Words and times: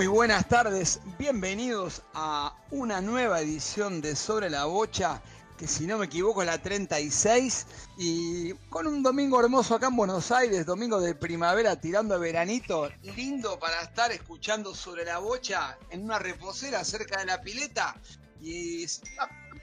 Muy 0.00 0.06
buenas 0.06 0.48
tardes, 0.48 0.98
bienvenidos 1.18 2.00
a 2.14 2.56
una 2.70 3.02
nueva 3.02 3.42
edición 3.42 4.00
de 4.00 4.16
Sobre 4.16 4.48
la 4.48 4.64
Bocha, 4.64 5.20
que 5.58 5.66
si 5.66 5.86
no 5.86 5.98
me 5.98 6.06
equivoco 6.06 6.40
es 6.40 6.46
la 6.46 6.56
36, 6.56 7.66
y 7.98 8.54
con 8.70 8.86
un 8.86 9.02
domingo 9.02 9.38
hermoso 9.38 9.74
acá 9.74 9.88
en 9.88 9.96
Buenos 9.96 10.32
Aires, 10.32 10.64
domingo 10.64 11.02
de 11.02 11.14
primavera 11.14 11.78
tirando 11.78 12.14
a 12.14 12.16
veranito, 12.16 12.88
lindo 13.14 13.58
para 13.58 13.82
estar 13.82 14.10
escuchando 14.10 14.74
Sobre 14.74 15.04
la 15.04 15.18
Bocha 15.18 15.76
en 15.90 16.04
una 16.04 16.18
reposera 16.18 16.82
cerca 16.82 17.20
de 17.20 17.26
la 17.26 17.42
pileta 17.42 17.94
y 18.40 18.86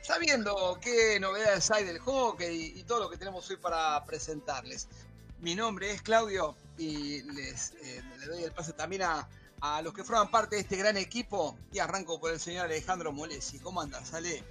sabiendo 0.04 0.78
qué 0.80 1.20
novedades 1.20 1.72
hay 1.72 1.84
del 1.84 1.98
hockey 1.98 2.74
y 2.76 2.84
todo 2.84 3.00
lo 3.00 3.10
que 3.10 3.18
tenemos 3.18 3.50
hoy 3.50 3.58
para 3.58 4.06
presentarles. 4.06 4.88
Mi 5.40 5.56
nombre 5.56 5.90
es 5.90 6.04
Claudio 6.04 6.56
y 6.78 7.24
les 7.24 7.72
eh, 7.82 8.04
doy 8.28 8.44
el 8.44 8.52
pase 8.52 8.74
también 8.74 9.02
a 9.02 9.28
a 9.62 9.82
los 9.82 9.94
que 9.94 10.04
forman 10.04 10.30
parte 10.30 10.56
de 10.56 10.62
este 10.62 10.78
gran 10.78 10.98
equipo 10.98 11.58
y 11.72 11.80
arranco 11.80 12.20
por 12.20 12.32
el 12.32 12.40
señor 12.40 12.66
Alejandro 12.66 13.12
Molesi. 13.12 13.60
¿Cómo 13.60 13.82
andas, 13.82 14.14
Ale? 14.14 14.44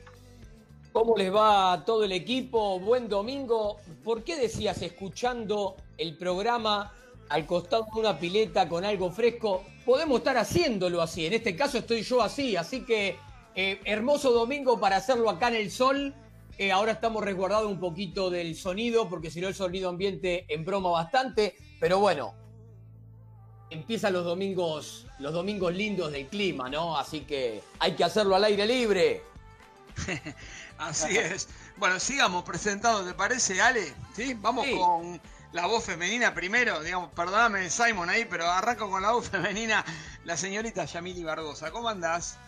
¿Cómo 0.92 1.16
les 1.16 1.33
va 1.33 1.74
a 1.74 1.84
todo 1.84 2.05
el 2.05 2.12
equipo? 2.12 2.80
Buen 2.80 3.09
domingo. 3.09 3.78
¿Por 4.02 4.24
qué 4.24 4.37
decías 4.37 4.80
escuchando 4.83 5.77
el 5.98 6.16
programa 6.16 6.92
al 7.28 7.47
costado 7.47 7.86
de 7.92 8.00
una 8.00 8.19
pileta 8.19 8.69
con 8.69 8.84
algo 8.84 9.11
fresco? 9.11 9.62
Podemos 9.84 10.19
estar 10.19 10.36
haciéndolo 10.39 11.03
así. 11.03 11.27
En 11.27 11.34
este 11.34 11.55
caso 11.55 11.78
estoy 11.78 12.02
yo 12.02 12.23
así. 12.23 12.56
Así 12.56 12.84
que 12.84 13.19
eh, 13.55 13.80
hermoso 13.84 14.33
domingo 14.33 14.80
para 14.80 14.97
hacerlo 14.97 15.28
acá 15.28 15.48
en 15.48 15.56
el 15.56 15.70
sol. 15.70 16.14
Eh, 16.58 16.73
ahora 16.73 16.92
estamos 16.92 17.23
resguardados 17.23 17.70
un 17.70 17.78
poquito 17.78 18.30
del 18.30 18.56
sonido 18.56 19.06
porque 19.08 19.30
si 19.30 19.42
no 19.42 19.48
el 19.48 19.55
sonido 19.55 19.91
ambiente 19.91 20.47
en 20.48 20.64
broma 20.64 20.91
bastante. 20.91 21.56
Pero 21.78 21.98
bueno, 21.98 22.34
empiezan 23.70 24.12
los 24.12 24.25
domingos, 24.25 25.06
los 25.19 25.33
domingos 25.33 25.75
lindos 25.75 26.12
del 26.12 26.27
clima, 26.28 26.69
¿no? 26.69 26.97
Así 26.97 27.20
que 27.20 27.62
hay 27.78 27.95
que 27.95 28.05
hacerlo 28.05 28.36
al 28.36 28.45
aire 28.45 28.67
libre. 28.67 29.23
Así 30.78 31.17
es. 31.17 31.48
Bueno, 31.77 31.98
sigamos 31.98 32.45
presentando, 32.45 33.05
¿te 33.05 33.14
parece, 33.14 33.61
Ale? 33.61 33.95
¿Sí? 34.14 34.34
Vamos 34.34 34.67
con 34.67 35.20
la 35.53 35.67
voz 35.67 35.84
femenina 35.84 36.34
primero, 36.34 36.83
digamos, 36.83 37.11
perdóname 37.12 37.70
Simon 37.70 38.11
ahí, 38.11 38.27
pero 38.27 38.50
arranco 38.50 38.91
con 38.91 39.03
la 39.03 39.12
voz 39.12 39.31
femenina, 39.31 39.84
la 40.25 40.36
señorita 40.36 40.84
Yamili 40.84 41.25
Barbosa. 41.25 41.70
¿Cómo 41.70 41.89
andás? 41.89 42.39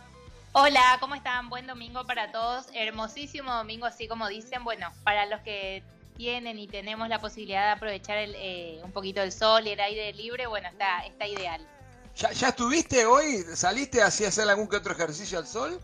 Hola, 0.53 0.97
¿cómo 1.01 1.15
están? 1.15 1.49
Buen 1.49 1.67
domingo 1.67 2.05
para 2.05 2.33
todos. 2.33 2.67
Hermosísimo 2.75 3.53
domingo, 3.53 3.87
así 3.87 4.09
como 4.09 4.29
dicen. 4.29 4.65
Bueno, 4.65 4.91
para 5.05 5.27
los 5.27 5.41
que 5.43 5.83
tienen 6.19 6.59
y 6.59 6.67
tenemos 6.67 7.09
la 7.09 7.21
posibilidad 7.21 7.67
de 7.67 7.71
aprovechar 7.71 8.19
eh, 8.19 8.81
un 8.83 8.93
poquito 8.93 9.23
el 9.23 9.33
sol 9.33 9.67
y 9.67 9.71
el 9.71 9.81
aire 9.81 10.13
libre, 10.13 10.47
bueno, 10.47 10.69
está, 10.69 11.07
está 11.07 11.27
ideal. 11.27 11.67
¿Ya, 12.17 12.33
¿Ya 12.33 12.49
estuviste 12.49 13.07
hoy? 13.07 13.45
¿Saliste 13.55 14.03
así 14.03 14.25
a 14.25 14.29
hacer 14.29 14.49
algún 14.49 14.69
que 14.69 14.77
otro 14.77 14.93
ejercicio 14.93 15.39
al 15.39 15.47
sol? 15.47 15.81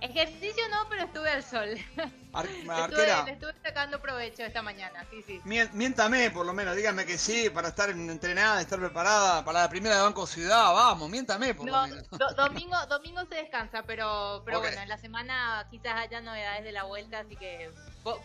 Ejercicio 0.00 0.62
no, 0.70 0.88
pero 0.88 1.02
estuve 1.02 1.30
al 1.30 1.42
sol. 1.42 1.68
estuve, 1.98 3.32
estuve, 3.32 3.54
sacando 3.62 4.00
provecho 4.00 4.44
esta 4.44 4.62
mañana, 4.62 5.04
sí, 5.10 5.22
sí. 5.26 5.40
Miéntame, 5.44 6.30
por 6.30 6.46
lo 6.46 6.54
menos, 6.54 6.76
dígame 6.76 7.04
que 7.04 7.18
sí, 7.18 7.50
para 7.50 7.68
estar 7.68 7.90
entrenada, 7.90 8.60
estar 8.60 8.78
preparada 8.78 9.44
para 9.44 9.62
la 9.62 9.68
primera 9.68 9.96
de 9.96 10.02
Banco 10.02 10.26
Ciudad, 10.26 10.72
vamos, 10.72 11.10
miéntame 11.10 11.54
por 11.54 11.66
lo 11.66 11.82
menos. 11.82 12.08
domingo, 12.36 12.76
domingo 12.86 13.20
se 13.26 13.34
descansa, 13.34 13.82
pero, 13.82 14.42
pero 14.44 14.60
bueno, 14.60 14.80
en 14.80 14.88
la 14.88 14.96
semana 14.96 15.66
quizás 15.70 15.94
haya 15.96 16.20
novedades 16.20 16.64
de 16.64 16.72
la 16.72 16.84
vuelta, 16.84 17.18
así 17.18 17.34
que 17.36 17.70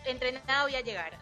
entrenada 0.04 0.64
voy 0.64 0.74
a 0.74 0.80
llegar. 0.80 1.12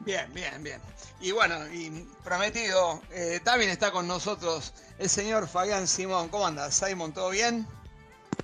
Bien, 0.00 0.32
bien, 0.32 0.62
bien. 0.62 0.80
Y 1.20 1.32
bueno, 1.32 1.56
y 1.72 2.08
prometido, 2.24 3.02
eh, 3.10 3.40
también 3.44 3.70
está 3.70 3.90
con 3.90 4.08
nosotros 4.08 4.72
el 4.98 5.10
señor 5.10 5.46
Fabián 5.46 5.86
Simón. 5.86 6.28
¿Cómo 6.30 6.46
anda, 6.46 6.70
Simón? 6.70 7.12
¿Todo 7.12 7.30
bien? 7.30 7.66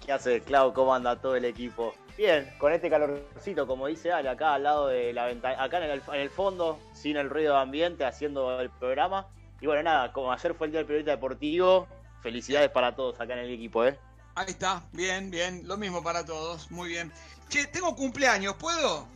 ¿Qué 0.05 0.13
hace, 0.13 0.43
Clau? 0.43 0.75
¿Cómo 0.75 0.95
anda 0.95 1.19
todo 1.21 1.35
el 1.35 1.47
equipo? 1.47 1.95
Bien, 2.17 2.51
con 2.59 2.73
este 2.73 2.89
calorcito, 2.89 3.67
como 3.67 3.87
dice 3.87 4.13
Ale, 4.13 4.29
acá 4.29 4.55
al 4.55 4.63
lado 4.63 4.89
de 4.89 5.13
la 5.13 5.27
ventana, 5.27 5.63
acá 5.63 5.85
en 5.85 6.03
el, 6.15 6.31
fondo, 6.31 6.79
sin 6.95 7.17
el 7.17 7.29
ruido 7.29 7.55
de 7.55 7.61
ambiente, 7.61 8.05
haciendo 8.05 8.61
el 8.61 8.71
programa. 8.71 9.27
Y 9.61 9.67
bueno, 9.67 9.83
nada, 9.83 10.13
como 10.13 10.33
ayer 10.33 10.55
fue 10.55 10.67
el 10.67 10.73
día 10.73 10.81
del 10.81 10.87
periodista 10.87 11.13
deportivo, 11.13 11.87
felicidades 12.23 12.71
para 12.71 12.95
todos 12.95 13.21
acá 13.21 13.35
en 13.35 13.41
el 13.41 13.51
equipo, 13.51 13.85
¿eh? 13.85 13.99
Ahí 14.35 14.47
está, 14.49 14.83
bien, 14.93 15.31
bien, 15.31 15.67
lo 15.67 15.77
mismo 15.77 16.03
para 16.03 16.25
todos, 16.25 16.71
muy 16.71 16.91
bien. 16.91 17.13
Che, 17.49 17.67
tengo 17.67 17.95
cumpleaños, 17.97 18.55
¿puedo? 18.57 19.07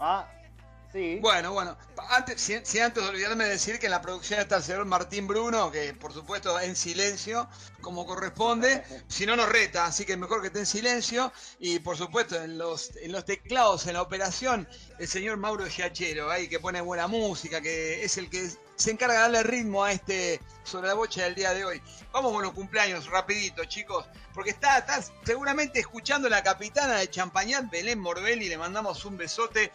Ah, 0.00 0.28
bueno, 1.20 1.52
bueno. 1.52 1.76
Antes, 2.10 2.40
si, 2.40 2.78
antes 2.78 3.02
de 3.02 3.08
olvidarme 3.08 3.44
de 3.44 3.50
decir 3.50 3.80
que 3.80 3.86
en 3.86 3.92
la 3.92 4.00
producción 4.00 4.38
está 4.38 4.58
el 4.58 4.62
señor 4.62 4.84
Martín 4.84 5.26
Bruno, 5.26 5.72
que 5.72 5.92
por 5.92 6.12
supuesto 6.12 6.60
en 6.60 6.76
silencio, 6.76 7.48
como 7.80 8.06
corresponde, 8.06 8.84
si 9.08 9.26
no 9.26 9.34
nos 9.34 9.48
reta, 9.48 9.86
así 9.86 10.04
que 10.04 10.16
mejor 10.16 10.40
que 10.40 10.48
esté 10.48 10.60
en 10.60 10.66
silencio. 10.66 11.32
Y 11.58 11.80
por 11.80 11.96
supuesto 11.96 12.40
en 12.40 12.58
los, 12.58 12.94
en 12.96 13.10
los 13.10 13.24
teclados, 13.24 13.88
en 13.88 13.94
la 13.94 14.02
operación, 14.02 14.68
el 14.98 15.08
señor 15.08 15.36
Mauro 15.36 15.66
Giachero, 15.66 16.30
ahí 16.30 16.48
que 16.48 16.60
pone 16.60 16.80
buena 16.80 17.08
música, 17.08 17.60
que 17.60 18.04
es 18.04 18.16
el 18.16 18.30
que 18.30 18.48
se 18.76 18.90
encarga 18.90 19.14
de 19.14 19.20
darle 19.20 19.42
ritmo 19.42 19.84
a 19.84 19.92
este 19.92 20.40
sobre 20.64 20.88
la 20.88 20.94
bocha 20.94 21.24
del 21.24 21.34
día 21.34 21.52
de 21.52 21.64
hoy. 21.64 21.82
Vamos 22.12 22.32
con 22.32 22.42
los 22.42 22.52
cumpleaños, 22.52 23.08
rapidito, 23.08 23.64
chicos, 23.64 24.06
porque 24.32 24.50
está, 24.50 24.78
está 24.78 25.00
seguramente 25.24 25.80
escuchando 25.80 26.28
la 26.28 26.42
capitana 26.42 26.96
de 26.96 27.10
Champañat, 27.10 27.70
Belén 27.70 27.98
Morbelli, 27.98 28.48
le 28.48 28.58
mandamos 28.58 29.04
un 29.04 29.16
besote 29.16 29.70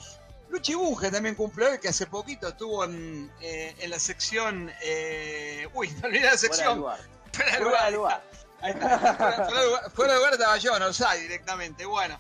Luchi 0.49 0.73
Bunge 0.73 1.11
también 1.11 1.35
cumple 1.35 1.67
hoy, 1.67 1.79
que 1.79 1.89
hace 1.89 2.07
poquito 2.07 2.47
estuvo 2.47 2.83
en, 2.83 3.31
eh, 3.41 3.75
en 3.79 3.89
la 3.89 3.99
sección. 3.99 4.71
Eh, 4.81 5.67
uy, 5.73 5.89
no 6.01 6.07
olvidé 6.07 6.25
la 6.25 6.37
sección. 6.37 6.83
Fuera 7.31 7.51
de 7.53 7.59
lugar. 7.59 7.61
Fuera 7.61 7.85
de 7.85 7.91
lugar. 7.91 8.23
Fuera 9.93 10.13
de 10.13 10.19
lugar 10.19 10.33
estaba 10.33 10.57
yo, 10.57 10.77
no 10.79 10.91
sé, 10.91 11.05
directamente. 11.21 11.85
Bueno, 11.85 12.19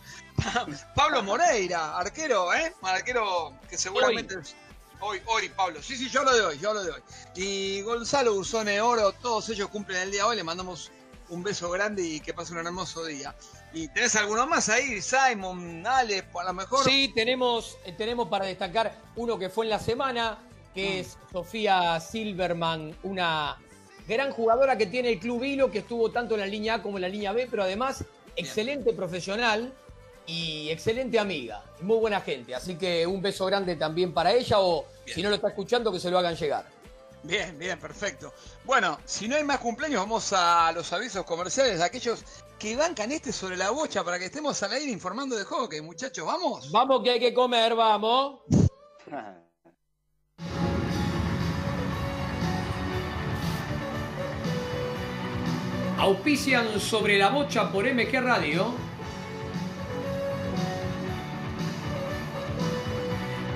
Pablo 0.95 1.23
Moreira, 1.23 1.97
arquero, 1.97 2.53
¿eh? 2.53 2.73
Arquero 2.83 3.53
que 3.69 3.77
seguramente. 3.77 4.37
Hoy. 4.37 4.43
Hoy, 5.01 5.49
Pablo. 5.55 5.81
Sí, 5.81 5.95
sí, 5.95 6.09
yo 6.09 6.23
lo 6.23 6.35
doy, 6.35 6.57
yo 6.59 6.73
lo 6.73 6.83
doy. 6.83 7.01
Y 7.35 7.81
Gonzalo 7.81 8.33
Usone 8.33 8.81
Oro, 8.81 9.11
todos 9.13 9.49
ellos 9.49 9.69
cumplen 9.69 10.01
el 10.01 10.11
día 10.11 10.21
de 10.21 10.29
hoy. 10.29 10.35
Le 10.35 10.43
mandamos 10.43 10.91
un 11.29 11.43
beso 11.43 11.69
grande 11.69 12.03
y 12.03 12.19
que 12.19 12.33
pasen 12.33 12.57
un 12.57 12.65
hermoso 12.65 13.05
día. 13.05 13.35
¿Y 13.73 13.87
tenés 13.89 14.15
alguno 14.15 14.47
más 14.47 14.69
ahí, 14.69 15.01
Simon, 15.01 15.85
Ale, 15.85 16.25
a 16.33 16.43
lo 16.43 16.53
mejor? 16.53 16.83
Sí, 16.83 17.11
tenemos, 17.13 17.77
eh, 17.85 17.93
tenemos 17.93 18.27
para 18.27 18.45
destacar 18.45 18.95
uno 19.15 19.37
que 19.37 19.49
fue 19.49 19.65
en 19.65 19.69
la 19.69 19.79
semana, 19.79 20.39
que 20.73 20.89
mm. 20.89 20.99
es 20.99 21.17
Sofía 21.31 21.99
Silverman, 21.99 22.97
una 23.03 23.57
gran 24.07 24.31
jugadora 24.31 24.77
que 24.77 24.87
tiene 24.87 25.09
el 25.09 25.19
Club 25.19 25.43
Hilo, 25.43 25.69
que 25.69 25.79
estuvo 25.79 26.11
tanto 26.11 26.33
en 26.33 26.41
la 26.41 26.47
línea 26.47 26.75
A 26.75 26.81
como 26.81 26.97
en 26.97 27.03
la 27.03 27.09
línea 27.09 27.31
B, 27.31 27.47
pero 27.49 27.63
además 27.63 28.03
excelente 28.35 28.93
profesional 28.93 29.71
y 30.29 30.69
excelente 30.69 31.17
amiga, 31.17 31.63
muy 31.81 31.97
buena 31.97 32.21
gente. 32.21 32.53
Así 32.53 32.75
que 32.75 33.07
un 33.07 33.19
beso 33.19 33.47
grande 33.47 33.75
también 33.75 34.13
para 34.13 34.31
ella 34.31 34.59
o 34.59 34.85
si 35.05 35.23
no 35.23 35.29
lo 35.29 35.35
está 35.35 35.47
escuchando 35.47 35.91
que 35.91 35.99
se 35.99 36.11
lo 36.11 36.19
hagan 36.19 36.35
llegar. 36.35 36.65
Bien, 37.23 37.57
bien, 37.57 37.79
perfecto. 37.79 38.31
Bueno, 38.63 38.99
si 39.05 39.27
no 39.27 39.35
hay 39.35 39.43
más 39.43 39.57
cumpleaños, 39.57 40.01
vamos 40.01 40.31
a 40.33 40.71
los 40.71 40.93
avisos 40.93 41.25
comerciales 41.25 41.79
de 41.79 41.83
aquellos 41.83 42.23
que 42.59 42.75
bancan 42.75 43.11
este 43.11 43.33
sobre 43.33 43.57
la 43.57 43.71
bocha 43.71 44.03
para 44.03 44.19
que 44.19 44.25
estemos 44.25 44.61
al 44.61 44.73
aire 44.73 44.91
informando 44.91 45.35
de 45.35 45.45
hockey, 45.45 45.81
muchachos. 45.81 46.25
¿Vamos? 46.25 46.71
Vamos 46.71 47.01
que 47.03 47.09
hay 47.09 47.19
que 47.19 47.33
comer, 47.33 47.73
vamos. 47.73 48.41
Auspician 55.97 56.79
sobre 56.79 57.17
la 57.17 57.29
bocha 57.29 57.71
por 57.71 57.83
MG 57.83 58.21
Radio. 58.21 58.88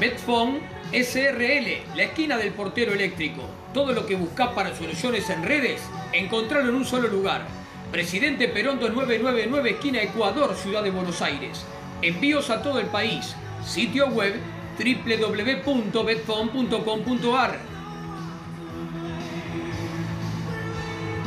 Betfone 0.00 0.60
SRL, 0.92 1.94
la 1.94 2.02
esquina 2.02 2.36
del 2.38 2.52
portero 2.52 2.92
eléctrico. 2.92 3.42
Todo 3.72 3.92
lo 3.92 4.04
que 4.04 4.16
buscas 4.16 4.48
para 4.48 4.74
soluciones 4.74 5.30
en 5.30 5.44
redes, 5.44 5.80
encontrarlo 6.12 6.70
en 6.70 6.74
un 6.74 6.84
solo 6.84 7.06
lugar. 7.06 7.57
Presidente 7.90 8.48
Perón 8.48 8.78
2999, 8.80 9.70
esquina 9.70 10.02
Ecuador, 10.02 10.54
Ciudad 10.54 10.82
de 10.82 10.90
Buenos 10.90 11.22
Aires. 11.22 11.64
Envíos 12.02 12.50
a 12.50 12.60
todo 12.62 12.80
el 12.80 12.86
país. 12.86 13.34
Sitio 13.64 14.08
web 14.08 14.34
www.betfon.com.ar 14.78 17.58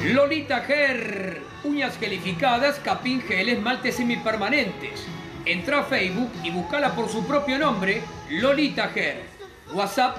Lolita 0.03 0.61
Ger, 0.61 1.41
uñas 1.63 1.97
gelificadas, 1.97 2.79
capín 2.79 3.21
gel, 3.21 3.49
esmaltes 3.49 3.95
semipermanentes. 3.95 5.07
Entra 5.45 5.79
a 5.79 5.83
Facebook 5.83 6.29
y 6.43 6.51
búscala 6.51 6.93
por 6.95 7.09
su 7.09 7.25
propio 7.25 7.57
nombre, 7.57 8.03
Lolita 8.29 8.89
Ger. 8.89 9.23
WhatsApp 9.73 10.17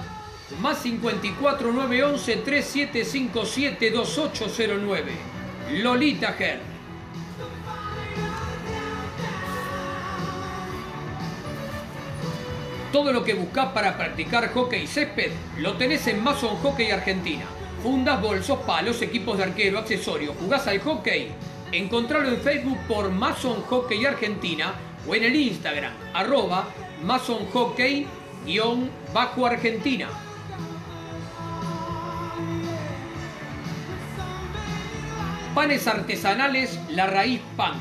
más 0.61 0.79
54 0.79 1.71
911 1.71 2.35
3757 2.37 3.91
2809. 3.91 5.32
Lolita 5.71 6.33
Ger. 6.33 6.59
Todo 12.91 13.11
lo 13.11 13.23
que 13.23 13.33
buscas 13.33 13.67
para 13.73 13.97
practicar 13.97 14.53
hockey 14.53 14.85
césped 14.85 15.31
lo 15.57 15.73
tenés 15.77 16.05
en 16.07 16.23
Mason 16.23 16.57
Hockey 16.57 16.91
Argentina. 16.91 17.45
Fundas, 17.81 18.21
bolsos, 18.21 18.59
palos, 18.59 19.01
equipos 19.01 19.37
de 19.37 19.45
arquero, 19.45 19.79
accesorios. 19.79 20.35
¿Jugás 20.39 20.67
al 20.67 20.79
hockey? 20.79 21.31
Encontralo 21.71 22.29
en 22.29 22.37
Facebook 22.37 22.77
por 22.87 23.09
Mason 23.09 23.63
Hockey 23.63 24.05
Argentina 24.05 24.75
o 25.07 25.15
en 25.15 25.23
el 25.23 25.35
Instagram, 25.35 25.91
arroba 26.13 26.67
Mason 27.03 27.47
Hockey-Bajo 27.51 29.47
Panes 35.53 35.87
artesanales 35.87 36.79
La 36.89 37.05
Raíz 37.05 37.39
Pan. 37.55 37.73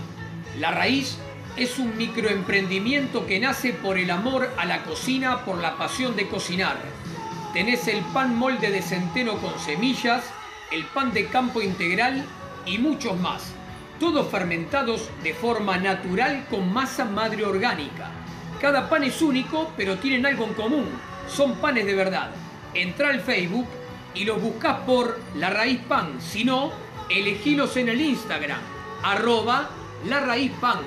La 0.58 0.72
Raíz 0.72 1.16
es 1.56 1.78
un 1.78 1.96
microemprendimiento 1.96 3.24
que 3.24 3.40
nace 3.40 3.72
por 3.72 3.96
el 3.96 4.10
amor 4.10 4.50
a 4.58 4.66
la 4.66 4.84
cocina, 4.84 5.42
por 5.46 5.56
la 5.56 5.78
pasión 5.78 6.14
de 6.14 6.28
cocinar. 6.28 6.76
Tenés 7.54 7.88
el 7.88 8.00
pan 8.12 8.36
molde 8.36 8.70
de 8.70 8.82
centeno 8.82 9.38
con 9.38 9.58
semillas, 9.58 10.22
el 10.70 10.84
pan 10.84 11.14
de 11.14 11.28
campo 11.28 11.62
integral 11.62 12.26
y 12.66 12.76
muchos 12.76 13.18
más. 13.18 13.54
Todos 13.98 14.28
fermentados 14.28 15.08
de 15.22 15.32
forma 15.32 15.78
natural 15.78 16.44
con 16.50 16.70
masa 16.70 17.06
madre 17.06 17.42
orgánica. 17.42 18.10
Cada 18.60 18.90
pan 18.90 19.04
es 19.04 19.22
único, 19.22 19.72
pero 19.78 19.96
tienen 19.96 20.26
algo 20.26 20.44
en 20.44 20.52
común. 20.52 20.88
Son 21.26 21.54
panes 21.54 21.86
de 21.86 21.94
verdad. 21.94 22.32
Entra 22.74 23.08
al 23.08 23.22
Facebook 23.22 23.66
y 24.14 24.26
los 24.26 24.42
buscas 24.42 24.80
por 24.80 25.18
La 25.36 25.48
Raíz 25.48 25.80
Pan. 25.88 26.20
Si 26.20 26.44
no, 26.44 26.70
elegilos 27.08 27.76
en 27.76 27.88
el 27.88 28.00
Instagram, 28.00 28.60
arroba 29.02 29.70
La 30.04 30.20
Raíz 30.20 30.52
Pan. 30.60 30.82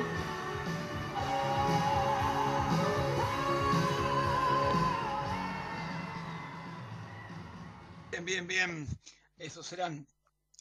Bien, 8.11 8.25
bien, 8.25 8.47
bien. 8.47 8.87
Esos 9.37 9.67
serán 9.67 10.07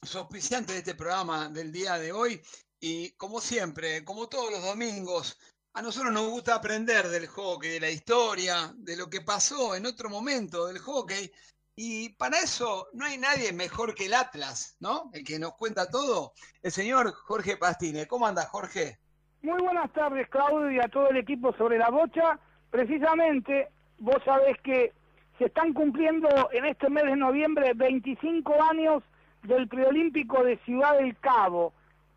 los 0.02 0.16
auspiciantes 0.16 0.74
de 0.74 0.80
este 0.80 0.94
programa 0.94 1.48
del 1.48 1.72
día 1.72 1.98
de 1.98 2.12
hoy. 2.12 2.42
Y 2.80 3.12
como 3.12 3.40
siempre, 3.40 4.04
como 4.04 4.28
todos 4.28 4.50
los 4.50 4.62
domingos, 4.62 5.38
a 5.72 5.82
nosotros 5.82 6.12
nos 6.12 6.30
gusta 6.30 6.54
aprender 6.54 7.08
del 7.08 7.26
hockey, 7.26 7.70
de 7.70 7.80
la 7.80 7.90
historia, 7.90 8.72
de 8.76 8.96
lo 8.96 9.08
que 9.08 9.22
pasó 9.22 9.74
en 9.74 9.86
otro 9.86 10.10
momento 10.10 10.66
del 10.66 10.78
hockey. 10.78 11.32
Y 11.76 12.10
para 12.10 12.38
eso 12.38 12.88
no 12.92 13.04
hay 13.04 13.18
nadie 13.18 13.52
mejor 13.52 13.94
que 13.94 14.06
el 14.06 14.14
Atlas, 14.14 14.76
¿no? 14.80 15.10
El 15.12 15.24
que 15.24 15.38
nos 15.38 15.54
cuenta 15.54 15.90
todo, 15.90 16.32
el 16.62 16.70
señor 16.70 17.12
Jorge 17.12 17.56
Pastine. 17.56 18.06
¿Cómo 18.06 18.26
anda, 18.26 18.46
Jorge? 18.46 18.98
Muy 19.42 19.60
buenas 19.60 19.92
tardes, 19.92 20.28
Claudio, 20.28 20.70
y 20.70 20.78
a 20.78 20.88
todo 20.88 21.10
el 21.10 21.16
equipo 21.16 21.52
sobre 21.56 21.78
la 21.78 21.90
bocha. 21.90 22.38
Precisamente, 22.70 23.68
vos 23.98 24.22
sabés 24.24 24.56
que 24.62 24.92
se 25.38 25.46
están 25.46 25.72
cumpliendo 25.72 26.28
en 26.52 26.64
este 26.64 26.88
mes 26.88 27.04
de 27.04 27.16
noviembre 27.16 27.72
25 27.74 28.54
años 28.70 29.02
del 29.42 29.68
preolímpico 29.68 30.44
de 30.44 30.56
Ciudad 30.58 30.96
del 30.98 31.18
Cabo. 31.18 31.72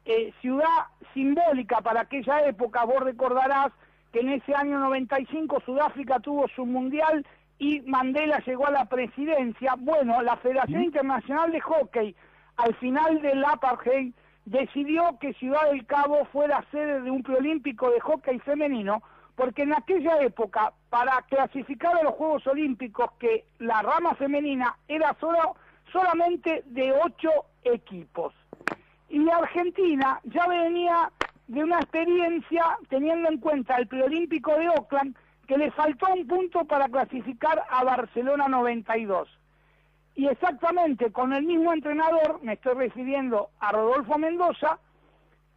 Eh, 0.06 0.34
ciudad 0.40 0.88
simbólica 1.14 1.82
para 1.82 2.02
aquella 2.02 2.46
época, 2.46 2.86
vos 2.86 3.02
recordarás 3.02 3.74
que 4.14 4.20
en 4.20 4.30
ese 4.30 4.56
año 4.56 4.80
95 4.80 5.62
Sudáfrica 5.66 6.20
tuvo 6.20 6.48
su 6.56 6.66
mundial 6.66 7.26
y 7.60 7.82
Mandela 7.82 8.40
llegó 8.40 8.68
a 8.68 8.72
la 8.72 8.86
presidencia. 8.86 9.76
Bueno, 9.78 10.22
la 10.22 10.38
Federación 10.38 10.84
Internacional 10.84 11.52
de 11.52 11.62
Hockey, 11.62 12.16
al 12.58 12.76
final 12.76 13.22
del 13.22 13.44
apartheid, 13.44 14.14
decidió 14.46 15.18
que 15.20 15.34
Ciudad 15.34 15.70
del 15.72 15.86
Cabo 15.86 16.26
fuera 16.32 16.64
sede 16.72 17.02
de 17.02 17.12
un 17.12 17.24
preolímpico 17.24 17.90
de 17.90 18.00
hockey 18.00 18.40
femenino, 18.40 19.02
porque 19.36 19.64
en 19.64 19.74
aquella 19.74 20.22
época, 20.22 20.74
para 20.90 21.22
clasificar 21.24 21.96
a 21.96 22.04
los 22.04 22.14
Juegos 22.14 22.48
Olímpicos, 22.48 23.12
que 23.20 23.46
la 23.60 23.82
rama 23.82 24.16
femenina 24.16 24.78
era 24.88 25.16
solo, 25.20 25.56
solamente 25.92 26.64
de 26.68 26.92
ocho 26.94 27.30
equipos. 27.64 28.34
Y 29.10 29.28
Argentina 29.30 30.20
ya 30.24 30.48
venía 30.48 31.12
de 31.48 31.64
una 31.64 31.80
experiencia, 31.80 32.78
teniendo 32.90 33.30
en 33.30 33.40
cuenta 33.40 33.76
el 33.78 33.88
preolímpico 33.88 34.56
de 34.56 34.70
Oakland, 34.70 35.16
que 35.48 35.58
le 35.58 35.72
faltó 35.72 36.08
un 36.14 36.28
punto 36.28 36.66
para 36.66 36.90
clasificar 36.90 37.64
a 37.70 37.84
Barcelona 37.84 38.48
92. 38.48 39.30
Y 40.16 40.28
exactamente 40.28 41.12
con 41.12 41.32
el 41.32 41.44
mismo 41.44 41.72
entrenador, 41.72 42.40
me 42.42 42.54
estoy 42.54 42.74
refiriendo 42.74 43.50
a 43.60 43.72
Rodolfo 43.72 44.18
Mendoza, 44.18 44.80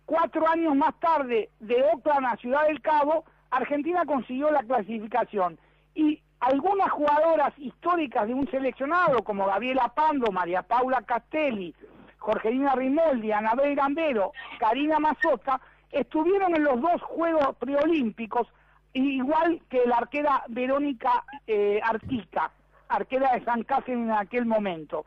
cuatro 0.07 0.47
años 0.49 0.77
más 0.77 0.99
tarde, 1.01 1.51
de 1.61 1.83
Oakland 1.83 2.27
a 2.27 2.37
Ciudad 2.37 2.67
del 2.67 2.81
Cabo, 2.81 3.25
Argentina 3.51 4.05
consiguió 4.05 4.51
la 4.51 4.63
clasificación. 4.63 5.59
Y 5.95 6.23
algunas 6.41 6.91
jugadoras 6.91 7.53
históricas 7.59 8.27
de 8.27 8.35
un 8.35 8.49
seleccionado, 8.51 9.23
como 9.25 9.47
Gabriela 9.47 9.93
Pando, 9.95 10.31
María 10.31 10.63
Paula 10.63 11.03
Castelli, 11.03 11.75
Jorgelina 12.19 12.75
Rimoldi, 12.75 13.33
Anabel 13.33 13.75
Gambero, 13.75 14.33
Karina 14.59 14.99
Mazota, 14.99 15.61
estuvieron 15.91 16.55
en 16.55 16.65
los 16.65 16.81
dos 16.81 17.03
Juegos 17.03 17.57
Preolímpicos, 17.57 18.47
igual 18.93 19.61
que 19.69 19.87
la 19.87 19.97
arquera 19.97 20.45
Verónica 20.49 21.25
eh, 21.47 21.81
Artica, 21.83 22.51
arquera 22.89 23.33
de 23.35 23.45
San 23.45 23.63
Cáceres 23.63 24.01
en 24.01 24.11
aquel 24.11 24.47
momento. 24.47 25.05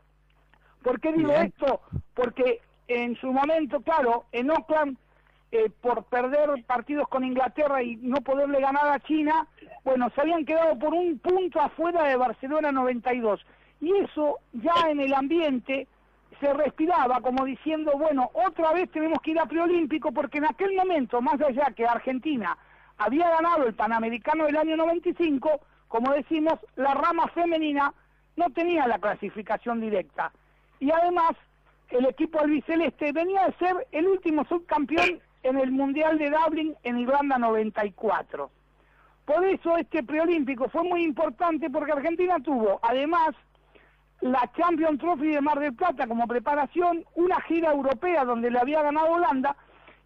¿Por 0.82 1.00
qué 1.00 1.12
digo 1.12 1.32
esto? 1.32 1.80
Porque 2.14 2.60
en 2.88 3.16
su 3.16 3.32
momento, 3.32 3.80
claro, 3.80 4.24
en 4.32 4.50
Oakland, 4.50 4.96
eh, 5.50 5.70
por 5.80 6.04
perder 6.04 6.50
partidos 6.66 7.08
con 7.08 7.24
Inglaterra 7.24 7.82
y 7.82 7.96
no 7.96 8.16
poderle 8.16 8.60
ganar 8.60 8.88
a 8.88 9.00
China, 9.00 9.46
bueno, 9.84 10.10
se 10.14 10.20
habían 10.20 10.44
quedado 10.44 10.78
por 10.78 10.92
un 10.92 11.18
punto 11.18 11.60
afuera 11.60 12.04
de 12.04 12.16
Barcelona 12.16 12.72
92. 12.72 13.40
Y 13.80 13.96
eso 13.98 14.40
ya 14.52 14.90
en 14.90 15.00
el 15.00 15.14
ambiente 15.14 15.86
se 16.40 16.52
respiraba 16.52 17.20
como 17.20 17.44
diciendo, 17.44 17.92
bueno, 17.96 18.30
otra 18.34 18.72
vez 18.72 18.90
tenemos 18.90 19.20
que 19.22 19.30
ir 19.30 19.38
a 19.38 19.46
preolímpico 19.46 20.12
porque 20.12 20.38
en 20.38 20.46
aquel 20.46 20.74
momento, 20.74 21.22
más 21.22 21.40
allá 21.40 21.72
que 21.74 21.86
Argentina 21.86 22.56
había 22.98 23.28
ganado 23.30 23.66
el 23.66 23.74
Panamericano 23.74 24.46
del 24.46 24.56
año 24.56 24.76
95, 24.76 25.60
como 25.88 26.12
decimos, 26.12 26.54
la 26.76 26.94
rama 26.94 27.28
femenina 27.28 27.92
no 28.36 28.50
tenía 28.50 28.86
la 28.86 28.98
clasificación 28.98 29.80
directa. 29.80 30.32
Y 30.80 30.90
además, 30.90 31.32
el 31.90 32.06
equipo 32.06 32.40
albiceleste 32.40 33.12
venía 33.12 33.46
de 33.46 33.52
ser 33.54 33.86
el 33.92 34.06
último 34.06 34.44
subcampeón 34.46 35.20
en 35.42 35.58
el 35.58 35.70
Mundial 35.70 36.18
de 36.18 36.30
Dublín 36.30 36.74
en 36.82 36.98
Irlanda 36.98 37.38
94. 37.38 38.50
Por 39.24 39.44
eso 39.44 39.76
este 39.76 40.02
preolímpico 40.02 40.68
fue 40.68 40.82
muy 40.82 41.02
importante 41.02 41.70
porque 41.70 41.92
Argentina 41.92 42.38
tuvo, 42.40 42.78
además, 42.82 43.34
la 44.20 44.50
Champions 44.56 44.98
Trophy 44.98 45.28
de 45.28 45.40
Mar 45.40 45.58
del 45.60 45.74
Plata 45.74 46.06
como 46.06 46.26
preparación, 46.26 47.04
una 47.14 47.40
gira 47.42 47.72
europea 47.72 48.24
donde 48.24 48.50
le 48.50 48.58
había 48.58 48.82
ganado 48.82 49.12
Holanda. 49.12 49.56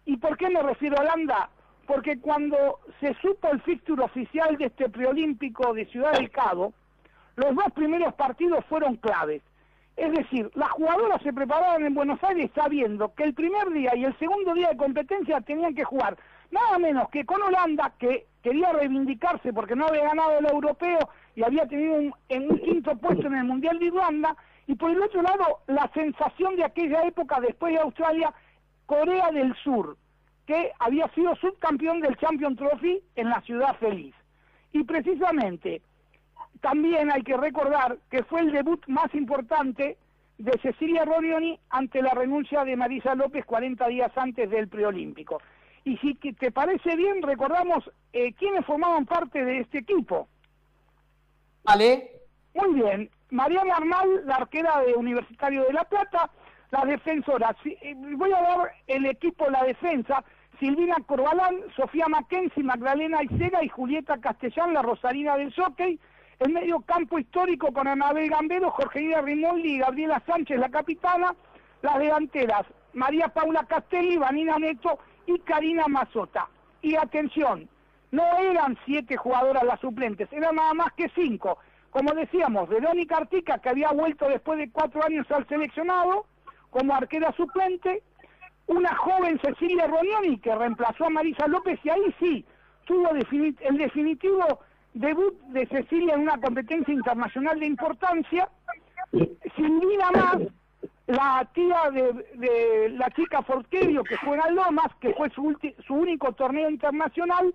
¿Y 0.05 0.17
por 0.17 0.37
qué 0.37 0.49
me 0.49 0.61
refiero 0.61 0.97
a 0.97 1.01
Holanda? 1.01 1.49
Porque 1.89 2.19
cuando 2.19 2.81
se 2.99 3.15
supo 3.15 3.49
el 3.51 3.61
fixture 3.61 4.03
oficial 4.03 4.55
de 4.57 4.65
este 4.65 4.89
preolímpico 4.89 5.73
de 5.73 5.87
Ciudad 5.87 6.11
del 6.11 6.29
Cabo, 6.29 6.71
los 7.35 7.55
dos 7.55 7.65
primeros 7.73 8.13
partidos 8.13 8.63
fueron 8.65 8.97
claves. 8.97 9.41
Es 9.97 10.11
decir, 10.11 10.51
las 10.53 10.69
jugadoras 10.69 11.19
se 11.23 11.33
preparaban 11.33 11.83
en 11.83 11.95
Buenos 11.95 12.23
Aires 12.23 12.51
sabiendo 12.53 13.15
que 13.15 13.23
el 13.23 13.33
primer 13.33 13.71
día 13.71 13.95
y 13.95 14.05
el 14.05 14.15
segundo 14.19 14.53
día 14.53 14.69
de 14.69 14.77
competencia 14.77 15.41
tenían 15.41 15.73
que 15.73 15.83
jugar 15.83 16.15
nada 16.51 16.77
menos 16.77 17.09
que 17.09 17.25
con 17.25 17.41
Holanda, 17.41 17.91
que 17.97 18.27
quería 18.43 18.71
reivindicarse 18.71 19.51
porque 19.51 19.75
no 19.75 19.87
había 19.87 20.03
ganado 20.03 20.37
el 20.37 20.45
europeo 20.45 20.99
y 21.35 21.41
había 21.41 21.65
tenido 21.65 21.95
un, 21.95 22.13
en 22.29 22.51
un 22.51 22.59
quinto 22.59 22.95
puesto 22.99 23.25
en 23.25 23.33
el 23.33 23.45
Mundial 23.45 23.79
de 23.79 23.85
Irlanda, 23.85 24.37
y 24.67 24.75
por 24.75 24.91
el 24.91 25.01
otro 25.01 25.23
lado, 25.23 25.61
la 25.65 25.89
sensación 25.95 26.55
de 26.55 26.65
aquella 26.65 27.01
época 27.07 27.39
después 27.39 27.73
de 27.73 27.79
Australia, 27.79 28.31
Corea 28.85 29.31
del 29.31 29.55
Sur, 29.63 29.97
que 30.49 30.71
había 30.79 31.07
sido 31.09 31.35
subcampeón 31.35 31.99
del 32.01 32.17
Champion 32.17 32.55
Trophy 32.55 32.99
en 33.15 33.29
la 33.29 33.39
ciudad 33.41 33.75
feliz. 33.75 34.15
Y 34.71 34.83
precisamente, 34.83 35.83
también 36.59 37.11
hay 37.11 37.21
que 37.21 37.37
recordar 37.37 37.99
que 38.09 38.23
fue 38.23 38.39
el 38.39 38.51
debut 38.51 38.83
más 38.87 39.13
importante 39.13 39.95
de 40.39 40.59
Cecilia 40.59 41.05
Rodioni 41.05 41.59
ante 41.69 42.01
la 42.01 42.15
renuncia 42.15 42.65
de 42.65 42.75
Marisa 42.75 43.13
López 43.13 43.45
40 43.45 43.87
días 43.89 44.11
antes 44.15 44.49
del 44.49 44.67
preolímpico. 44.67 45.39
Y 45.83 45.97
si 45.97 46.15
te 46.15 46.51
parece 46.51 46.95
bien, 46.95 47.21
recordamos 47.21 47.87
eh, 48.11 48.33
quiénes 48.33 48.65
formaban 48.65 49.05
parte 49.05 49.45
de 49.45 49.59
este 49.59 49.77
equipo. 49.77 50.27
Vale. 51.63 52.09
Muy 52.55 52.73
bien. 52.73 53.11
Mariana 53.29 53.75
Arnal, 53.75 54.25
la 54.25 54.37
arquera 54.37 54.81
de 54.81 54.95
Universitario 54.95 55.65
de 55.65 55.73
La 55.73 55.83
Plata, 55.83 56.31
la 56.71 56.85
defensora. 56.85 57.55
Eh, 57.63 57.93
voy 57.95 58.33
a 58.33 58.41
dar 58.41 58.71
el 58.87 59.05
equipo, 59.05 59.47
la 59.51 59.63
defensa. 59.63 60.23
Silvina 60.59 60.97
Corbalán, 61.05 61.55
Sofía 61.75 62.07
Mackenzie, 62.09 62.63
Magdalena 62.63 63.23
Isega 63.23 63.63
y 63.63 63.69
Julieta 63.69 64.17
Castellán, 64.17 64.73
la 64.73 64.81
Rosarina 64.81 65.37
del 65.37 65.53
Jockey. 65.55 65.99
el 66.39 66.53
medio 66.53 66.81
campo 66.81 67.19
histórico 67.19 67.71
con 67.73 67.87
Anabel 67.87 68.29
Gambero, 68.29 68.71
Jorgelina 68.71 69.21
Rimoldi 69.21 69.75
y 69.75 69.79
Gabriela 69.79 70.21
Sánchez, 70.25 70.57
la 70.57 70.69
capitana, 70.69 71.35
las 71.81 71.99
delanteras, 71.99 72.65
María 72.93 73.27
Paula 73.29 73.65
Castelli, 73.65 74.17
Vanina 74.17 74.57
Neto 74.57 74.99
y 75.25 75.39
Karina 75.39 75.87
Mazota. 75.87 76.47
Y 76.81 76.95
atención, 76.95 77.69
no 78.11 78.23
eran 78.37 78.77
siete 78.85 79.17
jugadoras 79.17 79.63
las 79.63 79.79
suplentes, 79.79 80.31
eran 80.31 80.55
nada 80.55 80.73
más 80.73 80.93
que 80.93 81.09
cinco. 81.09 81.57
Como 81.89 82.13
decíamos, 82.13 82.69
Verónica 82.69 83.17
Artica, 83.17 83.59
que 83.59 83.69
había 83.69 83.91
vuelto 83.91 84.27
después 84.27 84.59
de 84.59 84.71
cuatro 84.71 85.03
años 85.03 85.29
al 85.31 85.47
seleccionado 85.47 86.25
como 86.69 86.93
arquera 86.93 87.33
suplente, 87.33 88.03
una 88.69 88.95
joven 88.95 89.39
Cecilia 89.41 89.87
Ronioni 89.87 90.37
que 90.37 90.55
reemplazó 90.55 91.05
a 91.05 91.09
Marisa 91.09 91.47
López 91.47 91.79
y 91.83 91.89
ahí 91.89 92.15
sí 92.19 92.45
tuvo 92.85 93.09
el 93.09 93.77
definitivo 93.77 94.59
debut 94.93 95.39
de 95.47 95.65
Cecilia 95.67 96.13
en 96.13 96.21
una 96.21 96.39
competencia 96.39 96.93
internacional 96.93 97.59
de 97.59 97.65
importancia, 97.65 98.47
sin 99.11 99.79
vida 99.79 100.11
más, 100.11 100.37
la 101.07 101.49
tía 101.53 101.89
de, 101.91 102.89
la 102.91 103.09
chica 103.11 103.41
Forquerio 103.41 104.03
que 104.03 104.17
juega 104.17 104.47
en 104.47 104.55
Lomas, 104.55 104.93
que 105.01 105.13
fue 105.15 105.29
su, 105.31 105.57
su 105.85 105.95
único 105.95 106.31
torneo 106.33 106.69
internacional, 106.69 107.53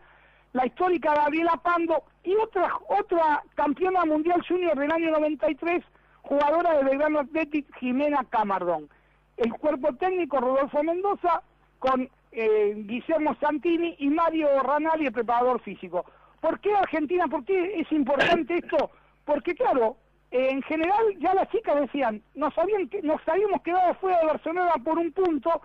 la 0.53 0.67
histórica 0.67 1.15
Gabriela 1.15 1.61
Pando 1.63 2.05
y 2.25 2.35
otra 2.35 2.73
otra 2.89 3.43
campeona 3.55 4.05
mundial 4.05 4.45
junior 4.47 4.77
del 4.77 4.91
año 4.91 5.13
93, 5.13 5.85
jugadora 6.23 6.75
de 6.75 6.85
Belgrano 6.85 7.21
Athletic, 7.21 7.73
Jimena 7.79 8.25
Camardón. 8.31 8.89
El 9.37 9.53
cuerpo 9.55 9.95
técnico 9.95 10.39
Rodolfo 10.39 10.83
Mendoza 10.83 11.43
con 11.79 12.09
eh, 12.33 12.75
Guillermo 12.77 13.37
Santini 13.41 13.95
y 13.99 14.09
Mario 14.09 14.49
Ranali, 14.63 15.07
el 15.07 15.13
preparador 15.13 15.61
físico. 15.61 16.05
¿Por 16.41 16.61
qué 16.61 16.75
Argentina? 16.75 17.27
¿Por 17.27 17.45
qué 17.45 17.81
es 17.81 17.91
importante 17.93 18.59
esto? 18.59 18.91
Porque 19.25 19.55
claro, 19.55 19.97
en 20.31 20.63
general 20.63 21.17
ya 21.19 21.33
las 21.35 21.49
chicas 21.51 21.81
decían, 21.81 22.23
nos, 22.35 22.53
sabían 22.55 22.89
que, 22.89 23.03
nos 23.03 23.21
habíamos 23.29 23.63
quedado 23.63 23.95
fuera 23.95 24.19
de 24.19 24.27
Barcelona 24.27 24.73
por 24.85 24.99
un 24.99 25.13
punto 25.13 25.63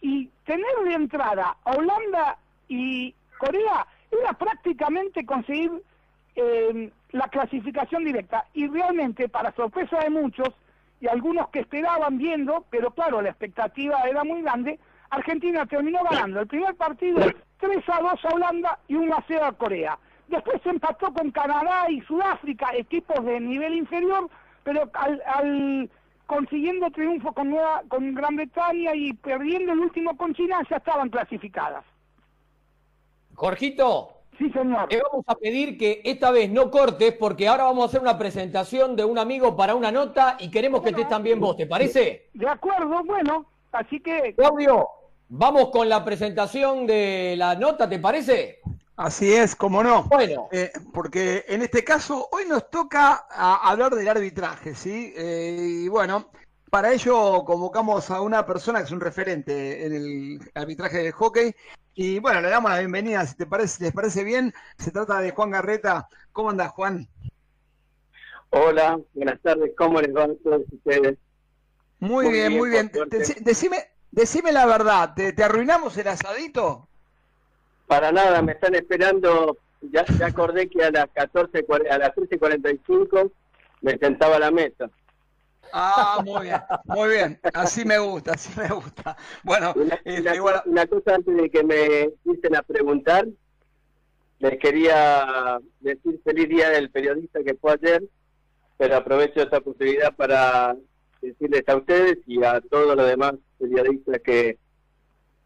y 0.00 0.26
tener 0.44 0.74
de 0.84 0.94
entrada 0.94 1.56
a 1.64 1.70
Holanda 1.70 2.38
y 2.68 3.14
Corea 3.38 3.86
era 4.10 4.32
prácticamente 4.32 5.24
conseguir 5.24 5.70
eh, 6.34 6.90
la 7.12 7.28
clasificación 7.28 8.04
directa. 8.04 8.44
Y 8.54 8.68
realmente, 8.68 9.28
para 9.28 9.52
sorpresa 9.52 9.98
de 10.00 10.10
muchos 10.10 10.48
y 11.00 11.06
algunos 11.06 11.48
que 11.50 11.60
esperaban 11.60 12.18
viendo, 12.18 12.64
pero 12.70 12.90
claro, 12.90 13.22
la 13.22 13.30
expectativa 13.30 14.00
era 14.02 14.24
muy 14.24 14.42
grande, 14.42 14.78
Argentina 15.10 15.64
terminó 15.66 16.02
ganando 16.04 16.40
el 16.40 16.46
primer 16.46 16.74
partido 16.74 17.18
3 17.58 17.88
a 17.88 18.00
2 18.00 18.24
a 18.24 18.28
Holanda 18.34 18.78
y 18.88 18.94
1 18.94 19.14
a 19.14 19.24
0 19.26 19.44
a 19.44 19.52
Corea. 19.52 19.98
Después 20.28 20.60
se 20.62 20.70
empató 20.70 21.12
con 21.12 21.30
Canadá 21.30 21.90
y 21.90 22.00
Sudáfrica, 22.02 22.74
equipos 22.74 23.24
de 23.24 23.40
nivel 23.40 23.74
inferior, 23.74 24.28
pero 24.62 24.90
al, 24.92 25.90
consiguiendo 26.26 26.90
triunfo 26.90 27.32
con, 27.32 27.56
con 27.88 28.14
Gran 28.14 28.36
Bretaña 28.36 28.94
y 28.94 29.14
perdiendo 29.14 29.72
el 29.72 29.78
último 29.78 30.16
con 30.16 30.34
China, 30.34 30.58
ya 30.68 30.76
estaban 30.76 31.08
clasificadas. 31.08 31.84
Jorgito. 33.34 34.17
Sí, 34.38 34.50
señor. 34.50 34.88
Te 34.88 35.02
vamos 35.02 35.24
a 35.26 35.34
pedir 35.34 35.76
que 35.76 36.00
esta 36.04 36.30
vez 36.30 36.48
no 36.48 36.70
cortes 36.70 37.12
porque 37.12 37.48
ahora 37.48 37.64
vamos 37.64 37.82
a 37.82 37.86
hacer 37.88 38.00
una 38.00 38.16
presentación 38.16 38.94
de 38.94 39.04
un 39.04 39.18
amigo 39.18 39.56
para 39.56 39.74
una 39.74 39.90
nota 39.90 40.36
y 40.38 40.50
queremos 40.50 40.82
que 40.82 40.90
estés 40.90 41.08
también 41.08 41.40
vos, 41.40 41.56
¿te 41.56 41.66
parece? 41.66 42.28
De 42.34 42.48
acuerdo, 42.48 43.02
bueno, 43.04 43.46
así 43.72 43.98
que... 44.00 44.34
Claudio, 44.36 44.88
vamos 45.28 45.70
con 45.70 45.88
la 45.88 46.04
presentación 46.04 46.86
de 46.86 47.34
la 47.36 47.56
nota, 47.56 47.88
¿te 47.88 47.98
parece? 47.98 48.60
Así 48.96 49.32
es, 49.32 49.56
como 49.56 49.82
no. 49.82 50.04
Bueno. 50.04 50.48
Eh, 50.52 50.70
porque 50.92 51.44
en 51.48 51.62
este 51.62 51.82
caso, 51.82 52.28
hoy 52.32 52.44
nos 52.48 52.70
toca 52.70 53.26
hablar 53.30 53.94
del 53.94 54.08
arbitraje, 54.08 54.74
¿sí? 54.74 55.12
Eh, 55.16 55.82
y 55.84 55.88
bueno, 55.88 56.30
para 56.70 56.92
ello 56.92 57.44
convocamos 57.44 58.10
a 58.10 58.20
una 58.20 58.44
persona 58.44 58.80
que 58.80 58.86
es 58.86 58.90
un 58.90 59.00
referente 59.00 59.86
en 59.86 59.92
el 59.94 60.50
arbitraje 60.54 60.98
del 60.98 61.12
hockey. 61.12 61.54
Y 62.00 62.20
bueno, 62.20 62.40
le 62.40 62.48
damos 62.48 62.70
la 62.70 62.78
bienvenida, 62.78 63.26
si 63.26 63.34
te 63.34 63.44
parece, 63.44 63.82
les 63.82 63.92
parece 63.92 64.22
bien. 64.22 64.54
Se 64.76 64.92
trata 64.92 65.20
de 65.20 65.32
Juan 65.32 65.50
Garreta. 65.50 66.08
¿Cómo 66.30 66.50
andas, 66.50 66.70
Juan? 66.70 67.08
Hola, 68.50 69.00
buenas 69.14 69.40
tardes. 69.40 69.72
¿Cómo 69.76 70.00
les 70.00 70.14
va 70.14 70.26
a 70.26 70.28
todos 70.44 70.62
ustedes? 70.72 71.18
Muy, 71.98 72.30
bien, 72.30 72.56
muy 72.56 72.70
bien. 72.70 72.92
Decime, 73.40 73.78
decime 74.12 74.52
la 74.52 74.66
verdad, 74.66 75.12
¿te 75.16 75.42
arruinamos 75.42 75.96
el 75.96 76.06
asadito? 76.06 76.86
Para 77.88 78.12
nada, 78.12 78.42
me 78.42 78.52
están 78.52 78.76
esperando. 78.76 79.58
Ya, 79.80 80.04
ya 80.06 80.26
acordé 80.26 80.68
que 80.68 80.84
a 80.84 80.92
las 80.92 81.08
14, 81.08 81.66
a 81.90 81.98
las 81.98 82.14
13.45 82.14 83.32
me 83.80 83.98
sentaba 83.98 84.36
a 84.36 84.38
la 84.38 84.52
mesa. 84.52 84.88
Ah, 85.72 86.20
muy 86.24 86.42
bien, 86.42 86.60
muy 86.84 87.08
bien. 87.08 87.40
Así 87.54 87.84
me 87.84 87.98
gusta, 87.98 88.32
así 88.32 88.52
me 88.58 88.68
gusta. 88.68 89.16
Bueno, 89.42 89.72
una, 89.76 90.00
este, 90.04 90.40
una, 90.40 90.86
cosa 90.86 91.14
antes 91.14 91.36
de 91.36 91.50
que 91.50 91.64
me 91.64 92.10
dicen 92.24 92.56
a 92.56 92.62
preguntar, 92.62 93.26
les 94.38 94.58
quería 94.58 95.58
decir 95.80 96.20
feliz 96.24 96.48
día 96.48 96.70
del 96.70 96.90
periodista 96.90 97.42
que 97.42 97.54
fue 97.54 97.72
ayer, 97.72 98.02
pero 98.76 98.96
aprovecho 98.96 99.42
esta 99.42 99.60
posibilidad 99.60 100.14
para 100.14 100.76
decirles 101.20 101.64
a 101.68 101.76
ustedes 101.76 102.18
y 102.26 102.44
a 102.44 102.60
todos 102.60 102.96
los 102.96 103.06
demás 103.06 103.34
periodistas 103.58 104.20
que, 104.22 104.58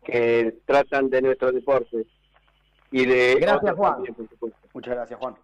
que 0.05 0.59
tratan 0.67 1.09
de 1.09 1.23
nuestro 1.23 1.53
deporte 1.53 2.07
de 2.93 3.37
gracias 3.41 3.75
Juan 3.75 4.05
muchas 4.75 4.95
gracias 4.95 5.19
Juan 5.19 5.35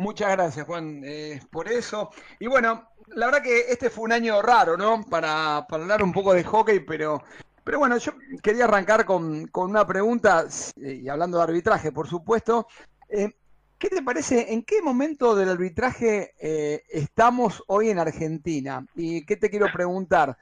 muchas 0.00 0.30
gracias 0.30 0.66
Juan 0.66 1.02
eh, 1.04 1.40
por 1.50 1.68
eso 1.68 2.10
y 2.38 2.46
bueno 2.46 2.88
la 3.08 3.26
verdad 3.26 3.42
que 3.42 3.60
este 3.68 3.90
fue 3.90 4.04
un 4.04 4.12
año 4.12 4.40
raro 4.40 4.76
no 4.76 5.04
para, 5.04 5.58
hablar 5.58 6.02
un 6.02 6.12
poco 6.12 6.32
de 6.32 6.42
hockey 6.42 6.80
pero 6.80 7.22
pero 7.62 7.78
bueno 7.78 7.98
yo 7.98 8.12
quería 8.42 8.64
arrancar 8.64 9.04
con, 9.04 9.50
una 9.52 9.86
pregunta 9.86 10.46
y 10.76 11.08
hablando 11.08 11.36
de 11.36 11.44
arbitraje 11.44 11.92
por 11.92 12.08
supuesto 12.08 12.66
eh, 13.08 13.34
¿Qué 13.78 13.88
te 13.88 14.02
parece? 14.02 14.52
¿En 14.52 14.62
qué 14.62 14.82
momento 14.82 15.34
del 15.34 15.48
arbitraje 15.48 16.34
eh, 16.38 16.82
estamos 16.90 17.64
hoy 17.66 17.88
en 17.88 17.98
Argentina? 17.98 18.84
Y 18.94 19.24
qué 19.24 19.38
te 19.38 19.48
quiero 19.48 19.68
preguntar, 19.72 20.36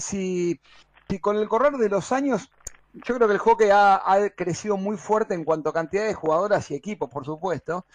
si, 0.00 0.60
si 1.08 1.20
con 1.20 1.36
el 1.36 1.48
correr 1.48 1.74
de 1.74 1.88
los 1.88 2.10
años 2.10 2.50
yo 2.92 3.14
creo 3.14 3.28
que 3.28 3.34
el 3.34 3.38
hockey 3.38 3.68
ha, 3.72 4.30
crecido 4.34 4.76
muy 4.76 4.96
fuerte 4.96 5.34
en 5.34 5.44
cuanto 5.44 5.70
a 5.70 5.72
cantidad 5.72 6.04
de 6.04 6.14
jugadoras 6.14 6.70
y 6.70 6.74
equipos, 6.74 7.08
por 7.08 7.24
supuesto. 7.24 7.86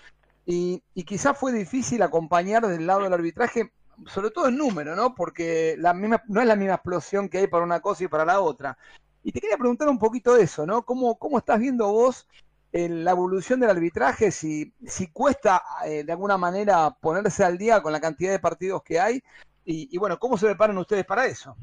Y, 0.45 0.83
quizás 1.05 1.37
fue 1.37 1.51
difícil 1.51 2.01
acompañar 2.03 2.65
del 2.67 2.85
lado 2.85 3.01
del 3.01 3.13
arbitraje, 3.13 3.71
sobre 4.07 4.29
todo 4.29 4.47
en 4.47 4.57
número, 4.57 4.95
¿no? 4.95 5.15
Porque 5.15 5.75
la 5.79 5.93
misma, 5.93 6.21
no 6.27 6.41
es 6.41 6.47
la 6.47 6.55
misma 6.55 6.75
explosión 6.75 7.29
que 7.29 7.39
hay 7.39 7.47
para 7.47 7.63
una 7.63 7.79
cosa 7.79 8.03
y 8.03 8.07
para 8.07 8.25
la 8.25 8.39
otra. 8.39 8.77
Y 9.23 9.31
te 9.31 9.41
quería 9.41 9.57
preguntar 9.57 9.89
un 9.89 9.97
poquito 9.97 10.35
eso, 10.37 10.65
¿no? 10.65 10.83
¿Cómo, 10.83 11.17
cómo 11.17 11.39
estás 11.39 11.59
viendo 11.59 11.91
vos 11.91 12.27
la 12.71 13.11
evolución 13.11 13.59
del 13.59 13.71
arbitraje? 13.71 14.31
Si, 14.31 14.71
si 14.85 15.07
cuesta 15.07 15.63
eh, 15.85 16.03
de 16.03 16.11
alguna 16.11 16.37
manera 16.37 16.91
ponerse 16.91 17.43
al 17.43 17.57
día 17.57 17.81
con 17.81 17.91
la 17.91 18.01
cantidad 18.01 18.31
de 18.31 18.39
partidos 18.39 18.83
que 18.83 18.99
hay. 18.99 19.23
Y, 19.65 19.89
y 19.91 19.97
bueno, 19.97 20.19
¿cómo 20.19 20.37
se 20.37 20.45
preparan 20.45 20.77
ustedes 20.77 21.05
para 21.05 21.25
eso? 21.25 21.55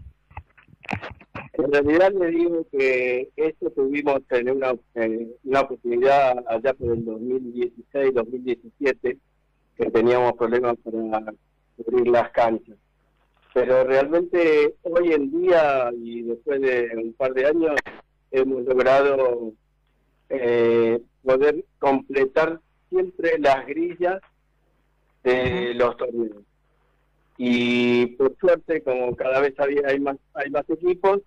En 1.63 1.71
realidad 1.71 2.13
le 2.13 2.27
digo 2.27 2.67
que 2.73 3.31
esto 3.37 3.71
tuvimos 3.71 4.21
tener 4.27 4.53
una, 4.53 4.75
una 5.45 5.61
oportunidad 5.61 6.43
allá 6.49 6.75
por 6.75 6.91
el 6.91 7.07
2016-2017 7.07 9.19
que 9.77 9.91
teníamos 9.93 10.33
problemas 10.33 10.75
para 10.83 11.33
cubrir 11.77 12.09
las 12.09 12.33
canchas. 12.33 12.77
Pero 13.55 13.85
realmente 13.85 14.75
hoy 14.83 15.13
en 15.13 15.31
día 15.31 15.93
y 15.97 16.23
después 16.23 16.61
de 16.61 16.91
un 16.97 17.13
par 17.13 17.33
de 17.33 17.47
años 17.47 17.77
hemos 18.33 18.65
logrado 18.65 19.53
eh, 20.31 21.01
poder 21.23 21.65
completar 21.79 22.59
siempre 22.91 23.39
las 23.39 23.65
grillas 23.69 24.21
de 25.23 25.75
los 25.75 25.97
torneos. 25.97 26.43
Y 27.37 28.07
por 28.17 28.37
suerte, 28.39 28.83
como 28.83 29.15
cada 29.15 29.39
vez 29.39 29.55
había, 29.61 29.83
hay 29.87 30.01
más 30.01 30.17
hay 30.35 30.51
más 30.51 30.69
equipos, 30.69 31.21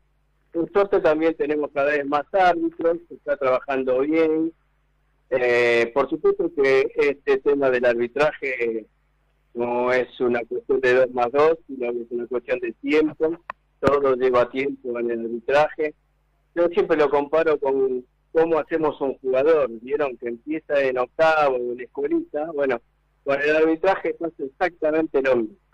suerte 0.71 0.99
también 1.01 1.35
tenemos 1.35 1.71
cada 1.73 1.91
vez 1.91 2.05
más 2.05 2.25
árbitros, 2.33 2.97
se 3.07 3.15
está 3.15 3.37
trabajando 3.37 3.99
bien. 3.99 4.53
Eh, 5.29 5.91
por 5.93 6.09
supuesto 6.09 6.51
que 6.55 6.91
este 6.95 7.37
tema 7.39 7.69
del 7.69 7.85
arbitraje 7.85 8.85
no 9.53 9.91
es 9.91 10.19
una 10.19 10.41
cuestión 10.45 10.79
de 10.81 10.93
dos 10.93 11.11
más 11.11 11.31
dos, 11.31 11.57
sino 11.67 11.91
que 11.91 12.01
es 12.01 12.11
una 12.11 12.27
cuestión 12.27 12.59
de 12.59 12.73
tiempo. 12.73 13.37
Todo 13.79 14.15
lleva 14.15 14.49
tiempo 14.49 14.99
en 14.99 15.11
el 15.11 15.19
arbitraje. 15.21 15.93
Yo 16.55 16.67
siempre 16.69 16.97
lo 16.97 17.09
comparo 17.09 17.59
con 17.59 18.05
cómo 18.31 18.59
hacemos 18.59 18.99
un 19.01 19.17
jugador. 19.17 19.69
Vieron 19.81 20.17
que 20.17 20.29
empieza 20.29 20.81
en 20.81 20.97
octavo, 20.97 21.57
en 21.57 21.81
escuelita. 21.81 22.51
Bueno, 22.51 22.79
con 23.23 23.41
el 23.41 23.55
arbitraje 23.55 24.13
pasa 24.13 24.43
exactamente 24.43 25.21
lo 25.21 25.35
mismo 25.37 25.64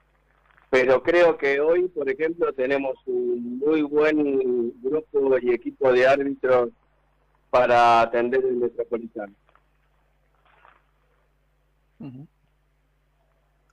pero 0.71 1.03
creo 1.03 1.37
que 1.37 1.59
hoy, 1.59 1.89
por 1.89 2.09
ejemplo, 2.09 2.53
tenemos 2.53 2.95
un 3.05 3.59
muy 3.59 3.81
buen 3.81 4.71
grupo 4.81 5.37
y 5.37 5.51
equipo 5.51 5.91
de 5.91 6.07
árbitros 6.07 6.69
para 7.49 7.99
atender 7.99 8.41
el 8.45 8.55
metropolitano. 8.55 9.33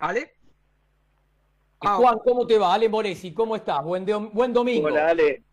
¿Ale? 0.00 0.32
Ah, 1.80 1.94
Juan, 1.98 2.18
¿cómo 2.24 2.44
te 2.48 2.58
va? 2.58 2.74
Ale 2.74 2.88
Moresi, 2.88 3.32
¿cómo 3.32 3.54
estás? 3.54 3.84
Buen, 3.84 4.04
buen 4.32 4.52
domingo. 4.52 4.88
Hola, 4.88 5.10
Ale. 5.10 5.44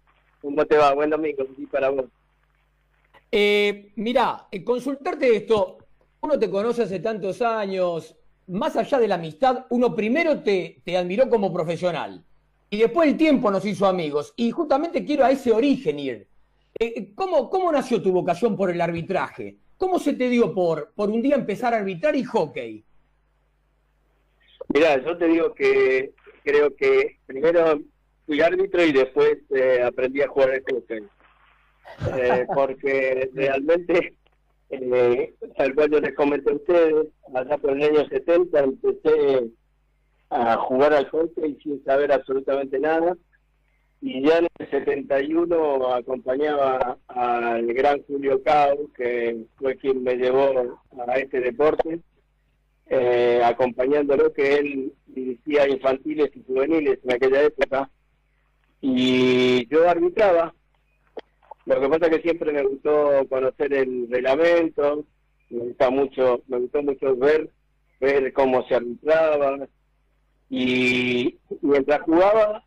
¿Cómo 0.42 0.66
te 0.66 0.78
va? 0.78 0.96
Buen 0.96 1.12
domingo. 1.12 1.46
Sí, 1.56 1.68
para 1.68 1.90
vos. 1.90 2.06
Eh, 3.32 3.92
mirá, 3.98 4.48
eh, 4.50 4.64
consultarte 4.64 5.36
esto. 5.36 5.78
Uno 6.22 6.40
te 6.40 6.50
conoce 6.50 6.82
hace 6.82 7.00
tantos 7.00 7.40
años. 7.44 8.16
Más 8.48 8.76
allá 8.76 9.00
de 9.00 9.08
la 9.08 9.16
amistad, 9.16 9.66
uno 9.70 9.96
primero 9.96 10.42
te, 10.42 10.82
te 10.84 10.98
admiró 10.98 11.30
como 11.30 11.52
profesional. 11.52 12.24
Y 12.70 12.78
después 12.78 13.10
el 13.10 13.18
tiempo 13.18 13.52
nos 13.52 13.66
hizo 13.66 13.86
amigos. 13.86 14.34
Y 14.36 14.52
justamente 14.52 15.06
quiero 15.06 15.26
a 15.26 15.32
ese 15.32 15.52
origen 15.52 16.00
ir. 16.00 16.28
Eh, 16.80 17.14
¿cómo, 17.16 17.50
¿Cómo 17.50 17.72
nació 17.72 18.02
tu 18.02 18.12
vocación 18.12 18.58
por 18.58 18.70
el 18.70 18.82
arbitraje? 18.82 19.56
¿Cómo 19.78 20.00
se 20.00 20.14
te 20.14 20.30
dio 20.30 20.54
por, 20.54 20.92
por 20.96 21.10
un 21.10 21.22
día 21.22 21.36
empezar 21.36 21.74
a 21.74 21.78
arbitrar 21.78 22.16
y 22.16 22.24
hockey? 22.24 22.84
Mira, 24.74 25.04
yo 25.04 25.18
te 25.18 25.28
digo 25.28 25.54
que 25.54 26.12
creo 26.44 26.76
que 26.76 27.18
primero 27.26 27.80
fui 28.26 28.42
árbitro 28.42 28.84
y 28.84 28.92
después 28.92 29.38
eh, 29.56 29.82
aprendí 29.84 30.22
a 30.22 30.28
jugar 30.28 30.52
al 30.52 30.64
hockey. 30.70 31.04
Eh, 32.18 32.46
porque 32.54 33.30
realmente, 33.34 34.16
eh, 34.70 35.34
tal 35.58 35.76
cual 35.76 35.92
yo 35.92 36.00
les 36.00 36.16
comenté 36.16 36.52
a 36.52 36.56
ustedes, 36.56 37.08
allá 37.34 37.58
por 37.58 37.72
el 37.72 37.84
año 37.84 38.08
70 38.08 38.60
empecé 38.60 39.52
a 40.30 40.58
jugar 40.58 40.94
al 40.94 41.10
hockey 41.10 41.58
sin 41.62 41.84
saber 41.84 42.12
absolutamente 42.12 42.80
nada. 42.80 43.16
Y 44.02 44.22
ya 44.22 44.40
en 44.40 44.48
el 44.60 44.70
71 44.70 45.94
acompañaba 45.96 46.98
al 47.08 47.66
gran 47.74 48.04
Julio 48.04 48.42
Cao, 48.44 48.90
que 48.96 49.46
fue 49.56 49.78
quien 49.78 50.04
me 50.04 50.16
llevó 50.16 50.80
a 51.08 51.18
este 51.18 51.40
deporte 51.40 52.02
eh, 52.88 53.42
acompañándolo, 53.44 54.32
que 54.32 54.56
él 54.58 54.94
dirigía 55.08 55.68
infantiles 55.68 56.30
y 56.36 56.44
juveniles 56.44 57.00
en 57.04 57.14
aquella 57.14 57.44
época, 57.44 57.90
y 58.82 59.68
yo 59.68 59.90
arbitraba. 59.90 60.54
Lo 61.66 61.82
que 61.82 61.90
pasa 61.90 62.06
es 62.08 62.18
que 62.18 62.22
siempre 62.22 62.52
me 62.52 62.64
gustó 62.64 63.28
conocer 63.30 63.74
el 63.74 64.08
reglamento, 64.10 65.06
me 65.50 65.60
gusta 65.66 65.90
mucho, 65.90 66.42
me 66.48 66.60
gustó 66.60 66.84
mucho 66.84 67.16
ver, 67.16 67.50
ver 68.00 68.32
cómo 68.34 68.68
se 68.68 68.76
arbitraba, 68.76 69.68
y 70.50 71.38
mientras 71.62 72.02
jugaba 72.02 72.64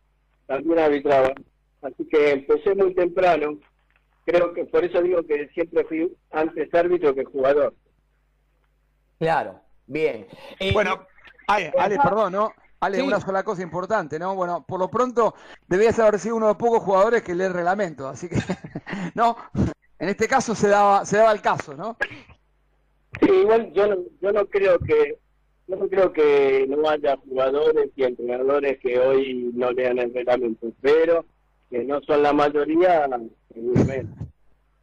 también 0.47 0.79
arbitraba. 0.79 1.33
Así 1.81 2.05
que 2.09 2.31
empecé 2.31 2.75
muy 2.75 2.93
temprano. 2.93 3.57
Creo 4.25 4.53
que 4.53 4.65
por 4.65 4.83
eso 4.83 5.01
digo 5.01 5.23
que 5.23 5.47
siempre 5.49 5.85
fui 5.85 6.11
antes 6.31 6.73
árbitro 6.73 7.15
que 7.15 7.23
jugador. 7.23 7.73
Claro, 9.17 9.61
Bien. 9.89 10.27
Eh, 10.59 10.71
bueno, 10.71 11.07
Ale, 11.47 11.71
perdón, 12.03 12.33
¿no? 12.33 12.53
Ale, 12.81 13.03
una 13.03 13.19
sola 13.19 13.43
cosa 13.43 13.61
importante, 13.61 14.17
¿no? 14.17 14.35
Bueno, 14.35 14.65
por 14.65 14.79
lo 14.79 14.89
pronto 14.89 15.35
debías 15.67 15.99
haber 15.99 16.19
sido 16.19 16.37
uno 16.37 16.47
de 16.47 16.51
los 16.51 16.57
pocos 16.57 16.81
jugadores 16.81 17.23
que 17.23 17.35
lee 17.35 17.45
el 17.45 17.53
reglamento, 17.53 18.07
así 18.07 18.29
que, 18.29 18.37
¿no? 19.15 19.35
En 19.99 20.07
este 20.07 20.27
caso 20.27 20.55
se 20.55 20.69
daba, 20.69 21.05
se 21.05 21.17
daba 21.17 21.33
el 21.33 21.41
caso, 21.41 21.75
¿no? 21.75 21.97
Sí, 23.19 23.29
igual 23.29 23.73
yo 23.73 23.87
no, 23.87 23.97
yo 24.21 24.31
no 24.31 24.45
creo 24.45 24.79
que 24.79 25.17
yo 25.67 25.75
no 25.75 25.87
creo 25.87 26.11
que 26.11 26.65
no 26.67 26.89
haya 26.89 27.17
jugadores 27.17 27.91
y 27.95 28.03
entrenadores 28.03 28.79
que 28.79 28.97
hoy 28.97 29.51
no 29.53 29.71
lean 29.71 29.99
el 29.99 30.13
reglamento, 30.13 30.71
pero 30.81 31.25
que 31.69 31.83
no 31.83 32.01
son 32.01 32.23
la 32.23 32.33
mayoría, 32.33 33.07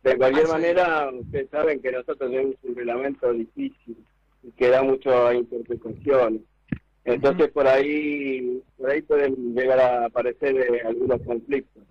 De 0.03 0.17
cualquier 0.17 0.47
ah, 0.47 0.53
manera, 0.53 1.11
ustedes 1.13 1.51
saben 1.51 1.81
que 1.81 1.91
nosotros 1.91 2.31
tenemos 2.31 2.55
un 2.63 2.77
reglamento 2.77 3.33
difícil 3.33 3.97
que 4.57 4.69
da 4.69 4.83
mucho 4.83 5.27
a 5.27 5.35
interpretación. 5.35 6.45
Entonces 7.07 7.51
por 7.53 7.67
ahí 7.67 8.63
por 8.77 8.91
ahí 8.91 9.01
pueden 9.03 9.55
llegar 9.55 9.79
a 9.79 10.07
aparecer 10.07 10.57
eh, 10.57 10.83
algunos 10.85 11.23
conflictos. 11.23 11.83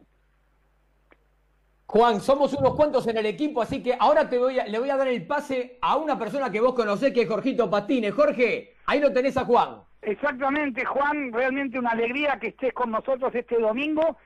Juan, 1.88 2.20
somos 2.20 2.54
unos 2.54 2.76
cuantos 2.76 3.08
en 3.08 3.18
el 3.18 3.26
equipo, 3.26 3.62
así 3.62 3.82
que 3.82 3.96
ahora 3.98 4.30
te 4.30 4.38
voy 4.38 4.58
le 4.68 4.80
voy 4.80 4.90
a 4.90 4.98
dar 4.98 5.08
el 5.08 5.26
pase 5.26 5.78
a 5.82 5.96
una 5.96 6.20
persona 6.20 6.52
que 6.52 6.60
vos 6.60 6.74
conocés, 6.74 7.14
que 7.14 7.22
es 7.22 7.30
Jorgito 7.30 7.70
Patines. 7.70 8.14
Jorge, 8.14 8.74
ahí 8.86 9.00
lo 9.00 9.14
tenés 9.14 9.38
a 9.38 9.46
Juan. 9.46 9.82
Exactamente, 10.02 10.84
Juan, 10.84 11.32
realmente 11.32 11.80
una 11.80 11.92
alegría 11.92 12.38
que 12.40 12.48
estés 12.48 12.74
con 12.74 12.92
nosotros 12.92 13.34
este 13.34 13.58
domingo 13.58 14.18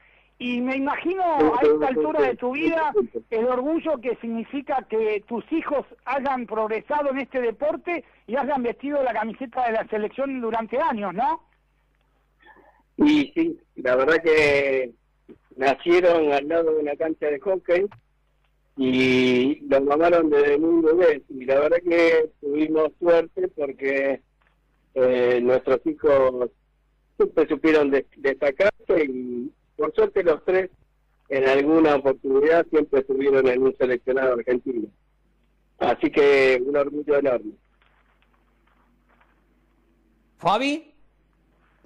y 0.41 0.61
me 0.61 0.77
imagino 0.77 1.21
a 1.21 1.59
esta 1.61 1.87
altura 1.89 2.21
de 2.21 2.35
tu 2.37 2.53
vida 2.53 2.93
el 3.29 3.45
orgullo 3.45 3.99
que 3.99 4.15
significa 4.21 4.87
que 4.89 5.21
tus 5.27 5.43
hijos 5.51 5.85
hayan 6.05 6.45
progresado 6.45 7.11
en 7.11 7.19
este 7.19 7.41
deporte 7.41 8.05
y 8.25 8.37
hayan 8.37 8.63
vestido 8.63 9.03
la 9.03 9.11
camiseta 9.11 9.65
de 9.67 9.73
la 9.73 9.87
selección 9.89 10.39
durante 10.39 10.79
años, 10.79 11.13
¿no? 11.13 11.43
Y 12.95 13.33
sí, 13.35 13.59
la 13.75 13.97
verdad 13.97 14.23
que 14.23 14.93
nacieron 15.57 16.31
al 16.31 16.47
lado 16.47 16.71
de 16.71 16.81
una 16.83 16.95
cancha 16.95 17.27
de 17.27 17.39
hockey 17.41 17.85
y 18.77 19.59
los 19.67 19.83
mamaron 19.83 20.29
desde 20.29 20.57
muy 20.57 20.81
bebés. 20.81 21.21
Y 21.27 21.43
la 21.43 21.59
verdad 21.59 21.79
que 21.83 22.29
tuvimos 22.39 22.93
suerte 22.97 23.49
porque 23.49 24.21
eh, 24.93 25.39
nuestros 25.41 25.85
hijos 25.85 26.49
siempre 27.17 27.47
supieron 27.49 27.91
destacarse 27.91 29.03
y 29.03 29.51
por 29.79 29.95
suerte 29.95 30.23
los 30.23 30.43
tres 30.43 30.69
en 31.29 31.47
alguna 31.47 31.95
oportunidad 31.95 32.65
siempre 32.67 32.99
estuvieron 32.99 33.47
en 33.47 33.63
un 33.63 33.75
seleccionado 33.77 34.33
argentino. 34.33 34.89
Así 35.77 36.11
que 36.11 36.61
un 36.65 36.75
orgullo 36.75 37.17
enorme. 37.17 37.53
Fabi. 40.37 40.93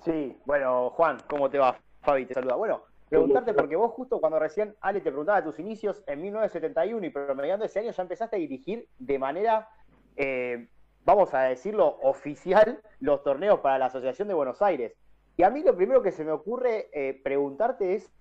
Sí, 0.03 0.35
bueno, 0.45 0.89
Juan, 0.91 1.17
¿cómo 1.27 1.49
te 1.49 1.59
va? 1.59 1.77
Fabi 2.01 2.25
te 2.25 2.33
saluda. 2.33 2.55
Bueno, 2.55 2.83
preguntarte 3.09 3.53
porque 3.53 3.75
vos 3.75 3.91
justo 3.91 4.19
cuando 4.19 4.39
recién 4.39 4.75
Ale 4.81 5.01
te 5.01 5.11
preguntaba 5.11 5.41
de 5.41 5.47
tus 5.47 5.59
inicios 5.59 6.03
en 6.07 6.21
1971 6.21 7.05
y 7.05 7.09
promediando 7.09 7.65
ese 7.65 7.79
año 7.79 7.91
ya 7.91 8.01
empezaste 8.01 8.37
a 8.37 8.39
dirigir 8.39 8.87
de 8.97 9.19
manera, 9.19 9.69
eh, 10.15 10.67
vamos 11.05 11.33
a 11.33 11.43
decirlo, 11.43 11.99
oficial 12.01 12.81
los 12.99 13.23
torneos 13.23 13.59
para 13.59 13.77
la 13.77 13.85
Asociación 13.85 14.27
de 14.27 14.33
Buenos 14.33 14.61
Aires. 14.61 14.95
Y 15.35 15.43
a 15.43 15.49
mí 15.49 15.63
lo 15.63 15.75
primero 15.75 16.03
que 16.03 16.11
se 16.11 16.23
me 16.23 16.31
ocurre 16.31 16.89
eh, 16.93 17.19
preguntarte 17.23 17.95
es, 17.95 18.11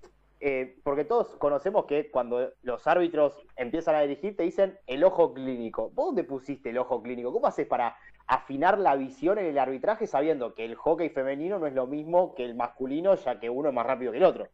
eh, 0.40 0.76
porque 0.82 1.04
todos 1.04 1.28
conocemos 1.36 1.84
que 1.84 2.10
cuando 2.10 2.52
los 2.62 2.86
árbitros 2.86 3.34
empiezan 3.56 3.94
a 3.94 4.00
dirigir 4.00 4.36
te 4.36 4.44
dicen 4.44 4.78
el 4.86 5.04
ojo 5.04 5.34
clínico. 5.34 5.90
¿Vos 5.94 6.06
dónde 6.06 6.24
pusiste 6.24 6.70
el 6.70 6.78
ojo 6.78 7.02
clínico? 7.02 7.32
¿Cómo 7.32 7.46
haces 7.46 7.66
para 7.66 7.96
afinar 8.26 8.78
la 8.78 8.96
visión 8.96 9.38
en 9.38 9.46
el 9.46 9.58
arbitraje 9.58 10.06
sabiendo 10.06 10.54
que 10.54 10.64
el 10.64 10.74
hockey 10.74 11.10
femenino 11.10 11.58
no 11.58 11.66
es 11.66 11.74
lo 11.74 11.86
mismo 11.86 12.34
que 12.34 12.44
el 12.44 12.54
masculino, 12.54 13.14
ya 13.14 13.38
que 13.38 13.50
uno 13.50 13.68
es 13.68 13.74
más 13.74 13.86
rápido 13.86 14.12
que 14.12 14.18
el 14.18 14.24
otro? 14.24 14.48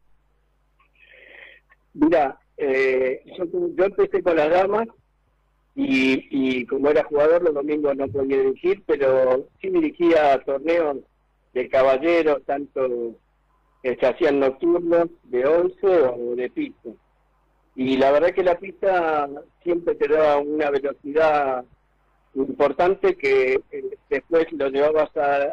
Mira, 1.95 2.39
eh, 2.57 3.23
yo, 3.37 3.85
empecé 3.85 4.23
con 4.23 4.37
las 4.37 4.51
damas 4.51 4.89
y, 5.77 6.27
y 6.31 6.67
como 6.67 6.91
era 6.91 7.05
jugador 7.05 7.43
los 7.43 7.55
domingos 7.55 7.97
no 7.97 8.09
podía 8.09 8.39
dirigir, 8.39 8.83
pero 8.85 9.47
sí 9.61 9.71
dirigía 9.71 10.43
torneos 10.45 10.99
de 11.55 11.69
caballeros, 11.69 12.43
tanto 12.45 13.17
que 13.83 13.97
se 13.97 14.07
hacían 14.07 14.41
nocturnos, 14.41 15.09
de 15.25 15.47
11 15.47 15.87
o 15.87 16.35
de 16.37 16.51
pista. 16.51 16.91
Y 17.77 17.97
la 17.97 18.11
verdad 18.11 18.33
que 18.33 18.43
la 18.43 18.59
pista 18.59 19.29
siempre 19.63 19.95
te 19.95 20.09
daba 20.09 20.39
una 20.39 20.71
velocidad 20.71 21.65
importante 22.35 23.17
que 23.17 23.61
eh, 23.71 23.99
después 24.11 24.47
lo 24.53 24.69
llevabas 24.69 25.11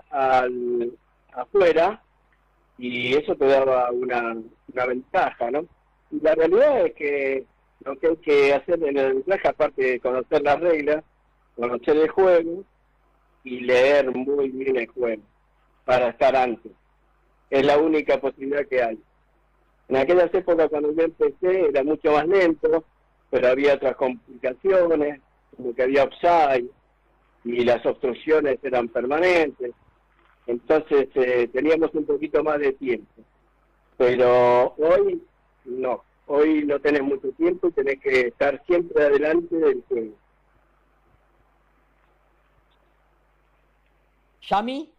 al, 0.09 0.91
afuera 1.33 2.01
y 2.77 3.15
eso 3.15 3.35
te 3.35 3.45
daba 3.45 3.91
una, 3.91 4.37
una 4.73 4.85
ventaja, 4.85 5.51
¿no? 5.51 5.65
Y 6.11 6.19
la 6.21 6.35
realidad 6.35 6.85
es 6.85 6.93
que 6.93 7.45
lo 7.83 7.97
que 7.97 8.07
hay 8.07 8.17
que 8.17 8.53
hacer 8.53 8.83
en 8.83 8.97
el 8.97 9.05
arbitraje, 9.05 9.47
aparte 9.47 9.81
de 9.83 9.99
conocer 9.99 10.41
las 10.41 10.59
reglas, 10.59 11.03
conocer 11.55 11.97
el 11.97 12.09
juego 12.09 12.63
y 13.43 13.59
leer 13.61 14.11
muy 14.11 14.49
bien 14.49 14.77
el 14.77 14.87
juego 14.87 15.21
para 15.85 16.09
estar 16.09 16.35
antes. 16.35 16.71
Es 17.49 17.65
la 17.65 17.77
única 17.77 18.19
posibilidad 18.19 18.67
que 18.67 18.81
hay. 18.81 18.99
En 19.87 19.95
aquellas 19.97 20.33
épocas 20.33 20.67
cuando 20.69 20.93
yo 20.93 21.03
empecé 21.03 21.69
era 21.69 21.83
mucho 21.83 22.11
más 22.11 22.27
lento, 22.27 22.83
pero 23.29 23.47
había 23.47 23.75
otras 23.75 23.95
complicaciones, 23.95 25.21
como 25.55 25.73
que 25.75 25.83
había 25.83 26.03
offside 26.03 26.65
y 27.43 27.63
las 27.63 27.85
obstrucciones 27.85 28.57
eran 28.63 28.87
permanentes. 28.89 29.71
Entonces 30.47 31.07
eh, 31.15 31.47
teníamos 31.53 31.93
un 31.93 32.05
poquito 32.05 32.43
más 32.43 32.59
de 32.59 32.73
tiempo. 32.73 33.21
Pero 33.97 34.73
hoy 34.77 35.21
no, 35.65 36.03
hoy 36.27 36.65
no 36.65 36.79
tenés 36.79 37.03
mucho 37.03 37.31
tiempo 37.31 37.67
y 37.67 37.71
tenés 37.71 37.99
que 37.99 38.27
estar 38.27 38.61
siempre 38.65 39.03
adelante 39.03 39.55
del 39.55 39.83
juego. 39.87 40.15
¿Yami? 44.49 44.94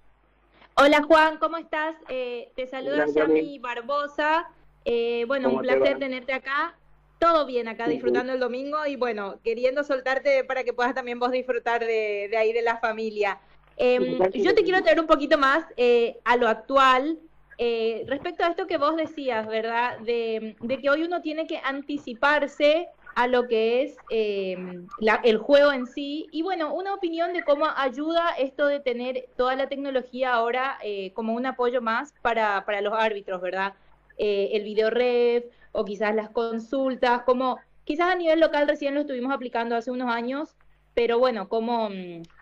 Hola 0.78 1.02
Juan, 1.04 1.38
¿cómo 1.38 1.56
estás? 1.56 1.96
Eh, 2.10 2.52
te 2.54 2.66
saluda 2.66 3.06
Yami 3.06 3.58
Barbosa. 3.58 4.46
Eh, 4.84 5.24
bueno, 5.26 5.48
un 5.48 5.62
placer 5.62 5.98
tenerte 5.98 6.34
acá. 6.34 6.74
Todo 7.18 7.46
bien 7.46 7.66
acá, 7.66 7.88
disfrutando 7.88 8.34
el 8.34 8.40
domingo 8.40 8.84
y 8.84 8.96
bueno, 8.96 9.40
queriendo 9.42 9.84
soltarte 9.84 10.44
para 10.44 10.64
que 10.64 10.74
puedas 10.74 10.94
también 10.94 11.18
vos 11.18 11.30
disfrutar 11.30 11.80
de, 11.80 12.30
ahí 12.36 12.52
de 12.52 12.60
la 12.60 12.76
familia. 12.76 13.38
Em, 13.78 14.18
yo 14.34 14.54
te 14.54 14.64
quiero 14.64 14.82
traer 14.82 15.00
un 15.00 15.06
poquito 15.06 15.38
más 15.38 15.64
eh, 15.78 16.18
a 16.24 16.36
lo 16.36 16.46
actual. 16.46 17.18
Eh, 17.56 18.04
respecto 18.06 18.44
a 18.44 18.48
esto 18.48 18.66
que 18.66 18.76
vos 18.76 18.96
decías, 18.96 19.46
¿verdad? 19.46 19.98
De, 20.00 20.56
que 20.78 20.90
hoy 20.90 21.04
uno 21.04 21.22
tiene 21.22 21.46
que 21.46 21.56
anticiparse 21.56 22.90
a 23.16 23.26
lo 23.26 23.48
que 23.48 23.82
es 23.82 23.96
em, 24.10 24.86
el 25.24 25.38
juego 25.38 25.72
en 25.72 25.86
sí. 25.86 26.28
Y 26.30 26.42
bueno, 26.42 26.72
una 26.74 26.94
opinión 26.94 27.32
de 27.32 27.42
cómo 27.42 27.66
ayuda 27.76 28.36
esto 28.38 28.66
de 28.66 28.78
tener 28.78 29.26
toda 29.36 29.56
la 29.56 29.68
tecnología 29.68 30.34
ahora 30.34 30.78
eh, 30.84 31.12
como 31.14 31.34
un 31.34 31.46
apoyo 31.46 31.82
más 31.82 32.14
para, 32.22 32.64
para 32.64 32.80
los 32.80 32.92
árbitros, 32.92 33.40
¿verdad? 33.40 33.74
el 34.18 34.64
video 34.64 34.88
ref 34.88 35.44
o 35.72 35.84
quizás 35.84 36.14
las 36.14 36.30
consultas, 36.30 37.22
como 37.24 37.58
quizás 37.84 38.12
a 38.12 38.16
nivel 38.16 38.40
local 38.40 38.66
recién 38.66 38.94
lo 38.94 39.00
estuvimos 39.00 39.32
aplicando 39.32 39.76
hace 39.76 39.90
unos 39.90 40.10
años, 40.10 40.54
pero 40.94 41.18
bueno, 41.18 41.48
¿cómo, 41.48 41.90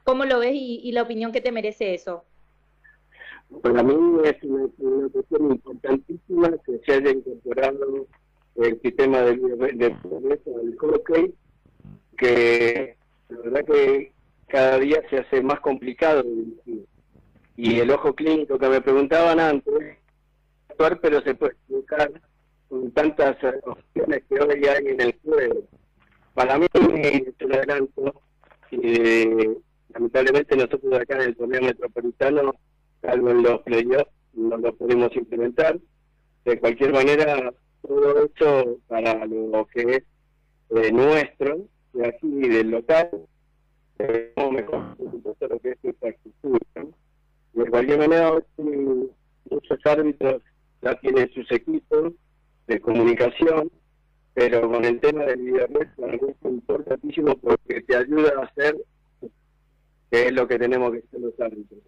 cómo 0.05 0.25
lo 0.25 0.39
ves 0.39 0.55
y, 0.55 0.93
la 0.93 1.03
opinión 1.03 1.33
que 1.33 1.41
te 1.41 1.51
merece 1.51 1.95
eso? 1.95 2.25
Para 3.63 3.83
mí 3.83 3.95
es 4.25 4.43
una, 4.43 4.69
cuestión 5.09 5.51
importantísima 5.51 6.51
que 6.65 6.81
se 6.87 6.93
haya 6.93 7.11
incorporado 7.11 8.07
el 8.57 8.81
sistema 8.81 9.23
de, 9.23 9.37
de, 9.37 9.75
del 9.75 10.77
hockey, 10.79 11.35
que 12.17 12.97
la 13.29 13.39
verdad 13.39 13.65
que 13.65 14.13
cada 14.49 14.79
día 14.79 15.03
se 15.11 15.19
hace 15.19 15.43
más 15.43 15.61
complicado 15.61 16.25
Y 17.57 17.81
el 17.81 17.91
ojo 17.91 18.15
clínico 18.15 18.59
que 18.59 18.69
me 18.69 18.81
preguntaban 18.81 19.41
antes, 19.41 19.99
actuar, 20.69 21.01
pero 21.01 21.21
se 21.23 21.35
puede 21.35 21.57
buscar 21.69 22.11
con 22.69 22.91
tantas 22.93 23.37
opciones 23.65 24.23
que 24.29 24.41
hoy 24.41 24.67
hay 24.67 24.87
en 24.87 25.01
el 25.01 25.19
juego. 25.25 25.63
Para 26.35 26.59
mí, 26.59 26.67
es 26.75 27.23
un 27.45 27.53
adelanto, 27.53 28.23
eh, 28.73 29.57
lamentablemente 29.91 30.57
nosotros 30.57 30.93
acá 30.95 31.17
en 31.17 31.23
el 31.23 31.37
torneo 31.37 31.63
metropolitano, 31.63 32.55
salvo 33.01 33.31
en 33.31 33.43
los 33.43 33.63
playoffs, 33.63 34.11
no 34.33 34.57
lo 34.57 34.75
podemos 34.75 35.15
implementar. 35.15 35.79
De 36.45 36.59
cualquier 36.59 36.93
manera, 36.93 37.53
todo 37.87 38.25
esto 38.25 38.79
para 38.89 39.27
lo 39.27 39.67
que 39.67 39.83
es 39.83 40.03
eh, 40.71 40.93
nuestro, 40.93 41.67
de 41.93 42.09
aquí 42.09 42.49
del 42.49 42.71
local, 42.71 43.11
eh, 43.99 44.33
mejor 44.37 44.97
lo 44.99 45.61
que 45.61 45.71
es 45.71 45.79
infraestructura. 45.83 46.87
De 47.53 47.71
cualquier 47.71 47.99
manera, 47.99 48.33
muchos 49.51 49.79
árbitros 49.85 50.43
ya 50.83 50.99
tienen 51.01 51.31
sus 51.33 51.51
equipos 51.53 52.13
de 52.67 52.81
comunicación, 52.81 53.71
pero 54.33 54.69
con 54.69 54.85
el 54.85 55.01
tema 55.01 55.25
del 55.25 55.43
video 55.43 55.69
para 55.97 56.13
mí 56.13 56.19
es 56.29 56.51
importantísimo 56.51 57.37
porque 57.37 57.83
te 57.83 57.97
ayuda 57.97 58.33
a 58.39 58.45
hacer 58.45 58.77
que 60.11 60.27
es 60.27 60.33
lo 60.33 60.47
que 60.49 60.59
tenemos 60.59 60.93
que 60.93 60.99
hacer 60.99 61.21
los 61.21 61.39
árbitros. 61.41 61.81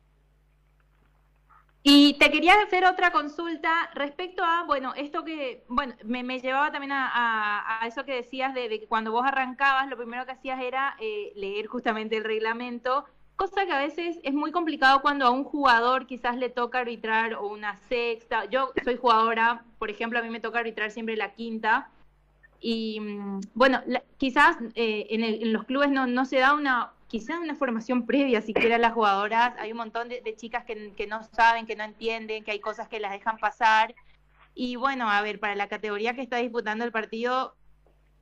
Y 1.88 2.14
te 2.14 2.33
quería 2.33 2.55
hacer 2.55 2.85
otra 2.85 3.12
consulta 3.12 3.88
respecto 3.94 4.42
a, 4.42 4.64
bueno, 4.64 4.92
esto 4.96 5.25
que, 5.25 5.62
bueno, 5.68 5.94
me, 6.03 6.40
llevaba 6.40 6.72
también 6.72 6.90
a, 6.92 7.81
eso 7.87 8.05
que 8.05 8.12
decías 8.12 8.55
de, 8.55 8.68
que 8.68 8.88
cuando 8.88 9.12
vos 9.12 9.25
arrancabas, 9.25 9.88
lo 9.88 9.96
primero 9.96 10.27
que 10.27 10.33
hacías 10.33 10.61
era 10.61 10.96
eh, 10.99 11.33
leer 11.37 11.68
justamente 11.68 12.16
el 12.16 12.25
reglamento, 12.25 13.05
cosa 13.37 13.66
que 13.66 13.72
a 13.72 13.79
veces 13.79 14.18
es 14.25 14.35
muy 14.35 14.51
complicado 14.51 15.01
cuando 15.01 15.27
a 15.27 15.31
un 15.31 15.44
jugador 15.44 16.09
quizás 16.09 16.37
le 16.37 16.51
toca 16.51 16.81
arbitrar 16.81 17.35
o 17.35 17.46
una 17.46 17.77
sexta. 17.88 18.46
Yo 18.46 18.72
soy 18.83 18.96
jugadora, 18.96 19.62
por 19.79 19.88
ejemplo, 19.88 20.18
a 20.18 20.22
mí 20.22 20.29
me 20.29 20.40
toca 20.40 20.59
arbitrar 20.59 20.90
siempre 20.90 21.16
la 21.16 21.35
quinta, 21.35 21.88
y 22.61 22.99
mm, 22.99 23.40
bueno, 23.55 23.81
quizás 24.18 24.57
eh, 24.75 25.07
en, 25.11 25.53
los 25.53 25.62
clubes 25.62 25.90
no, 25.90 26.09
no 26.09 26.25
se 26.25 26.38
da 26.38 26.55
una, 26.55 26.90
quizás 27.18 27.38
una 27.38 27.55
formación 27.55 28.05
previa 28.05 28.42
siquiera 28.42 28.76
las 28.76 28.92
jugadoras. 28.92 29.55
Hay 29.59 29.70
un 29.72 29.79
montón 29.79 30.11
de, 30.11 30.37
chicas 30.37 30.66
que, 30.66 31.07
no 31.07 31.22
saben, 31.22 31.66
que 31.66 31.74
no 31.74 31.83
entienden, 31.83 32.44
que 32.44 32.50
hay 32.50 32.61
cosas 32.61 32.88
que 32.88 33.00
las 33.00 33.11
dejan 33.11 33.38
pasar. 33.38 33.94
Y 34.55 34.76
bueno, 34.76 35.11
a 35.11 35.22
ver, 35.22 35.40
para 35.40 35.55
la 35.55 35.66
categoría 35.66 36.14
que 36.14 36.20
está 36.20 36.37
disputando 36.37 36.85
el 36.85 36.92
partido 36.92 37.57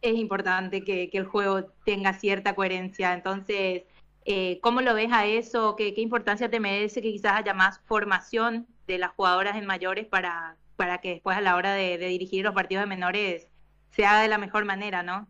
es 0.01 0.15
importante 0.15 0.85
que, 0.85 1.11
que 1.11 1.19
el 1.19 1.25
juego 1.25 1.65
tenga 1.85 2.13
cierta 2.13 2.55
coherencia. 2.55 3.15
Entonces, 3.15 3.83
eh, 4.27 4.61
¿cómo 4.63 4.81
lo 4.81 4.95
ves 4.95 5.11
a 5.11 5.27
eso? 5.27 5.75
¿Qué, 5.75 5.93
¿Qué 5.93 6.01
importancia 6.01 6.49
te 6.49 6.61
merece 6.61 7.03
que 7.03 7.11
quizás 7.11 7.33
haya 7.33 7.53
más 7.53 7.81
formación 7.87 8.69
de 8.87 8.99
las 8.99 9.11
jugadoras 9.11 9.57
en 9.57 9.67
mayores 9.67 10.07
para, 10.07 10.57
para 10.77 10.99
que 10.99 11.15
después 11.15 11.37
a 11.37 11.41
la 11.41 11.57
hora 11.57 11.73
de 11.73 11.99
dirigir 11.99 12.45
los 12.45 12.55
partidos 12.55 12.85
de 12.85 12.89
menores 12.89 13.49
se 13.91 14.07
haga 14.07 14.21
de 14.21 14.29
la 14.29 14.39
mejor 14.39 14.65
manera, 14.65 15.03
¿no? 15.03 15.27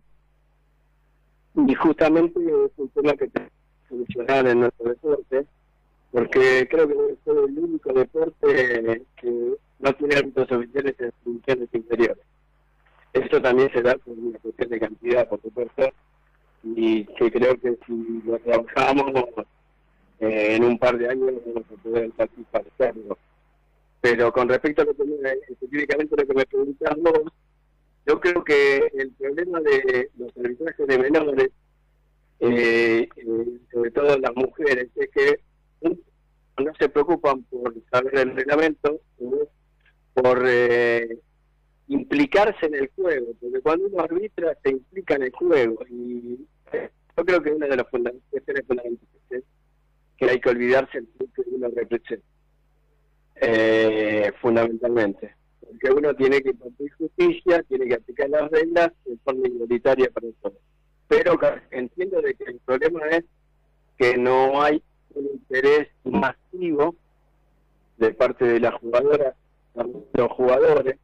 Y 1.54 1.74
justamente 1.74 2.40
es 2.40 2.72
un 2.76 2.88
tema 2.88 3.12
que 3.14 3.28
tenemos 3.28 3.52
que 3.52 3.88
solucionar 3.88 4.46
en 4.46 4.60
nuestro 4.60 4.88
deporte, 4.88 5.46
porque 6.10 6.66
creo 6.68 6.88
que 6.88 6.94
es 6.94 7.18
el 7.26 7.58
único 7.58 7.92
deporte 7.92 9.02
que 9.16 9.52
no 9.78 9.92
tiene 9.94 10.16
árbitros 10.16 10.50
oficiales 10.50 10.94
en 10.98 11.12
funciones 11.22 11.68
inferiores. 11.72 12.24
Esto 13.12 13.40
también 13.40 13.70
se 13.72 13.82
da 13.82 13.96
por 13.96 14.18
una 14.18 14.38
cuestión 14.40 14.68
de 14.70 14.80
cantidad, 14.80 15.28
por 15.28 15.40
supuesto, 15.40 15.88
y 16.64 17.04
que 17.04 17.30
creo 17.30 17.56
que 17.60 17.78
si 17.86 18.22
lo 18.24 18.38
trabajamos 18.38 19.12
eh, 20.20 20.56
en 20.56 20.64
un 20.64 20.78
par 20.78 20.98
de 20.98 21.08
años 21.08 21.32
vamos 21.46 21.64
a 21.70 21.82
poder 21.82 22.12
hacerlo. 22.18 23.18
Pero 24.00 24.32
con 24.32 24.48
respecto 24.48 24.82
a 24.82 24.84
lo 24.86 24.94
que 24.94 25.04
específicamente 25.48 26.16
lo 26.16 26.26
que 26.26 26.34
me 26.34 26.46
preguntas 26.46 26.96
yo 28.06 28.20
creo 28.20 28.44
que 28.44 28.90
el 28.94 29.12
problema 29.12 29.60
de 29.60 30.10
los 30.18 30.36
arbitrajes 30.36 30.86
de 30.86 30.98
menores, 30.98 31.50
eh, 32.40 33.08
eh, 33.16 33.58
sobre 33.72 33.90
todo 33.92 34.18
las 34.18 34.34
mujeres, 34.34 34.88
es 34.94 35.10
que 35.10 35.40
no 35.80 36.72
se 36.78 36.88
preocupan 36.88 37.42
por 37.44 37.74
saber 37.90 38.18
el 38.18 38.36
reglamento, 38.36 39.00
por 40.12 40.44
eh, 40.46 41.18
implicarse 41.88 42.66
en 42.66 42.74
el 42.74 42.90
juego, 42.94 43.32
porque 43.40 43.60
cuando 43.60 43.86
uno 43.86 44.02
arbitra 44.02 44.56
se 44.62 44.70
implica 44.70 45.14
en 45.14 45.22
el 45.22 45.32
juego. 45.32 45.78
Y 45.88 46.46
yo 47.16 47.24
creo 47.24 47.42
que 47.42 47.52
una 47.52 47.66
de 47.66 47.76
las 47.76 47.86
cuestiones 47.88 48.66
fundamentales 48.66 49.00
es 49.30 49.44
que 50.18 50.30
hay 50.30 50.40
que 50.40 50.50
olvidarse 50.50 50.98
el 50.98 51.08
que 51.16 51.42
uno 51.46 51.68
representa, 51.74 52.26
fundamentalmente 54.40 55.34
que 55.78 55.90
uno 55.90 56.14
tiene 56.14 56.40
que 56.40 56.50
impartir 56.50 56.92
justicia, 56.94 57.62
tiene 57.64 57.86
que 57.86 57.94
aplicar 57.94 58.28
las 58.30 58.50
reglas 58.50 58.92
de 59.04 59.16
forma 59.18 59.46
igualitaria 59.46 60.10
para 60.10 60.26
todos. 60.40 60.58
Pero 61.08 61.38
entiendo 61.70 62.20
de 62.20 62.34
que 62.34 62.44
el 62.44 62.58
problema 62.60 63.06
es 63.08 63.24
que 63.98 64.16
no 64.16 64.60
hay 64.62 64.82
un 65.14 65.26
interés 65.26 65.88
masivo 66.04 66.96
de 67.98 68.12
parte 68.12 68.44
de 68.44 68.60
las 68.60 68.74
jugadoras, 68.74 69.34
los 70.12 70.32
jugadores, 70.32 70.96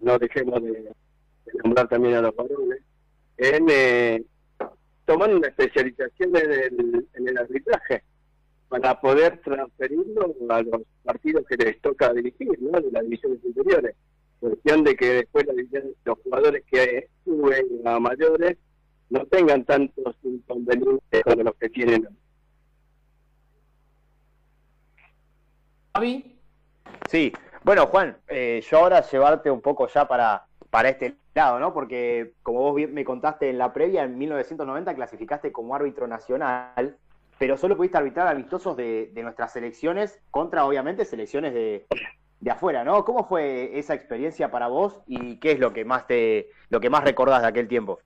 no 0.00 0.18
dejemos 0.18 0.62
de, 0.62 0.92
nombrar 1.64 1.88
también 1.88 2.14
a 2.14 2.22
los 2.22 2.34
varones, 2.34 2.80
en 3.36 3.66
eh, 3.68 4.22
tomar 5.04 5.34
una 5.34 5.48
especialización 5.48 6.36
en 6.36 6.52
el, 6.52 7.06
en 7.14 7.28
el 7.28 7.38
arbitraje 7.38 8.02
para 8.72 8.98
poder 8.98 9.38
transferirlo 9.42 10.34
a 10.48 10.62
los 10.62 10.80
partidos 11.04 11.44
que 11.46 11.56
les 11.58 11.78
toca 11.82 12.10
dirigir, 12.14 12.58
¿no? 12.58 12.80
De 12.80 12.90
las 12.90 13.02
divisiones 13.02 13.38
superiores. 13.42 13.94
Cuestión 14.40 14.82
de 14.82 14.96
que 14.96 15.06
después 15.12 15.44
los 16.06 16.18
jugadores 16.20 16.64
que 16.64 17.10
suben 17.22 17.66
a 17.84 18.00
mayores 18.00 18.56
no 19.10 19.26
tengan 19.26 19.66
tantos 19.66 20.16
inconvenientes 20.22 21.22
como 21.22 21.42
los 21.42 21.54
que 21.56 21.68
tienen. 21.68 22.08
Javi. 25.94 26.40
Sí, 27.10 27.30
bueno 27.64 27.86
Juan, 27.88 28.16
eh, 28.28 28.64
yo 28.70 28.78
ahora 28.78 29.02
llevarte 29.02 29.50
un 29.50 29.60
poco 29.60 29.86
ya 29.88 30.08
para, 30.08 30.46
para 30.70 30.88
este 30.88 31.14
lado, 31.34 31.60
¿no? 31.60 31.74
Porque 31.74 32.32
como 32.42 32.60
vos 32.60 32.74
bien 32.74 32.94
me 32.94 33.04
contaste 33.04 33.50
en 33.50 33.58
la 33.58 33.74
previa, 33.74 34.04
en 34.04 34.16
1990 34.16 34.94
clasificaste 34.94 35.52
como 35.52 35.74
árbitro 35.74 36.06
nacional 36.06 36.96
pero 37.42 37.56
solo 37.56 37.76
pudiste 37.76 37.98
arbitrar 37.98 38.28
amistosos 38.28 38.76
de, 38.76 39.10
nuestras 39.16 39.52
selecciones 39.52 40.22
contra, 40.30 40.64
obviamente, 40.64 41.04
selecciones 41.04 41.52
de, 41.52 41.86
afuera, 42.48 42.84
¿no? 42.84 43.04
¿Cómo 43.04 43.26
fue 43.26 43.76
esa 43.76 43.94
experiencia 43.94 44.52
para 44.52 44.68
vos 44.68 45.00
y 45.08 45.40
qué 45.40 45.50
es 45.50 45.58
lo 45.58 45.72
que 45.72 45.84
más 45.84 46.06
te, 46.06 46.50
lo 46.70 46.78
que 46.78 46.88
más 46.88 47.02
recordás 47.02 47.42
de 47.42 47.48
aquel 47.48 47.66
tiempo? 47.66 47.98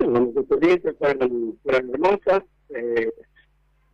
mis 0.00 0.36
experiencias 0.36 0.96
fueron, 0.98 1.56
hermosas. 1.64 2.42
Eh, 2.70 3.12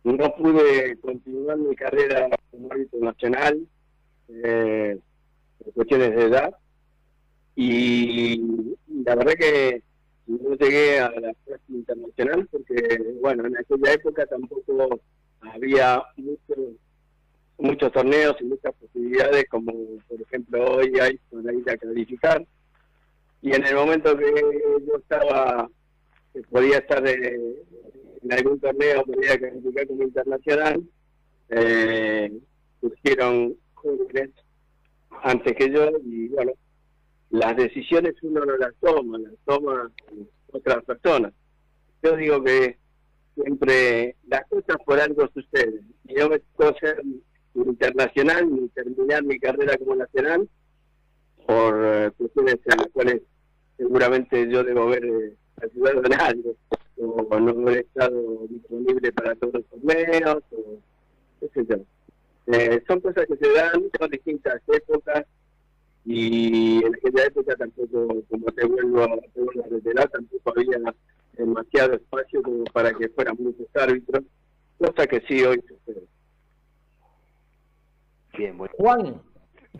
no 0.05 0.35
pude 0.37 0.97
continuar 0.99 1.57
mi 1.57 1.75
carrera 1.75 2.29
como 2.49 2.71
árbitro 2.71 2.99
nacional 3.01 3.67
eh, 4.43 4.97
por 5.59 5.73
cuestiones 5.73 6.15
de 6.15 6.23
edad. 6.23 6.55
Y 7.55 8.75
la 9.05 9.13
verdad 9.13 9.33
que 9.33 9.83
no 10.39 10.55
llegué 10.55 10.99
a 10.99 11.09
la 11.09 11.33
clase 11.45 11.63
internacional 11.69 12.47
porque, 12.51 13.15
bueno, 13.21 13.47
en 13.47 13.57
aquella 13.57 13.93
época 13.93 14.25
tampoco 14.25 14.99
había 15.41 16.03
muchos 16.17 16.57
muchos 17.57 17.91
torneos 17.91 18.35
y 18.39 18.45
muchas 18.45 18.73
posibilidades 18.73 19.45
como 19.47 19.71
por 20.07 20.19
ejemplo 20.19 20.77
hoy 20.77 20.99
hay 20.99 21.19
para 21.29 21.53
ir 21.53 21.69
a 21.69 21.77
calificar 21.77 22.43
y 23.41 23.53
en 23.53 23.65
el 23.65 23.75
momento 23.75 24.17
que 24.17 24.33
yo 24.87 24.97
estaba 24.97 25.69
que 26.33 26.41
podía 26.43 26.79
estar 26.79 27.05
eh, 27.07 27.39
en 28.23 28.33
algún 28.33 28.59
torneo 28.59 29.03
podía 29.03 29.39
calificar 29.39 29.87
como 29.87 30.03
internacional, 30.03 30.83
eh, 31.49 32.31
pusieron 32.79 33.55
jóvenes 33.73 34.29
antes 35.23 35.55
que 35.55 35.69
yo 35.69 35.89
y 36.03 36.27
bueno, 36.29 36.53
las 37.31 37.55
decisiones 37.55 38.15
uno 38.21 38.45
no 38.45 38.57
las 38.57 38.73
toma, 38.81 39.17
las 39.17 39.33
toma 39.45 39.89
otras 40.51 40.83
personas. 40.83 41.33
Yo 42.03 42.15
digo 42.17 42.43
que 42.43 42.77
siempre 43.35 44.15
las 44.27 44.45
cosas 44.47 44.77
por 44.85 44.99
algo 44.99 45.27
suceden. 45.33 45.93
Yo 46.03 46.29
me 46.29 46.39
puedo 46.39 46.75
ser 46.79 47.01
internacional 47.55 48.49
ni 48.53 48.67
terminar 48.69 49.23
mi 49.23 49.39
carrera 49.39 49.77
como 49.77 49.95
nacional 49.95 50.47
por 51.47 51.81
eh, 51.83 52.11
cuestiones 52.17 52.55
en 52.65 52.77
las 52.77 52.87
cuales 52.87 53.21
seguramente 53.77 54.49
yo 54.49 54.63
debo 54.63 54.83
haber 54.83 55.05
eh, 55.05 55.35
ayudado 55.61 56.03
en 56.05 56.13
algo 56.13 56.55
o 56.97 57.39
no 57.39 57.51
haber 57.67 57.79
estado 57.79 58.45
disponible 58.49 59.11
para 59.13 59.35
todos 59.35 59.53
los 59.55 59.65
torneos 59.65 60.43
o 60.51 60.79
yo. 61.41 61.77
Eh, 62.47 62.83
son 62.87 62.99
cosas 62.99 63.25
que 63.27 63.37
se 63.37 63.53
dan, 63.53 63.89
son 63.97 64.09
distintas 64.09 64.61
épocas 64.67 65.25
y 66.05 66.83
en 66.83 66.95
aquella 66.95 67.25
época 67.25 67.55
tampoco, 67.55 68.23
como 68.29 68.45
te 68.47 68.65
vuelvo, 68.65 69.05
te 69.33 69.41
vuelvo 69.41 69.63
a 69.63 69.67
reiterar, 69.67 70.09
tampoco 70.09 70.53
había 70.55 70.93
demasiado 71.33 71.93
espacio 71.93 72.41
como 72.41 72.63
para 72.65 72.93
que 72.93 73.09
fueran 73.09 73.35
muchos 73.39 73.67
árbitros, 73.75 74.23
cosa 74.77 75.07
que 75.07 75.21
sí 75.27 75.43
hoy 75.43 75.61
sucede. 75.67 76.03
Bien, 78.37 78.57
bueno. 78.57 78.73
Juan, 78.77 79.21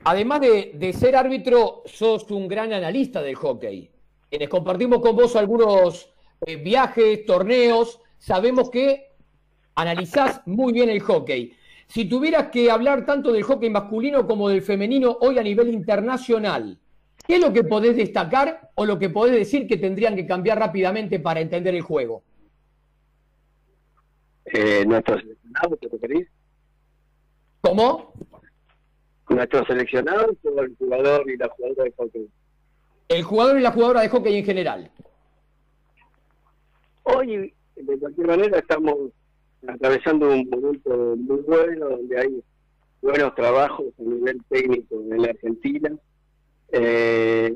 además 0.03 0.41
de, 0.41 0.71
de, 0.75 0.93
ser 0.93 1.15
árbitro, 1.15 1.83
sos 1.85 2.29
un 2.31 2.47
gran 2.47 2.71
analista 2.73 3.21
del 3.21 3.35
hockey. 3.35 3.89
Quienes 4.29 4.49
compartimos 4.49 4.99
con 4.99 5.15
vos 5.15 5.35
algunos 5.35 6.13
eh, 6.45 6.55
viajes, 6.57 7.25
torneos, 7.25 7.99
sabemos 8.17 8.69
que 8.69 9.11
analizás 9.75 10.41
muy 10.45 10.73
bien 10.73 10.89
el 10.89 11.01
hockey. 11.01 11.53
Si 11.91 12.05
tuvieras 12.05 12.47
que 12.51 12.71
hablar 12.71 13.05
tanto 13.05 13.33
del 13.33 13.43
hockey 13.43 13.69
masculino 13.69 14.25
como 14.25 14.47
del 14.47 14.61
femenino 14.61 15.17
hoy 15.19 15.37
a 15.37 15.43
nivel 15.43 15.67
internacional, 15.73 16.79
¿qué 17.27 17.35
es 17.35 17.41
lo 17.41 17.51
que 17.51 17.65
podés 17.65 17.97
destacar 17.97 18.69
o 18.75 18.85
lo 18.85 18.97
que 18.97 19.09
podés 19.09 19.35
decir 19.35 19.67
que 19.67 19.75
tendrían 19.75 20.15
que 20.15 20.25
cambiar 20.25 20.57
rápidamente 20.57 21.19
para 21.19 21.41
entender 21.41 21.75
el 21.75 21.81
juego? 21.81 22.23
Eh, 24.45 24.85
¿Nuestros 24.87 25.19
seleccionados, 25.19 25.79
te 25.81 25.89
referís? 25.89 26.29
¿Cómo? 27.59 28.13
¿Nuestros 29.27 29.67
seleccionados 29.67 30.37
o 30.45 30.61
el 30.61 30.73
jugador 30.77 31.29
y 31.29 31.35
la 31.35 31.49
jugadora 31.49 31.83
de 31.83 31.91
hockey? 31.91 32.29
El 33.09 33.23
jugador 33.23 33.59
y 33.59 33.63
la 33.63 33.71
jugadora 33.71 33.99
de 33.99 34.07
hockey 34.07 34.37
en 34.37 34.45
general. 34.45 34.91
Hoy, 37.03 37.53
de 37.75 37.99
cualquier 37.99 38.27
manera, 38.27 38.59
estamos 38.59 39.11
atravesando 39.67 40.29
un 40.29 40.49
momento 40.49 41.15
muy 41.17 41.41
bueno 41.41 41.89
donde 41.89 42.19
hay 42.19 42.43
buenos 43.01 43.35
trabajos 43.35 43.87
a 43.99 44.03
nivel 44.03 44.41
técnico 44.49 45.01
en 45.11 45.21
la 45.21 45.29
Argentina. 45.29 45.91
Eh, 46.71 47.55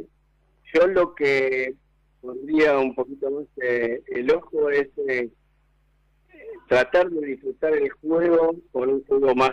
yo 0.74 0.88
lo 0.88 1.16
que 1.16 1.76
pondría 2.22 2.78
un 2.80 2.96
poquito 2.96 3.32
más 3.32 3.46
eh, 3.62 4.02
el 4.08 4.32
ojo 4.32 4.70
es 4.70 4.90
eh, 5.08 5.30
tratar 6.68 7.10
de 7.10 7.28
disfrutar 7.28 7.74
el 7.74 7.90
juego 7.92 8.56
con 8.72 8.90
un 8.90 9.06
juego 9.06 9.36
más 9.36 9.52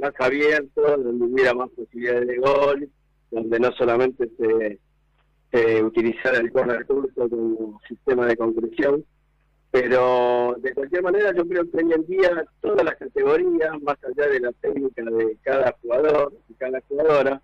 más 0.00 0.12
abierto, 0.18 0.82
donde 0.96 1.24
hubiera 1.24 1.54
más 1.54 1.70
posibilidades 1.70 2.26
de 2.26 2.36
gol, 2.38 2.88
donde 3.30 3.60
no 3.60 3.70
solamente 3.72 4.28
se, 4.36 4.78
se 5.52 5.82
utilizara 5.82 6.38
el 6.38 6.50
corner 6.50 6.84
curso 6.86 7.28
como 7.28 7.80
sistema 7.86 8.26
de 8.26 8.36
concreción, 8.36 9.04
pero 9.70 10.56
de 10.58 10.74
cualquier 10.74 11.02
manera 11.02 11.32
yo 11.34 11.46
creo 11.46 11.70
que 11.70 11.76
hoy 11.76 11.92
en 11.92 12.06
día 12.06 12.44
todas 12.60 12.84
las 12.84 12.96
categorías, 12.96 13.80
más 13.82 13.96
allá 14.02 14.28
de 14.28 14.40
la 14.40 14.52
técnica 14.52 15.02
de 15.04 15.36
cada 15.42 15.76
jugador 15.80 16.32
y 16.48 16.54
cada 16.54 16.80
jugadora, 16.88 17.40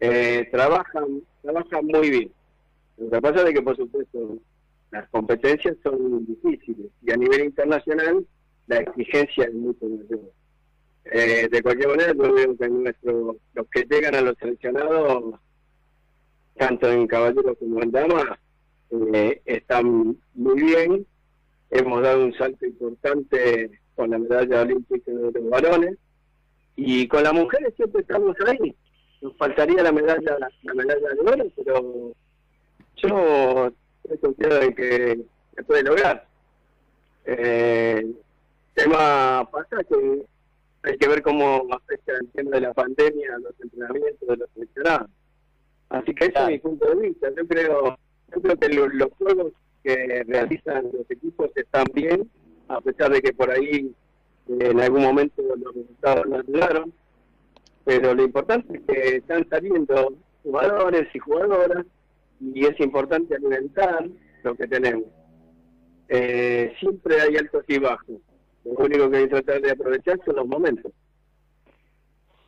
eh, 0.00 0.48
trabajan, 0.50 1.22
trabajan 1.42 1.86
muy 1.86 2.10
bien. 2.10 2.32
Lo 2.96 3.10
que 3.10 3.20
pasa 3.20 3.46
es 3.46 3.54
que 3.54 3.62
por 3.62 3.76
supuesto 3.76 4.38
las 4.90 5.08
competencias 5.10 5.76
son 5.82 6.24
difíciles 6.26 6.90
y 7.02 7.10
a 7.12 7.16
nivel 7.16 7.44
internacional 7.44 8.26
la 8.66 8.76
exigencia 8.78 9.44
es 9.44 9.54
mucho 9.54 9.84
mayor. 9.86 10.32
Eh, 11.04 11.48
de 11.50 11.62
cualquier 11.62 11.88
manera 11.88 12.14
yo 12.14 12.32
veo 12.32 12.56
que 12.56 12.68
nuestro, 12.68 13.36
los 13.54 13.66
que 13.68 13.84
llegan 13.90 14.14
a 14.14 14.20
los 14.22 14.38
seleccionados, 14.38 15.34
tanto 16.56 16.90
en 16.90 17.06
caballeros 17.06 17.58
como 17.58 17.82
en 17.82 17.90
damas, 17.90 18.38
eh, 19.12 19.42
están 19.44 20.16
muy 20.34 20.62
bien 20.62 21.06
hemos 21.72 22.02
dado 22.02 22.24
un 22.24 22.34
salto 22.34 22.66
importante 22.66 23.70
con 23.96 24.10
la 24.10 24.18
medalla 24.18 24.62
olímpica 24.62 25.10
de 25.10 25.32
los 25.32 25.50
varones 25.50 25.96
y 26.76 27.08
con 27.08 27.22
las 27.22 27.32
mujeres 27.32 27.74
siempre 27.76 28.02
estamos 28.02 28.36
ahí. 28.46 28.76
Nos 29.22 29.36
faltaría 29.36 29.82
la 29.82 29.92
medalla 29.92 30.36
la 30.62 30.74
medalla 30.74 31.08
de 31.08 31.20
oro, 31.20 31.44
pero 31.56 32.12
yo 32.96 33.72
estoy 34.04 34.18
confiado 34.18 34.60
de 34.60 34.74
que 34.74 35.20
se 35.56 35.64
puede 35.64 35.82
lograr. 35.82 36.26
Eh, 37.24 38.06
tema 38.74 39.48
pasa 39.50 39.82
que 39.84 40.26
hay 40.82 40.98
que 40.98 41.08
ver 41.08 41.22
cómo 41.22 41.68
afecta 41.70 42.12
el 42.20 42.28
tema 42.32 42.50
de 42.50 42.60
la 42.62 42.74
pandemia 42.74 43.38
los 43.38 43.58
entrenamientos 43.60 44.28
de 44.28 44.36
los 44.36 44.50
seleccionados. 44.52 45.10
Así 45.88 46.14
que 46.14 46.26
ese 46.26 46.38
es 46.38 46.48
mi 46.48 46.58
punto 46.58 46.86
de 46.86 47.08
vista. 47.08 47.28
Yo 47.34 47.46
creo, 47.46 47.98
yo 48.34 48.42
creo 48.42 48.56
que 48.56 48.68
los 48.68 49.12
juegos 49.18 49.52
que 49.82 50.24
realizan 50.26 50.84
los 50.92 51.10
equipos 51.10 51.50
están 51.54 51.84
bien, 51.94 52.30
a 52.68 52.80
pesar 52.80 53.10
de 53.10 53.20
que 53.20 53.32
por 53.32 53.50
ahí 53.50 53.94
eh, 54.48 54.70
en 54.70 54.80
algún 54.80 55.02
momento 55.02 55.42
los 55.42 55.74
resultados 55.74 56.26
no 56.26 56.36
ayudaron. 56.36 56.92
Pero 57.84 58.14
lo 58.14 58.22
importante 58.22 58.76
es 58.76 58.82
que 58.86 59.16
están 59.16 59.48
saliendo 59.48 60.14
jugadores 60.42 61.08
y 61.14 61.18
jugadoras 61.18 61.84
y 62.40 62.64
es 62.66 62.78
importante 62.80 63.34
alimentar 63.34 64.06
lo 64.42 64.54
que 64.54 64.66
tenemos. 64.66 65.04
Eh, 66.08 66.74
siempre 66.78 67.20
hay 67.20 67.36
altos 67.36 67.64
y 67.68 67.78
bajos. 67.78 68.20
Lo 68.64 68.72
único 68.72 69.10
que 69.10 69.16
hay 69.16 69.24
que 69.24 69.30
tratar 69.30 69.60
de 69.62 69.70
aprovechar 69.72 70.18
son 70.24 70.36
los 70.36 70.46
momentos. 70.46 70.92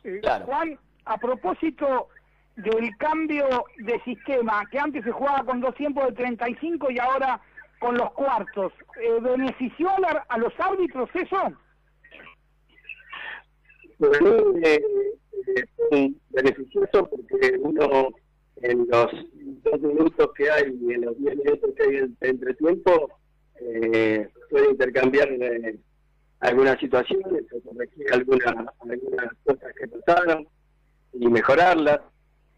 Eh, 0.03 0.21
Juan, 0.45 0.77
a 1.05 1.17
propósito 1.17 2.09
del 2.55 2.95
cambio 2.97 3.65
de 3.77 4.01
sistema, 4.03 4.63
que 4.71 4.79
antes 4.79 5.03
se 5.03 5.11
jugaba 5.11 5.43
con 5.43 5.61
dos 5.61 5.75
tiempos 5.75 6.07
de 6.07 6.13
35 6.13 6.91
y 6.91 6.99
ahora 6.99 7.39
con 7.79 7.97
los 7.97 8.11
cuartos. 8.13 8.71
Eh, 9.01 9.19
¿Benefició 9.21 9.89
a, 10.29 10.37
los 10.37 10.53
árbitros 10.59 11.09
eso? 11.13 11.53
Eh, 14.65 14.81
es 15.91 16.11
beneficioso 16.29 17.09
porque 17.09 17.57
uno 17.59 18.09
en 18.61 18.87
los 18.89 19.11
dos 19.63 19.81
minutos 19.81 20.29
que 20.35 20.49
hay 20.49 20.77
y 20.81 20.93
en 20.93 21.01
los 21.01 21.17
diez 21.17 21.35
minutos 21.35 21.71
que 21.75 21.83
hay 21.83 22.13
entre 22.21 22.53
tiempo 22.55 23.09
eh, 23.61 24.27
puede 24.49 24.71
intercambiar 24.71 25.29
eh, 25.31 25.77
algunas 26.39 26.79
situaciones 26.79 27.43
corregir 27.63 28.13
algunas 28.13 28.65
cosas 29.43 29.73
que 29.77 29.87
pasaron 29.87 30.47
y 31.13 31.27
mejorarlas 31.27 32.01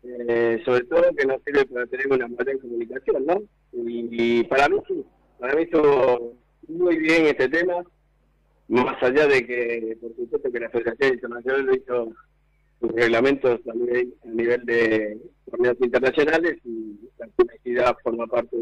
eh, 0.08 0.62
sobre 0.64 0.86
todo 0.86 1.04
que 1.16 1.26
nos 1.26 1.42
sirve 1.44 1.66
para 1.66 1.86
tener 1.88 2.08
una 2.08 2.28
buena 2.28 2.60
comunicación, 2.60 3.26
¿no? 3.26 3.42
Y, 3.74 4.44
para 4.46 4.70
mí 4.70 4.78
sí, 4.88 5.06
para 5.40 5.56
mí 5.56 5.64
estuvo 5.64 6.34
muy 6.68 6.98
bien 6.98 7.26
este 7.28 7.50
tema, 7.50 7.84
más 8.68 9.02
allá 9.04 9.28
de 9.28 9.46
que, 9.46 9.98
por 10.00 10.16
supuesto, 10.16 10.52
que 10.52 10.60
la 10.60 10.70
Federación 10.70 11.14
Internacional 11.14 11.62
lo 11.66 11.76
hizo 11.76 12.14
sus 12.80 12.92
reglamentos 12.92 13.60
a 13.68 13.74
nivel, 13.74 14.66
de 14.66 15.18
torneos 15.50 15.78
internacionales 15.82 16.58
y 16.64 17.00
la 17.18 17.28
publicidad 17.28 17.98
forma 18.04 18.28
parte 18.28 18.58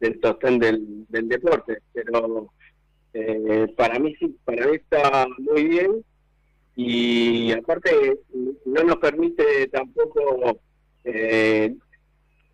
del 0.00 0.20
sostén 0.20 0.58
del, 0.58 1.06
del 1.08 1.28
deporte, 1.28 1.78
pero 1.92 2.50
eh, 3.12 3.72
para 3.76 3.98
mí 3.98 4.14
sí, 4.18 4.36
para 4.44 4.66
mí 4.66 4.76
está 4.76 5.26
muy 5.38 5.64
bien 5.68 6.04
y 6.76 7.52
aparte 7.52 8.18
no 8.64 8.82
nos 8.82 8.96
permite 8.96 9.68
tampoco 9.68 10.58
eh, 11.04 11.72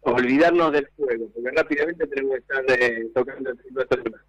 olvidarnos 0.03 0.73
del 0.73 0.87
juego, 0.97 1.31
porque 1.31 1.51
rápidamente 1.51 2.07
tenemos 2.07 2.35
que 2.35 2.41
estar 2.41 2.63
eh, 2.69 3.09
tocando 3.15 3.51
el 3.51 4.03
tema. 4.03 4.23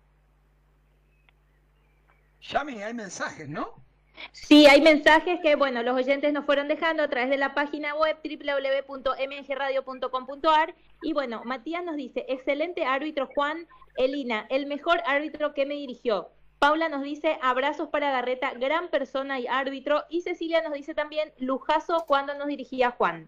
Yami, 2.42 2.82
hay 2.82 2.94
mensajes, 2.94 3.50
¿no? 3.50 3.84
Sí, 4.32 4.68
hay 4.68 4.82
mensajes 4.82 5.40
que, 5.42 5.56
bueno, 5.56 5.82
los 5.84 5.96
oyentes 5.96 6.34
nos 6.34 6.46
fueron 6.46 6.68
dejando 6.68 7.04
a 7.04 7.08
través 7.08 7.30
de 7.30 7.38
la 7.38 7.54
página 7.54 7.96
web 7.96 8.18
www.mgradio.com.ar 8.24 10.76
y 11.02 11.14
bueno, 11.14 11.42
Matías 11.46 11.84
nos 11.84 11.96
dice, 11.96 12.26
excelente 12.28 12.84
árbitro 12.86 13.28
Juan 13.34 13.66
Elina, 13.98 14.46
el 14.50 14.68
mejor 14.68 15.02
árbitro 15.06 15.54
que 15.54 15.66
me 15.66 15.76
dirigió. 15.76 16.30
Paula 16.62 16.90
nos 16.90 17.02
dice 17.02 17.40
abrazos 17.42 17.90
para 17.90 18.12
Garreta, 18.12 18.54
gran 18.54 18.90
persona 18.90 19.40
y 19.40 19.48
árbitro. 19.48 20.04
Y 20.12 20.22
Cecilia 20.22 20.62
nos 20.62 20.74
dice 20.74 20.94
también 20.94 21.34
lujazo 21.40 22.06
cuando 22.08 22.36
nos 22.36 22.46
dirigía 22.48 22.92
Juan. 22.92 23.28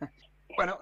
Bueno, 0.56 0.78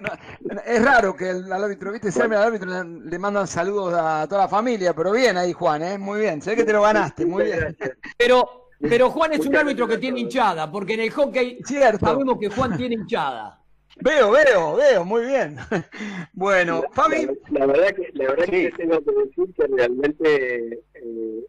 es 0.64 0.83
raro 0.83 1.14
que 1.16 1.29
el, 1.29 1.52
árbitro, 1.52 1.92
viste, 1.92 2.11
siempre 2.11 2.38
al 2.38 2.44
árbitro 2.44 2.70
le, 2.85 3.18
mandan 3.18 3.46
saludos 3.46 3.92
a 3.94 4.26
toda 4.26 4.42
la 4.42 4.48
familia, 4.48 4.94
pero 4.94 5.12
bien 5.12 5.37
ahí, 5.37 5.52
Juan, 5.52 5.83
¿eh? 5.83 5.98
Muy 5.98 6.20
bien, 6.20 6.40
sé 6.40 6.55
que 6.57 6.64
te 6.64 6.72
lo 6.72 6.81
ganaste, 6.83 7.26
muy 7.26 7.44
bien. 7.44 7.76
Pero, 8.16 8.68
pero 8.81 9.11
Juan 9.11 9.33
es 9.33 9.44
un 9.44 9.57
árbitro 9.57 9.88
que 9.88 9.98
tiene 9.98 10.20
hinchada, 10.20 10.70
porque 10.70 10.94
en 10.94 11.00
el 11.00 11.11
hockey 11.11 11.59
sabemos 11.64 12.38
que 12.38 12.48
Juan 12.48 12.76
tiene 12.76 12.94
hinchada. 12.94 13.61
Veo, 14.00 14.31
veo, 14.31 14.76
veo, 14.76 15.05
muy 15.05 15.26
bien. 15.26 15.57
Bueno, 16.33 16.85
Fabi. 16.92 17.29
La, 17.50 17.66
verdad 17.66 17.94
que, 17.94 18.11
la 18.14 18.31
verdad 18.31 18.44
que 18.44 18.70
tengo 18.76 19.00
que 19.02 19.12
decir 19.12 19.55
que 19.55 19.66
realmente 19.66 20.85
eh, 20.94 21.46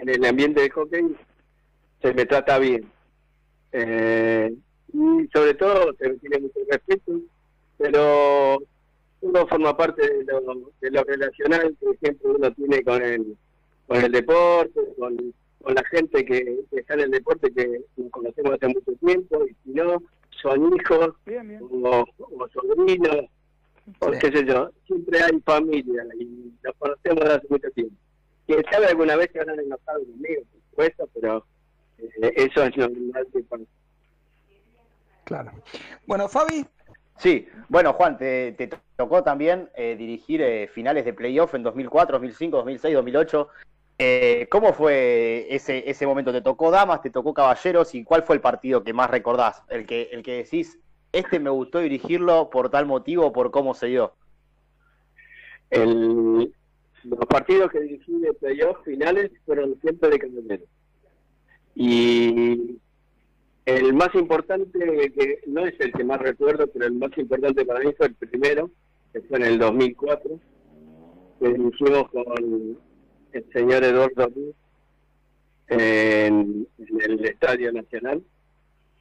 en 0.00 0.08
el 0.08 0.24
ambiente 0.24 0.62
de 0.62 0.70
hockey 0.70 1.16
se 2.02 2.14
me 2.14 2.26
trata 2.26 2.58
bien. 2.58 2.90
Eh, 3.72 4.54
y 4.92 5.28
sobre 5.32 5.54
todo 5.54 5.94
se 5.98 6.08
me 6.08 6.16
tiene 6.16 6.38
mucho 6.38 6.60
respeto 6.70 7.20
pero 7.78 8.58
uno 9.20 9.46
forma 9.46 9.76
parte 9.76 10.02
de 10.02 10.24
lo, 10.24 10.72
de 10.80 10.90
lo 10.90 11.04
relacional 11.04 11.76
que 11.80 11.96
siempre 11.98 12.30
uno 12.30 12.52
tiene 12.52 12.82
con 12.82 13.02
el, 13.02 13.36
con 13.86 14.04
el 14.04 14.12
deporte, 14.12 14.80
con, 14.98 15.34
con 15.62 15.74
la 15.74 15.84
gente 15.84 16.24
que, 16.24 16.60
está 16.72 16.94
en 16.94 17.00
el 17.00 17.10
deporte 17.10 17.52
que 17.52 17.80
conocemos 18.10 18.52
hace 18.52 18.68
mucho 18.68 18.92
tiempo, 19.04 19.44
y 19.46 19.56
si 19.64 19.70
no, 19.70 20.02
son 20.42 20.74
hijos 20.74 21.14
O, 21.70 22.06
sobrinos, 22.52 23.24
o 24.00 24.10
qué 24.12 24.30
sé 24.32 24.44
yo, 24.46 24.70
siempre 24.86 25.22
hay 25.22 25.40
familia 25.40 26.04
y 26.18 26.52
los 26.62 26.74
conocemos 26.78 27.24
desde 27.24 27.34
hace 27.34 27.46
mucho 27.48 27.70
tiempo. 27.70 27.96
Quien 28.46 28.62
sabe 28.70 28.86
alguna 28.86 29.16
vez 29.16 29.30
que 29.30 29.38
van 29.38 29.50
a 29.50 29.54
enojado 29.54 30.00
conmigo, 30.00 30.42
por 30.50 30.60
supuesto, 30.70 31.08
pero 31.14 31.46
eh, 31.98 32.32
eso 32.36 32.64
es 32.64 32.76
lo 32.76 32.88
que 32.88 33.42
pasa. 33.48 33.64
Claro. 35.24 35.52
Bueno, 36.06 36.28
Fabi, 36.28 36.66
Sí, 37.16 37.46
bueno 37.68 37.92
Juan, 37.92 38.18
te, 38.18 38.68
tocó 38.96 39.22
también 39.22 39.70
eh, 39.76 39.94
dirigir 39.96 40.42
eh, 40.42 40.66
finales 40.66 41.04
de 41.04 41.14
playoff 41.14 41.54
en 41.54 41.62
2004, 41.62 42.18
2005, 42.18 42.56
2006, 42.56 42.94
2008. 42.94 43.48
¿Cómo 44.50 44.72
fue 44.72 45.46
ese, 45.48 45.88
ese 45.88 46.06
momento? 46.06 46.32
¿Te 46.32 46.42
tocó 46.42 46.72
damas, 46.72 47.00
te 47.00 47.10
tocó 47.10 47.32
caballeros 47.32 47.94
y 47.94 48.02
cuál 48.02 48.24
fue 48.24 48.34
el 48.34 48.42
partido 48.42 48.82
que 48.82 48.92
más 48.92 49.08
recordás? 49.08 49.62
El 49.68 49.86
que, 49.86 50.10
el 50.12 50.24
que 50.24 50.38
decís, 50.38 50.78
este 51.12 51.38
me 51.38 51.50
gustó 51.50 51.78
dirigirlo 51.78 52.50
por 52.50 52.70
tal 52.70 52.86
motivo, 52.86 53.32
por 53.32 53.52
cómo 53.52 53.72
se 53.72 53.86
dio. 53.86 54.14
El, 55.70 56.52
los 57.04 57.26
partidos 57.26 57.70
que 57.70 57.80
dirigí 57.80 58.18
de 58.20 58.32
playoff 58.34 58.82
finales 58.84 59.30
fueron 59.44 59.78
siempre 59.80 60.10
de 60.10 60.18
caballeros. 60.18 60.68
Y 61.74 62.78
el 63.66 63.94
más 63.94 64.14
importante, 64.14 64.78
que 64.78 65.40
no 65.46 65.66
es 65.66 65.74
el 65.80 65.92
que 65.92 66.04
más 66.04 66.20
recuerdo, 66.20 66.66
pero 66.66 66.86
el 66.86 66.92
más 66.92 67.16
importante 67.16 67.64
para 67.64 67.80
mí 67.80 67.92
fue 67.96 68.06
el 68.06 68.14
primero, 68.14 68.70
que 69.12 69.20
fue 69.22 69.38
en 69.38 69.44
el 69.44 69.58
2004, 69.58 70.40
que 71.40 71.48
dirigimos 71.48 72.10
con 72.10 72.78
el 73.32 73.52
señor 73.52 73.84
Eduardo 73.84 74.28
Ruiz 74.28 74.54
en, 75.68 76.68
el 77.00 77.24
Estadio 77.24 77.72
Nacional. 77.72 78.22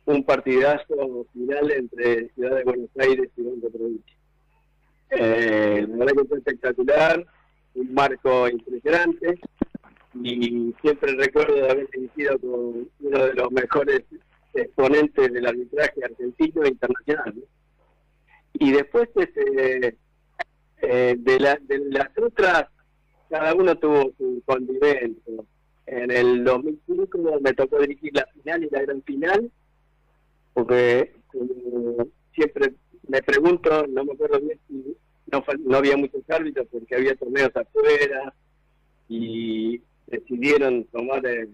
Un 0.05 0.25
partidazo 0.25 1.27
final 1.31 1.71
entre 1.71 2.29
Ciudad 2.33 2.57
de 2.57 2.63
Buenos 2.63 2.89
Aires 2.97 3.29
y 3.37 3.41
Banco 3.41 3.69
Provincia. 3.69 4.17
Eh, 5.11 5.85
la 5.87 5.97
verdad 5.97 6.13
que 6.21 6.27
fue 6.27 6.37
espectacular, 6.39 7.25
un 7.75 7.93
marco 7.93 8.47
impresionante 8.49 9.39
y 10.21 10.73
siempre 10.81 11.15
recuerdo 11.15 11.69
haber 11.69 11.89
dirigido 11.89 12.37
con 12.39 12.89
uno 12.99 13.25
de 13.25 13.33
los 13.33 13.51
mejores 13.51 14.03
exponentes 14.53 15.33
del 15.33 15.47
arbitraje 15.47 16.03
argentino 16.03 16.63
e 16.63 16.69
internacional. 16.69 17.33
Y 18.53 18.71
después 18.71 19.09
este, 19.15 19.97
eh, 20.81 21.15
de, 21.17 21.39
la, 21.39 21.57
de 21.61 21.79
las 21.89 22.09
otras, 22.17 22.65
cada 23.29 23.55
uno 23.55 23.75
tuvo 23.77 24.11
su 24.17 24.43
condimento. 24.45 25.45
En 25.87 26.11
el 26.11 26.43
2005 26.43 27.39
me 27.41 27.53
tocó 27.53 27.79
dirigir 27.79 28.15
la 28.15 28.25
final 28.27 28.63
y 28.63 28.69
la 28.69 28.81
gran 28.83 29.01
final, 29.01 29.51
porque 30.53 31.13
siempre 32.35 32.73
me 33.07 33.21
pregunto, 33.21 33.85
no 33.87 34.05
me 34.05 34.13
acuerdo 34.13 34.39
bien 34.39 34.59
si 34.67 34.95
no, 35.33 35.43
no 35.65 35.77
había 35.77 35.97
muchos 35.97 36.21
árbitros 36.29 36.67
porque 36.71 36.95
había 36.95 37.15
torneos 37.15 37.55
afuera 37.55 38.33
y 39.09 39.81
decidieron 40.07 40.85
tomar 40.85 41.25
el, 41.25 41.49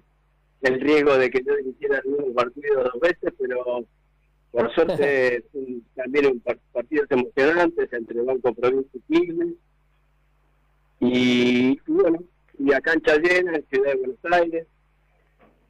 el 0.62 0.82
riesgo 0.82 1.18
de 1.18 1.30
que 1.30 1.44
yo 1.44 1.56
dirigiera 1.56 2.02
el 2.04 2.12
mismo 2.12 2.34
partido 2.34 2.84
dos 2.84 3.00
veces, 3.00 3.34
pero 3.39 3.86
por 4.52 4.74
suerte 4.76 5.44
también 5.96 6.26
un 6.28 6.39
partidos 6.74 7.10
emocionantes 7.10 7.92
entre 7.94 8.22
Banco 8.22 8.54
Provincia 8.54 9.00
y 9.08 9.13
Quilmes. 9.13 9.56
Y, 11.02 11.80
bueno, 11.88 12.20
y 12.58 12.74
a 12.74 12.82
cancha 12.82 13.15
llena 13.15 13.56
en 13.56 13.65
Ciudad 13.68 13.94
de 13.94 13.98
Buenos 13.98 14.18
Aires. 14.32 14.68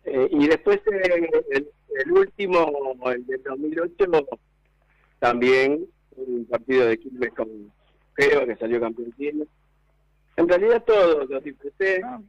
Eh, 0.06 0.28
y 0.32 0.48
después 0.48 0.80
eh, 0.88 1.67
el, 2.04 2.12
último, 2.12 2.95
el 3.12 3.26
del 3.28 3.43
2008, 3.43 4.28
también 5.19 5.86
un 6.15 6.45
partido 6.45 6.88
de 6.88 6.98
Quilmes 6.98 7.32
con 7.34 7.72
Que 8.45 8.55
salió 8.58 8.82
campeón 8.82 9.13
Quilmes. 9.13 9.47
En 10.36 10.47
realidad 10.47 10.84
todos 10.86 11.29
los 11.29 11.43
disfruté. 11.43 12.01
Ah 12.03 12.19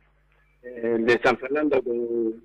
el 0.62 1.06
de 1.06 1.20
San 1.22 1.38
Fernando 1.38 1.82
con, 1.82 2.42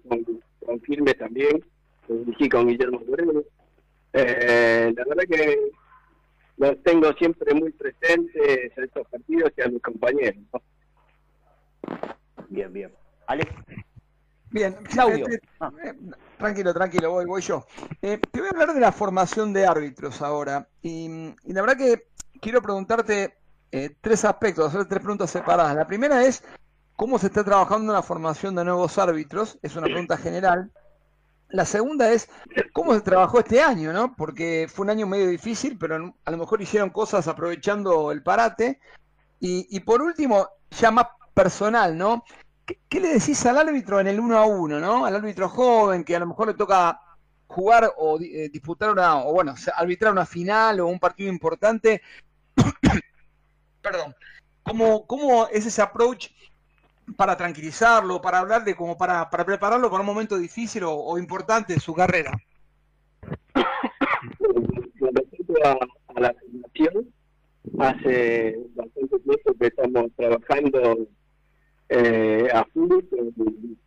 con, 0.65 0.81
Firme 0.81 1.13
también, 1.13 1.63
lo 2.07 2.15
dirigí 2.17 2.49
con 2.49 2.67
Guillermo 2.67 3.01
Moreno. 3.07 3.43
Eh, 4.13 4.93
la 4.95 5.03
verdad 5.05 5.23
que 5.29 5.71
los 6.57 6.83
tengo 6.83 7.11
siempre 7.13 7.53
muy 7.53 7.71
presentes 7.71 8.77
a 8.77 8.83
estos 8.83 9.07
partidos 9.07 9.51
y 9.57 9.61
a 9.61 9.67
mis 9.67 9.81
compañeros. 9.81 10.43
Bien, 12.49 12.71
bien. 12.71 12.91
Alex. 13.27 13.51
Bien, 14.51 14.73
Claudio. 14.89 15.27
Eh, 15.27 15.39
eh, 15.83 15.93
tranquilo, 16.37 16.73
tranquilo, 16.73 17.11
voy, 17.11 17.25
voy 17.25 17.41
yo. 17.41 17.65
te 17.99 18.19
voy 18.33 18.47
a 18.47 18.51
hablar 18.51 18.73
de 18.73 18.79
la 18.79 18.93
formación 18.93 19.51
de 19.51 19.65
árbitros 19.65 20.21
ahora. 20.21 20.69
Y, 20.81 21.33
la 21.47 21.61
verdad 21.61 21.77
que 21.77 22.07
quiero 22.41 22.61
preguntarte 22.61 23.37
tres 24.01 24.23
aspectos, 24.23 24.67
hacer 24.67 24.85
tres 24.85 25.01
preguntas 25.01 25.29
separadas. 25.29 25.75
La 25.75 25.85
primera 25.85 26.23
es, 26.23 26.43
¿Cómo 26.95 27.19
se 27.19 27.27
está 27.27 27.43
trabajando 27.43 27.91
en 27.91 27.97
la 27.97 28.03
formación 28.03 28.55
de 28.55 28.63
nuevos 28.63 28.97
árbitros? 28.97 29.59
Es 29.61 29.75
una 29.75 29.87
pregunta 29.87 30.15
general. 30.15 30.71
La 31.49 31.65
segunda 31.65 32.09
es, 32.11 32.29
¿cómo 32.71 32.93
se 32.93 33.01
trabajó 33.01 33.39
este 33.39 33.61
año? 33.61 33.91
¿no? 33.91 34.15
Porque 34.15 34.67
fue 34.73 34.85
un 34.85 34.91
año 34.91 35.05
medio 35.05 35.27
difícil, 35.27 35.77
pero 35.77 36.15
a 36.23 36.31
lo 36.31 36.37
mejor 36.37 36.61
hicieron 36.61 36.91
cosas 36.91 37.27
aprovechando 37.27 38.13
el 38.13 38.23
parate. 38.23 38.79
Y, 39.41 39.79
por 39.81 40.01
último, 40.01 40.47
ya 40.71 40.89
más 40.89 41.07
personal, 41.33 41.95
¿no? 41.95 42.23
¿Qué, 42.65 42.99
le 42.99 43.09
decís 43.09 43.45
al 43.45 43.59
árbitro 43.59 43.99
en 43.99 44.07
el 44.07 44.19
uno 44.19 44.37
a 44.37 44.45
uno, 44.45 44.79
¿no? 44.79 45.05
Al 45.05 45.17
árbitro 45.17 45.49
joven 45.49 46.03
que 46.03 46.15
a 46.15 46.19
lo 46.19 46.25
mejor 46.25 46.47
le 46.47 46.55
toca 46.55 46.99
jugar 47.45 47.91
o 47.97 48.19
eh, 48.19 48.49
disputar 48.51 48.89
una, 48.89 49.17
o 49.17 49.33
bueno, 49.33 49.53
arbitrar 49.75 50.13
una 50.13 50.25
final 50.25 50.79
o 50.79 50.87
un 50.87 50.97
partido 50.97 51.29
importante. 51.29 52.01
Perdón. 53.81 54.15
¿Cómo, 54.63 55.05
¿Cómo 55.05 55.47
es 55.49 55.65
ese 55.65 55.81
approach 55.81 56.29
para 57.15 57.37
tranquilizarlo, 57.37 58.21
para 58.21 58.39
hablarle, 58.39 58.75
como 58.75 58.97
para, 58.97 59.29
para 59.29 59.45
prepararlo 59.45 59.89
para 59.89 60.01
un 60.01 60.07
momento 60.07 60.37
difícil 60.37 60.83
o, 60.85 61.17
importante 61.17 61.73
en 61.73 61.79
su 61.79 61.93
carrera? 61.93 62.31
Con 64.99 65.15
respecto 65.15 65.53
a, 65.63 66.19
la 66.19 66.33
formación, 66.33 67.13
hace 67.79 68.57
bastante 68.73 69.19
tiempo 69.19 69.53
que 69.59 69.67
estamos 69.67 70.05
trabajando 70.15 71.07
eh, 71.89 72.47
a 72.53 72.65
full 72.73 73.03
con, 73.09 73.77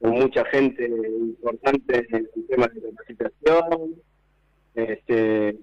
mucha 0.00 0.44
gente 0.46 0.86
importante 0.86 2.06
en 2.10 2.28
el 2.34 2.46
tema 2.48 2.66
de 2.68 2.82
capacitación. 2.82 3.94
Este, 4.74 5.58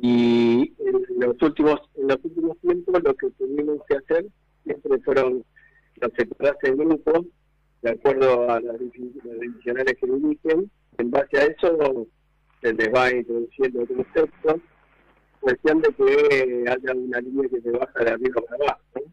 y 0.00 0.72
en 0.78 1.20
los 1.20 1.40
últimos 1.42 1.80
en 1.96 2.08
los 2.08 2.18
últimos 2.22 2.58
tiempos 2.58 3.02
lo 3.02 3.14
que 3.14 3.30
tuvimos 3.30 3.78
que 3.88 3.96
hacer 3.96 4.26
siempre 4.64 4.98
fueron 5.00 5.44
los 6.00 6.12
separarse 6.16 6.68
en 6.68 6.76
grupos 6.76 7.26
de 7.82 7.90
acuerdo 7.90 8.48
a 8.48 8.60
las 8.60 8.78
divisionales 8.78 9.96
que 10.00 10.06
dirigen. 10.06 10.70
En 10.98 11.10
base 11.10 11.36
a 11.38 11.44
eso 11.44 12.06
se 12.60 12.72
les 12.72 12.88
va 12.94 13.10
introduciendo 13.10 13.86
conceptos, 13.86 14.60
cuestión 15.40 15.80
de 15.82 15.88
que 15.94 16.64
haya 16.68 16.94
una 16.94 17.20
línea 17.20 17.48
que 17.48 17.60
se 17.60 17.70
baja 17.70 18.04
de 18.04 18.10
arriba 18.10 18.42
para 18.48 18.64
abajo. 18.64 19.12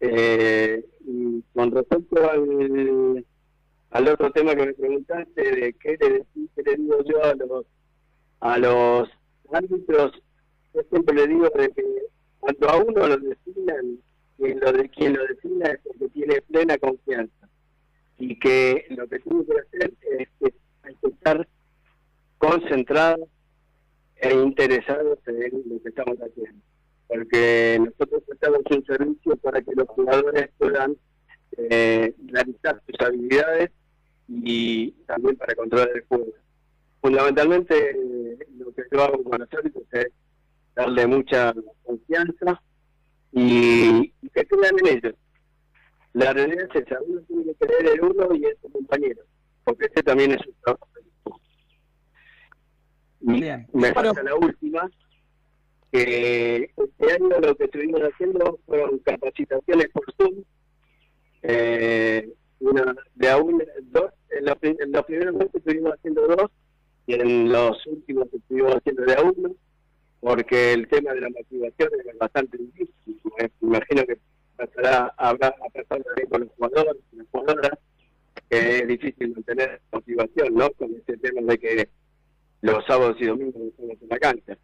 Eh, 0.00 0.84
y 1.00 1.42
con 1.54 1.70
respecto 1.72 2.30
al, 2.30 3.24
al 3.90 4.08
otro 4.08 4.30
tema 4.30 4.54
que 4.54 4.66
me 4.66 4.74
preguntaste, 4.74 5.42
de 5.42 5.72
qué 5.74 5.96
le, 6.00 6.24
qué 6.54 6.62
le 6.62 6.76
digo 6.76 7.04
yo 7.04 7.24
a 7.24 7.34
los, 7.34 7.66
a 8.40 8.58
los 8.58 9.08
árbitros, 9.52 10.12
yo 10.74 10.82
siempre 10.90 11.14
le 11.14 11.26
digo 11.26 11.48
de 11.50 11.68
que 11.70 11.84
cuando 12.40 12.68
a 12.68 12.76
uno 12.76 13.08
lo 13.08 13.16
designan 13.18 13.98
quien 14.36 14.60
lo, 14.60 14.72
de, 14.72 14.88
quien 14.88 15.12
lo 15.14 15.26
defina 15.26 15.68
es 15.68 15.80
porque 15.84 16.08
tiene 16.08 16.42
plena 16.42 16.78
confianza 16.78 17.48
y 18.18 18.38
que 18.38 18.86
lo 18.90 19.06
que 19.08 19.18
tiene 19.20 19.44
que 19.44 19.52
hacer 19.52 19.94
es 20.18 20.28
que 20.40 20.54
hay 20.82 20.96
estar 21.02 21.48
concentrado 22.38 23.28
e 24.16 24.34
interesados 24.34 25.18
en 25.26 25.62
lo 25.66 25.82
que 25.82 25.88
estamos 25.88 26.16
haciendo. 26.18 26.60
Porque 27.08 27.78
nosotros 27.80 28.22
prestamos 28.26 28.60
un 28.70 28.84
servicio 28.84 29.36
para 29.36 29.60
que 29.60 29.72
los 29.74 29.88
jugadores 29.88 30.50
puedan 30.58 30.96
eh, 31.56 32.14
realizar 32.26 32.80
sus 32.86 33.06
habilidades 33.06 33.70
y 34.28 34.92
también 35.06 35.36
para 35.36 35.54
controlar 35.54 35.90
el 35.94 36.02
juego. 36.06 36.26
Fundamentalmente 37.02 37.96
lo 38.56 38.72
que 38.72 38.84
yo 38.92 39.02
hago 39.02 39.24
con 39.24 39.40
los 39.40 39.52
árbitros 39.52 39.84
es 39.90 40.06
darle 40.76 41.04
mucha 41.08 41.52
confianza 41.82 42.62
y, 43.32 44.08
que 44.32 44.46
crean 44.46 44.78
en 44.78 44.86
ellos. 44.86 45.14
La 46.12 46.32
realidad 46.32 46.68
es 46.72 46.82
esa, 46.82 47.00
uno 47.02 47.20
tiene 47.22 47.44
que 47.44 47.54
creer 47.66 47.98
en 47.98 48.04
uno 48.04 48.28
y 48.36 48.44
en 48.44 48.56
su 48.62 48.70
compañero, 48.70 49.22
porque 49.64 49.86
este 49.86 50.04
también 50.04 50.30
es 50.30 50.46
un 50.46 50.54
trabajo. 50.62 50.88
Bien. 53.18 53.66
Me 53.72 53.92
falta 53.92 54.22
la 54.22 54.36
última, 54.36 54.88
que 55.90 56.70
este 56.76 57.12
año 57.14 57.40
lo 57.40 57.56
que 57.56 57.64
estuvimos 57.64 58.00
haciendo 58.00 58.60
fueron 58.64 58.98
capacitaciones 59.00 59.88
por 59.88 60.04
Zoom, 60.14 60.44
eh, 61.42 62.32
una 62.60 62.94
de 63.16 63.28
a 63.28 63.38
una, 63.38 63.64
dos, 63.90 64.12
en 64.30 64.44
los, 64.44 65.04
primeros 65.04 65.34
meses 65.34 65.54
estuvimos 65.56 65.94
haciendo 65.94 66.28
dos 66.28 66.50
y 67.06 67.14
en 67.14 67.52
los 67.52 67.86
últimos 67.86 68.28
estuvimos 68.32 68.76
haciendo 68.76 69.02
de 69.04 69.14
a 69.14 69.22
uno, 69.22 69.54
porque 70.20 70.72
el 70.72 70.88
tema 70.88 71.12
de 71.12 71.20
la 71.22 71.30
motivación 71.30 71.90
es 72.06 72.18
bastante 72.18 72.58
difícil. 72.58 73.20
Me 73.38 73.50
imagino 73.60 74.04
que 74.04 74.18
pasará, 74.56 75.12
habrá 75.16 75.48
a 75.48 75.70
pasar 75.70 76.02
también 76.04 76.28
con 76.28 76.40
los 76.42 76.50
jugadores 76.50 77.02
y 77.12 77.16
las 77.16 77.26
jugadoras, 77.30 77.78
que 78.48 78.78
es 78.78 78.88
difícil 78.88 79.34
mantener 79.34 79.80
motivación, 79.90 80.54
¿no? 80.54 80.70
Con 80.70 80.94
este 80.94 81.16
tema 81.16 81.40
de 81.52 81.58
que 81.58 81.88
los 82.60 82.84
sábados 82.86 83.16
y 83.20 83.26
domingos 83.26 83.62
estamos 83.62 83.96
en 84.00 84.08
la 84.08 84.18
cancha. 84.18 84.56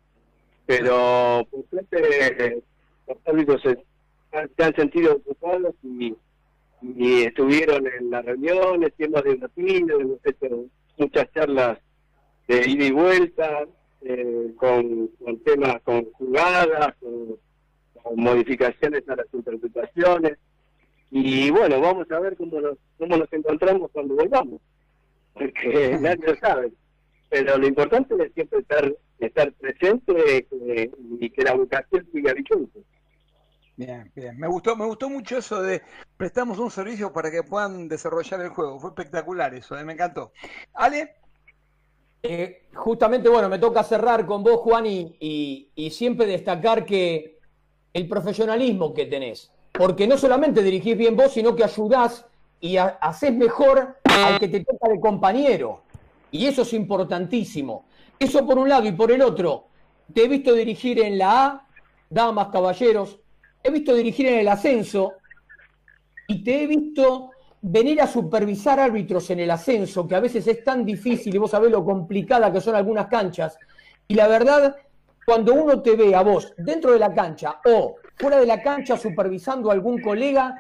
Pero, 0.67 1.47
por 1.51 1.65
suerte, 1.71 2.63
los 3.09 3.19
árbitros 3.25 3.63
se, 3.63 3.79
se 4.57 4.63
han 4.63 4.77
sentido 4.77 5.15
ocupados 5.15 5.75
y 5.83 6.15
y 6.83 7.23
estuvieron 7.23 7.87
en 7.87 8.11
las 8.11 8.25
reuniones, 8.25 8.93
hemos 8.99 9.25
debatido, 9.25 10.01
hemos 10.01 10.19
hecho 10.25 10.67
muchas 10.97 11.33
charlas 11.33 11.79
de 12.49 12.69
ida 12.69 12.85
y 12.87 12.91
vuelta, 12.91 13.67
eh, 14.01 14.53
con, 14.57 15.11
temas, 15.45 15.81
con 15.83 16.11
jugadas, 16.13 16.95
con, 17.01 17.37
modificaciones 18.17 19.07
a 19.09 19.17
las 19.17 19.27
interpretaciones. 19.33 20.39
Y 21.11 21.51
bueno, 21.51 21.81
vamos 21.81 22.11
a 22.11 22.19
ver 22.19 22.37
cómo 22.37 22.61
nos, 22.61 22.79
cómo 22.97 23.17
nos 23.19 23.33
encontramos 23.33 23.91
cuando 23.93 24.15
volvamos, 24.15 24.61
porque 25.35 25.99
nadie 26.01 26.27
lo 26.27 26.37
sabe. 26.37 26.73
Pero 27.29 27.59
lo 27.59 27.67
importante 27.67 28.15
es 28.25 28.33
siempre 28.33 28.61
estar, 28.61 28.95
estar 29.19 29.53
presente 29.53 30.47
eh, 30.51 30.91
y 31.21 31.29
que 31.29 31.43
la 31.43 31.55
vocación 31.55 32.07
siga 32.11 32.33
vigente. 32.33 32.81
Bien, 33.77 34.11
bien. 34.17 34.39
Me 34.39 34.49
gustó, 34.49 34.75
me 34.75 34.87
gustó 34.87 35.11
mucho 35.11 35.39
eso 35.39 35.63
de 35.63 35.83
prestamos 36.17 36.59
un 36.59 36.71
servicio 36.71 37.13
para 37.13 37.31
que 37.31 37.43
puedan 37.43 37.89
desarrollar 37.89 38.41
el 38.41 38.49
juego. 38.49 38.81
Fue 38.81 38.91
espectacular 38.91 39.55
eso, 39.55 39.79
¿eh? 39.79 39.85
me 39.85 39.93
encantó. 39.93 40.33
Ale. 40.73 41.15
Eh, 42.23 42.69
justamente, 42.75 43.29
bueno, 43.29 43.49
me 43.49 43.59
toca 43.59 43.83
cerrar 43.85 44.27
con 44.27 44.43
vos, 44.43 44.57
Juan, 44.57 44.87
y, 44.87 45.91
siempre 45.91 46.27
destacar 46.27 46.85
que 46.85 47.39
el 47.93 48.09
profesionalismo 48.09 48.93
que 48.93 49.07
tenés, 49.07 49.53
porque 49.73 50.07
no 50.07 50.19
solamente 50.19 50.63
dirigís 50.63 50.97
bien 50.97 51.17
vos, 51.17 51.33
sino 51.33 51.55
que 51.55 51.65
ayudás 51.65 52.27
y 52.61 52.77
haces 52.77 53.33
mejor 53.33 53.99
al 54.05 54.39
que 54.39 54.49
te 54.49 54.65
toca 54.65 54.89
de 54.89 55.01
compañero. 55.01 55.83
Y 56.31 56.47
eso 56.47 56.63
es 56.63 56.73
importantísimo. 56.75 57.87
Eso 58.19 58.45
por 58.45 58.59
un 58.59 58.69
lado 58.69 58.87
y 58.87 58.93
por 58.93 59.13
el 59.13 59.23
otro, 59.23 59.69
te 60.13 60.25
he 60.25 60.29
visto 60.29 60.53
dirigir 60.53 61.01
en 61.01 61.19
la 61.19 61.47
A, 61.47 61.69
damas, 62.11 62.49
caballeros, 62.49 63.19
he 63.63 63.71
visto 63.71 63.95
dirigir 63.95 64.27
en 64.27 64.41
el 64.41 64.49
ascenso 64.49 65.15
y 66.27 66.43
te 66.43 66.63
he 66.63 66.67
visto 66.67 67.31
venir 67.61 68.01
a 68.01 68.07
supervisar 68.07 68.79
árbitros 68.79 69.31
en 69.31 69.41
el 69.41 69.51
ascenso, 69.51 70.07
que 70.07 70.15
a 70.15 70.21
veces 70.21 70.47
es 70.47 70.63
tan 70.63 70.85
difícil 70.85 71.35
y 71.35 71.39
vos 71.39 71.51
sabés 71.51 71.71
lo 71.71 71.85
complicada 71.85 72.53
que 72.53 72.61
son 72.61 72.75
algunas 72.75 73.07
canchas. 73.09 73.59
Y 74.07 74.15
la 74.15 74.29
verdad, 74.29 74.77
cuando 75.27 75.55
uno 75.55 75.83
te 75.83 75.97
ve 75.97 76.15
a 76.15 76.23
vos 76.23 76.55
dentro 76.57 76.93
de 76.93 76.99
la 76.99 77.13
cancha 77.13 77.61
o 77.65 77.97
fuera 78.17 78.39
de 78.39 78.47
la 78.47 78.63
cancha 78.63 78.97
supervisando 78.97 79.71
a 79.71 79.75
algún 79.75 80.01
colega, 80.01 80.57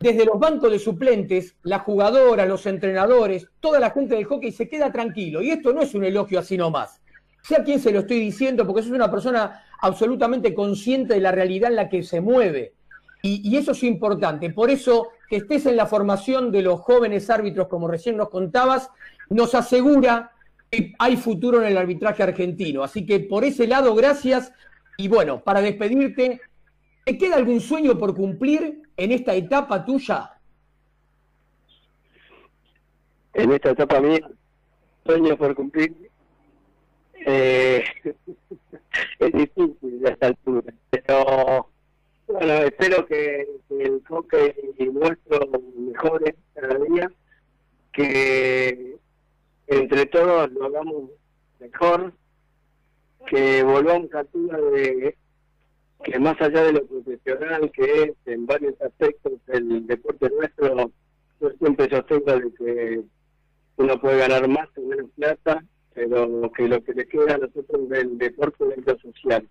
desde 0.00 0.24
los 0.24 0.38
bancos 0.38 0.70
de 0.70 0.78
suplentes, 0.78 1.56
la 1.62 1.78
jugadora, 1.78 2.44
los 2.44 2.66
entrenadores, 2.66 3.48
toda 3.60 3.80
la 3.80 3.90
gente 3.90 4.14
del 4.14 4.24
hockey 4.24 4.52
se 4.52 4.68
queda 4.68 4.92
tranquilo. 4.92 5.40
Y 5.40 5.50
esto 5.50 5.72
no 5.72 5.82
es 5.82 5.94
un 5.94 6.04
elogio 6.04 6.40
así 6.40 6.56
nomás. 6.56 7.00
Sé 7.42 7.56
a 7.56 7.64
quién 7.64 7.78
se 7.78 7.90
lo 7.92 8.00
estoy 8.00 8.20
diciendo, 8.20 8.66
porque 8.66 8.82
sos 8.82 8.90
una 8.92 9.10
persona 9.10 9.64
absolutamente 9.80 10.52
consciente 10.54 11.14
de 11.14 11.20
la 11.20 11.32
realidad 11.32 11.70
en 11.70 11.76
la 11.76 11.88
que 11.88 12.02
se 12.02 12.20
mueve. 12.20 12.74
Y, 13.22 13.56
eso 13.56 13.72
es 13.72 13.82
importante. 13.84 14.50
Por 14.50 14.68
eso 14.68 15.08
que 15.28 15.36
estés 15.36 15.66
en 15.66 15.76
la 15.76 15.86
formación 15.86 16.50
de 16.52 16.62
los 16.62 16.80
jóvenes 16.80 17.30
árbitros, 17.30 17.68
como 17.68 17.88
recién 17.88 18.16
nos 18.16 18.28
contabas, 18.28 18.90
nos 19.30 19.54
asegura 19.54 20.32
que 20.70 20.94
hay 20.98 21.16
futuro 21.16 21.60
en 21.60 21.68
el 21.68 21.78
arbitraje 21.78 22.22
argentino. 22.22 22.82
Así 22.82 23.06
que 23.06 23.20
por 23.20 23.44
ese 23.44 23.66
lado, 23.66 23.94
gracias. 23.94 24.52
Y 24.96 25.08
bueno, 25.08 25.42
para 25.42 25.60
despedirte, 25.60 26.40
¿te 27.04 27.18
queda 27.18 27.36
algún 27.36 27.60
sueño 27.60 27.98
por 27.98 28.14
cumplir 28.14 28.82
en 28.96 29.12
esta 29.12 29.34
etapa 29.34 29.84
tuya? 29.84 30.30
En 33.32 33.52
esta 33.52 33.70
etapa 33.70 34.00
mía, 34.00 34.28
sueño 35.04 35.36
por 35.36 35.54
cumplir 35.54 36.04
eh, 37.26 37.84
es 39.18 39.32
difícil 39.32 40.06
a 40.06 40.10
esta 40.10 40.26
altura, 40.26 40.74
pero 40.90 41.70
bueno, 42.34 42.54
espero 42.64 43.06
que, 43.06 43.46
el 43.70 44.02
hockey 44.08 44.52
nuestro 44.92 45.48
mejore 45.76 46.34
cada 46.52 46.78
día, 46.78 47.10
que 47.92 48.96
entre 49.68 50.06
todos 50.06 50.50
lo 50.50 50.64
hagamos 50.64 51.10
mejor, 51.60 52.12
que 53.28 53.62
volvamos 53.62 54.12
a 54.14 54.18
altura 54.20 54.60
de 54.60 55.16
que 56.02 56.18
más 56.18 56.40
allá 56.40 56.64
de 56.64 56.72
lo 56.72 56.84
profesional 56.86 57.70
que 57.70 58.02
es 58.02 58.12
en 58.26 58.46
varios 58.46 58.78
aspectos 58.82 59.34
el 59.46 59.86
deporte 59.86 60.28
nuestro, 60.28 60.90
yo 61.40 61.50
siempre 61.60 61.88
sostengo 61.88 62.38
de 62.40 62.54
que 62.54 63.02
uno 63.76 64.00
puede 64.00 64.18
ganar 64.18 64.48
más 64.48 64.68
o 64.76 64.82
menos 64.82 65.08
plata 65.16 65.64
pero 65.94 66.50
que 66.52 66.66
lo 66.66 66.82
que 66.82 66.94
le 66.94 67.06
queda 67.06 67.36
a 67.36 67.38
nosotros 67.38 67.88
del 67.88 68.18
deporte 68.18 68.64
es 68.76 68.84
lo 68.84 68.98
social. 68.98 69.48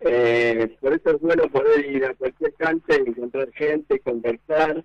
Eh, 0.00 0.76
por 0.80 0.92
eso 0.92 1.10
es 1.10 1.20
bueno 1.20 1.48
poder 1.48 1.86
ir 1.86 2.04
a 2.04 2.14
cualquier 2.14 2.52
cancha 2.54 2.94
encontrar 2.94 3.50
gente, 3.52 3.98
conversar, 4.00 4.84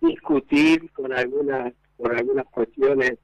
discutir 0.00 0.90
con 0.92 1.12
algunas, 1.12 1.72
con 1.96 2.16
algunas 2.16 2.46
cuestiones 2.46 3.18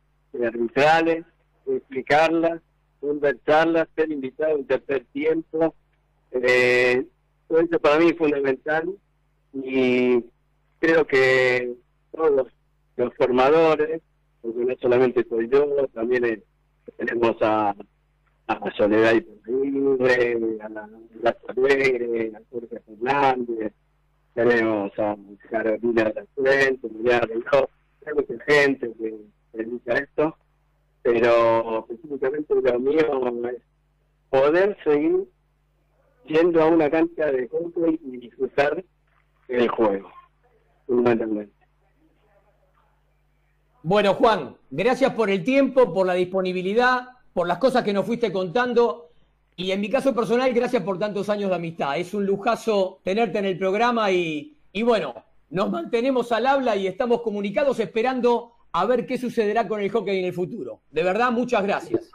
arbitrales, 0.44 1.24
explicarlas, 1.66 2.60
conversarlas, 3.00 3.88
ser 3.96 4.10
invitado 4.10 4.56
en 4.56 4.66
tercer 4.66 5.04
tiempo. 5.12 5.74
Eh, 6.32 7.06
eso 7.48 7.80
para 7.80 7.98
mí 7.98 8.08
es 8.08 8.16
fundamental 8.16 8.90
y 9.52 10.24
creo 10.78 11.06
que 11.06 11.74
todos 12.10 12.46
los 12.96 13.14
formadores, 13.16 14.00
porque 14.40 14.64
no 14.64 14.74
solamente 14.80 15.24
soy 15.28 15.48
yo, 15.48 15.66
también 15.94 16.24
es 16.24 16.38
tenemos 16.96 17.36
a, 17.40 17.74
a 18.52 18.72
Soledad 18.76 19.14
Libre, 19.46 20.58
a 20.62 20.68
la, 20.68 20.88
la 21.22 21.36
Alegre, 21.48 22.32
a 22.34 22.40
Jorge 22.50 22.80
Fernández, 22.80 23.72
tenemos 24.34 24.92
a 24.98 25.16
Carolina 25.50 26.04
de 26.04 26.14
la 26.14 26.26
Fuente, 26.34 26.88
hay 28.04 28.14
mucha 28.14 28.44
gente 28.46 28.92
que 28.94 29.14
se 29.52 29.58
dedica 29.58 29.94
esto, 29.94 30.36
pero 31.02 31.86
específicamente 31.88 32.54
lo 32.54 32.80
mío 32.80 33.48
es 33.48 33.62
poder 34.30 34.76
seguir 34.84 35.28
yendo 36.26 36.62
a 36.62 36.66
una 36.66 36.90
cancha 36.90 37.26
de 37.26 37.48
hockey 37.48 38.00
y 38.02 38.16
disfrutar 38.18 38.84
el 39.48 39.68
juego, 39.68 40.10
fundamentalmente. 40.86 41.52
Bueno, 43.82 44.14
Juan, 44.14 44.56
gracias 44.70 45.12
por 45.14 45.28
el 45.28 45.42
tiempo, 45.42 45.92
por 45.92 46.06
la 46.06 46.14
disponibilidad, 46.14 47.08
por 47.32 47.46
las 47.46 47.58
cosas 47.58 47.84
que 47.84 47.92
nos 47.92 48.06
fuiste 48.06 48.32
contando. 48.32 49.10
Y 49.56 49.70
en 49.70 49.80
mi 49.80 49.90
caso 49.90 50.14
personal, 50.14 50.52
gracias 50.52 50.82
por 50.82 50.98
tantos 50.98 51.28
años 51.28 51.50
de 51.50 51.56
amistad. 51.56 51.98
Es 51.98 52.14
un 52.14 52.24
lujazo 52.24 53.00
tenerte 53.04 53.38
en 53.38 53.46
el 53.46 53.58
programa 53.58 54.10
y, 54.10 54.56
bueno, 54.82 55.14
nos 55.50 55.70
mantenemos 55.70 56.32
al 56.32 56.46
habla 56.46 56.76
y 56.76 56.86
estamos 56.86 57.22
comunicados 57.22 57.78
esperando 57.78 58.54
a 58.72 58.86
ver 58.86 59.06
qué 59.06 59.18
sucederá 59.18 59.68
con 59.68 59.80
el 59.80 59.90
hockey 59.90 60.18
en 60.18 60.24
el 60.24 60.32
futuro. 60.32 60.80
De 60.90 61.02
verdad, 61.02 61.30
muchas 61.30 61.62
gracias. 61.62 62.10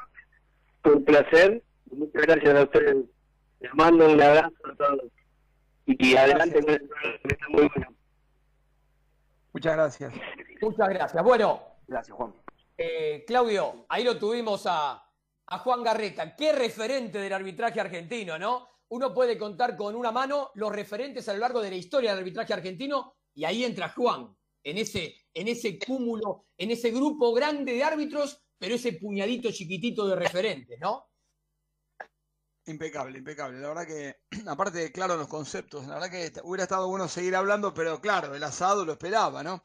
Un 0.84 1.04
placer. 1.04 1.62
Muchas 1.92 2.24
gracias 2.24 2.56
a 2.56 2.64
ustedes. 2.64 2.98
Les 3.60 3.74
mando 3.76 4.12
un 4.12 4.22
abrazo 4.22 4.56
a 4.72 4.76
todos. 4.76 5.04
Y 5.86 6.16
adelante, 6.16 6.60
muy 7.50 7.70
bueno. 7.74 7.88
Muchas 9.54 9.76
gracias. 9.76 10.14
Muchas 10.62 10.90
gracias. 10.90 11.24
Bueno. 11.24 11.62
Gracias, 11.88 12.16
Juan. 12.18 12.34
Eh, 12.78 13.24
Claudio, 13.26 13.86
ahí 13.90 14.04
lo 14.04 14.18
tuvimos 14.18 14.66
a, 14.68 15.07
a 15.48 15.60
Juan 15.60 15.84
Garreta. 15.84 16.36
Qué 16.36 16.52
referente 16.52 17.20
del 17.20 17.34
arbitraje 17.34 17.80
argentino, 17.80 18.38
¿no? 18.38 18.68
Uno 18.90 19.14
puede 19.14 19.38
contar 19.38 19.76
con 19.76 19.96
una 19.96 20.12
mano 20.12 20.52
los 20.56 20.72
referentes 20.72 21.28
a 21.28 21.34
lo 21.34 21.40
largo 21.40 21.62
de 21.62 21.70
la 21.70 21.76
historia 21.76 22.12
del 22.12 22.20
arbitraje 22.20 22.54
argentino 22.54 23.16
y 23.34 23.44
ahí 23.46 23.64
entra 23.64 23.90
Juan, 23.90 24.36
en 24.64 24.78
ese, 24.78 25.16
en 25.34 25.48
ese 25.48 25.78
cúmulo, 25.78 26.48
en 26.58 26.72
ese 26.72 26.92
grupo 26.92 27.34
grande 27.34 27.74
de 27.74 27.84
árbitros, 27.84 28.42
pero 28.58 28.76
ese 28.76 28.94
puñadito 28.94 29.52
chiquitito 29.52 30.08
de 30.08 30.16
referentes, 30.16 30.80
¿no? 30.80 31.10
Impecable, 32.66 33.18
impecable. 33.18 33.60
La 33.60 33.70
verdad 33.70 33.88
que, 33.88 34.16
aparte 34.48 34.80
de 34.80 34.92
claro 34.92 35.16
los 35.16 35.28
conceptos, 35.28 35.88
la 35.88 35.96
verdad 35.96 36.12
que 36.12 36.34
hubiera 36.44 36.64
estado 36.64 36.88
bueno 36.88 37.08
seguir 37.08 37.36
hablando, 37.36 37.74
pero 37.74 38.02
claro, 38.02 38.36
el 38.36 38.44
asado 38.44 38.84
lo 38.86 38.94
esperaba, 38.94 39.44
¿no? 39.44 39.64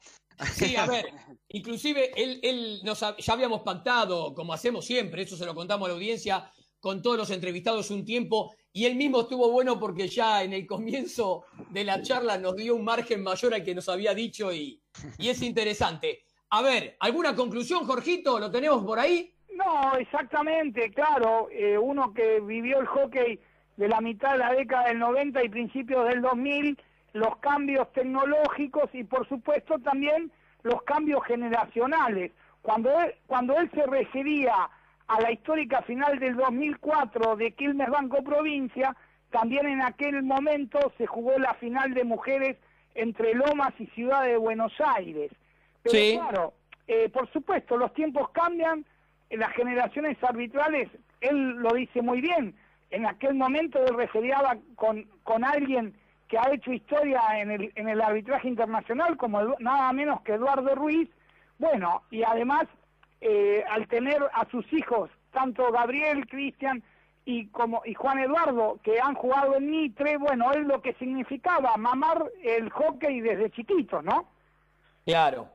Sí, 0.55 0.77
a 0.77 0.87
ver, 0.87 1.07
inclusive 1.49 2.13
él, 2.17 2.41
él 2.43 2.81
nos, 2.85 3.01
ya 3.01 3.33
habíamos 3.33 3.63
pactado, 3.63 4.35
como 4.35 4.53
hacemos 4.53 4.85
siempre, 4.85 5.23
eso 5.23 5.37
se 5.37 5.47
lo 5.47 5.55
contamos 5.55 5.87
a 5.87 5.89
la 5.89 5.95
audiencia, 5.95 6.51
con 6.81 7.01
todos 7.01 7.17
los 7.17 7.31
entrevistados 7.31 7.91
un 7.91 8.05
tiempo, 8.05 8.55
y 8.73 8.87
él 8.87 8.97
mismo 8.97 9.21
estuvo 9.21 9.51
bueno 9.51 9.79
porque 9.79 10.09
ya 10.09 10.43
en 10.43 10.53
el 10.53 10.67
comienzo 10.67 11.45
de 11.71 11.85
la 11.85 12.03
charla 12.03 12.39
nos 12.39 12.57
dio 12.57 12.75
un 12.75 12.85
margen 12.85 13.23
mayor 13.23 13.55
al 13.55 13.63
que 13.63 13.75
nos 13.75 13.89
había 13.89 14.15
dicho 14.15 14.53
y, 14.53 14.81
y 15.19 15.29
es 15.29 15.43
interesante. 15.43 16.25
A 16.51 16.61
ver, 16.61 16.97
¿alguna 17.01 17.35
conclusión, 17.35 17.87
Jorgito? 17.87 18.39
¿Lo 18.39 18.51
tenemos 18.51 18.85
por 18.85 18.99
ahí? 18.99 19.33
No, 19.55 19.97
exactamente, 19.97 20.91
claro. 20.91 21.49
Eh, 21.51 21.79
uno 21.79 22.13
que 22.13 22.41
vivió 22.41 22.81
el 22.81 22.87
hockey 22.87 23.39
de 23.77 23.89
la 23.89 24.01
mitad 24.01 24.33
de 24.33 24.39
la 24.39 24.53
década 24.53 24.89
del 24.89 24.99
90 24.99 25.45
y 25.45 25.49
principios 25.49 26.07
del 26.09 26.21
2000, 26.21 26.79
los 27.13 27.37
cambios 27.39 27.93
tecnológicos 27.93 28.91
y 28.95 29.05
por 29.05 29.29
supuesto 29.29 29.79
también 29.79 30.31
los 30.63 30.83
cambios 30.83 31.25
generacionales. 31.25 32.33
Cuando 32.63 32.91
él, 33.01 33.15
cuando 33.27 33.57
él 33.59 33.71
se 33.75 33.85
refería 33.87 34.71
a 35.09 35.21
la 35.21 35.33
histórica 35.33 35.83
final 35.83 36.19
del 36.19 36.37
2004 36.37 37.37
de 37.37 37.53
Quilmes 37.53 37.91
Banco 37.91 38.23
Provincia, 38.23 38.97
también 39.31 39.67
en 39.67 39.83
aquel 39.83 40.23
momento 40.23 40.93
se 40.97 41.07
jugó 41.07 41.39
la 41.39 41.55
final 41.55 41.93
de 41.95 42.05
mujeres 42.05 42.57
entre 42.95 43.35
Lomas 43.35 43.73
y 43.79 43.87
Ciudad 43.87 44.25
de 44.25 44.37
Buenos 44.37 44.73
Aires. 44.81 45.33
Pero 45.83 46.21
claro, 46.21 46.53
eh, 46.87 47.09
por 47.09 47.31
supuesto, 47.33 47.77
los 47.77 47.93
tiempos 47.95 48.31
cambian, 48.31 48.85
las 49.31 49.53
generaciones 49.53 50.23
arbitrales, 50.23 50.89
él 51.21 51.57
lo 51.57 51.73
dice 51.73 52.03
muy 52.03 52.21
bien, 52.21 52.55
en 52.91 53.07
aquel 53.07 53.35
momento 53.35 53.85
él 53.85 53.95
referiaba 53.97 54.57
con, 54.77 55.09
con 55.25 55.45
alguien 55.45 55.95
que 56.33 56.39
ha 56.39 56.51
hecho 56.51 56.73
historia 56.73 57.21
en 57.35 57.51
el, 57.51 57.73
en 57.75 57.91
el 57.91 58.01
arbitraje 58.01 58.49
internacional, 58.49 59.19
como 59.19 59.39
nada 59.59 59.93
menos 59.93 60.23
que 60.23 60.33
Eduardo 60.33 60.75
Ruiz, 60.75 61.11
bueno, 61.59 62.05
y 62.11 62.23
además 62.23 62.65
eh, 63.21 63.63
al 63.69 63.87
tener 63.87 64.23
a 64.33 64.49
sus 64.51 64.65
hijos, 64.73 65.11
tanto 65.31 65.71
Gabriel, 65.71 66.27
Cristian 66.27 66.83
y 67.27 67.49
como 67.49 67.83
y 67.85 67.93
Juan 67.93 68.19
Eduardo, 68.19 68.81
que 68.83 68.99
han 68.99 69.15
jugado 69.15 69.57
en 69.57 69.71
Mitre, 69.71 70.17
bueno, 70.17 70.51
es 70.53 70.67
lo 70.67 70.81
que 70.81 70.95
significaba 70.95 71.77
mamar 71.77 72.25
el 72.43 72.71
hockey 72.71 73.21
desde 73.21 73.51
chiquitos, 73.51 74.03
¿no? 74.03 74.31
Claro, 75.05 75.51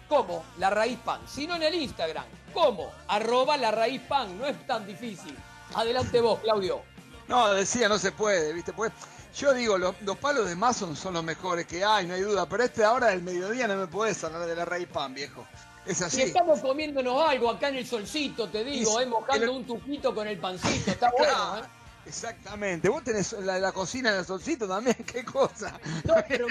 como 0.07 0.43
La 0.57 0.69
Raíz 0.69 0.99
Pan, 0.99 1.21
sino 1.27 1.55
en 1.55 1.63
el 1.63 1.75
Instagram, 1.75 2.25
como 2.53 2.91
arroba 3.07 3.57
La 3.57 3.71
Raíz 3.71 4.01
Pan, 4.01 4.37
no 4.37 4.45
es 4.45 4.65
tan 4.67 4.85
difícil. 4.85 5.35
Adelante 5.73 6.21
vos, 6.21 6.39
Claudio. 6.41 6.81
No, 7.27 7.53
decía, 7.53 7.89
no 7.89 7.97
se 7.97 8.11
puede, 8.11 8.53
¿viste? 8.53 8.71
Pues 8.73 8.91
yo 9.37 9.53
digo, 9.53 9.77
los, 9.77 9.95
palos 10.21 10.47
de 10.47 10.55
Mason 10.55 10.95
son 10.95 11.15
los 11.15 11.23
mejores 11.23 11.65
que 11.65 11.83
hay, 11.83 12.07
no 12.07 12.13
hay 12.13 12.21
duda, 12.21 12.45
pero 12.47 12.63
este 12.63 12.83
ahora 12.83 13.07
del 13.07 13.21
mediodía 13.21 13.67
no 13.67 13.75
me 13.75 13.87
puedes 13.87 14.23
hablar 14.23 14.45
de 14.45 14.55
La 14.55 14.65
Raíz 14.65 14.87
Pan, 14.87 15.13
viejo. 15.13 15.45
Es 15.85 16.01
así. 16.01 16.21
estamos 16.23 16.61
comiéndonos 16.61 17.21
algo 17.29 17.49
acá 17.49 17.69
en 17.69 17.75
el 17.75 17.85
solcito, 17.85 18.49
te 18.49 18.63
digo, 18.63 18.99
eh, 18.99 19.05
mojando 19.05 19.53
un 19.53 19.65
tufito 19.65 20.15
con 20.15 20.27
el 20.27 20.39
pancito, 20.39 20.89
está 20.89 21.11
bueno, 21.15 21.57
¿eh? 21.59 21.61
Exactamente. 22.05 22.87
Vos 22.89 23.03
tenés 23.03 23.33
la, 23.33 23.71
cocina 23.71 24.11
en 24.11 24.19
el 24.19 24.25
solcito 24.25 24.67
también, 24.67 24.95
qué 25.05 25.25
cosa. 25.25 25.79
No, 26.03 26.15
pero 26.27 26.47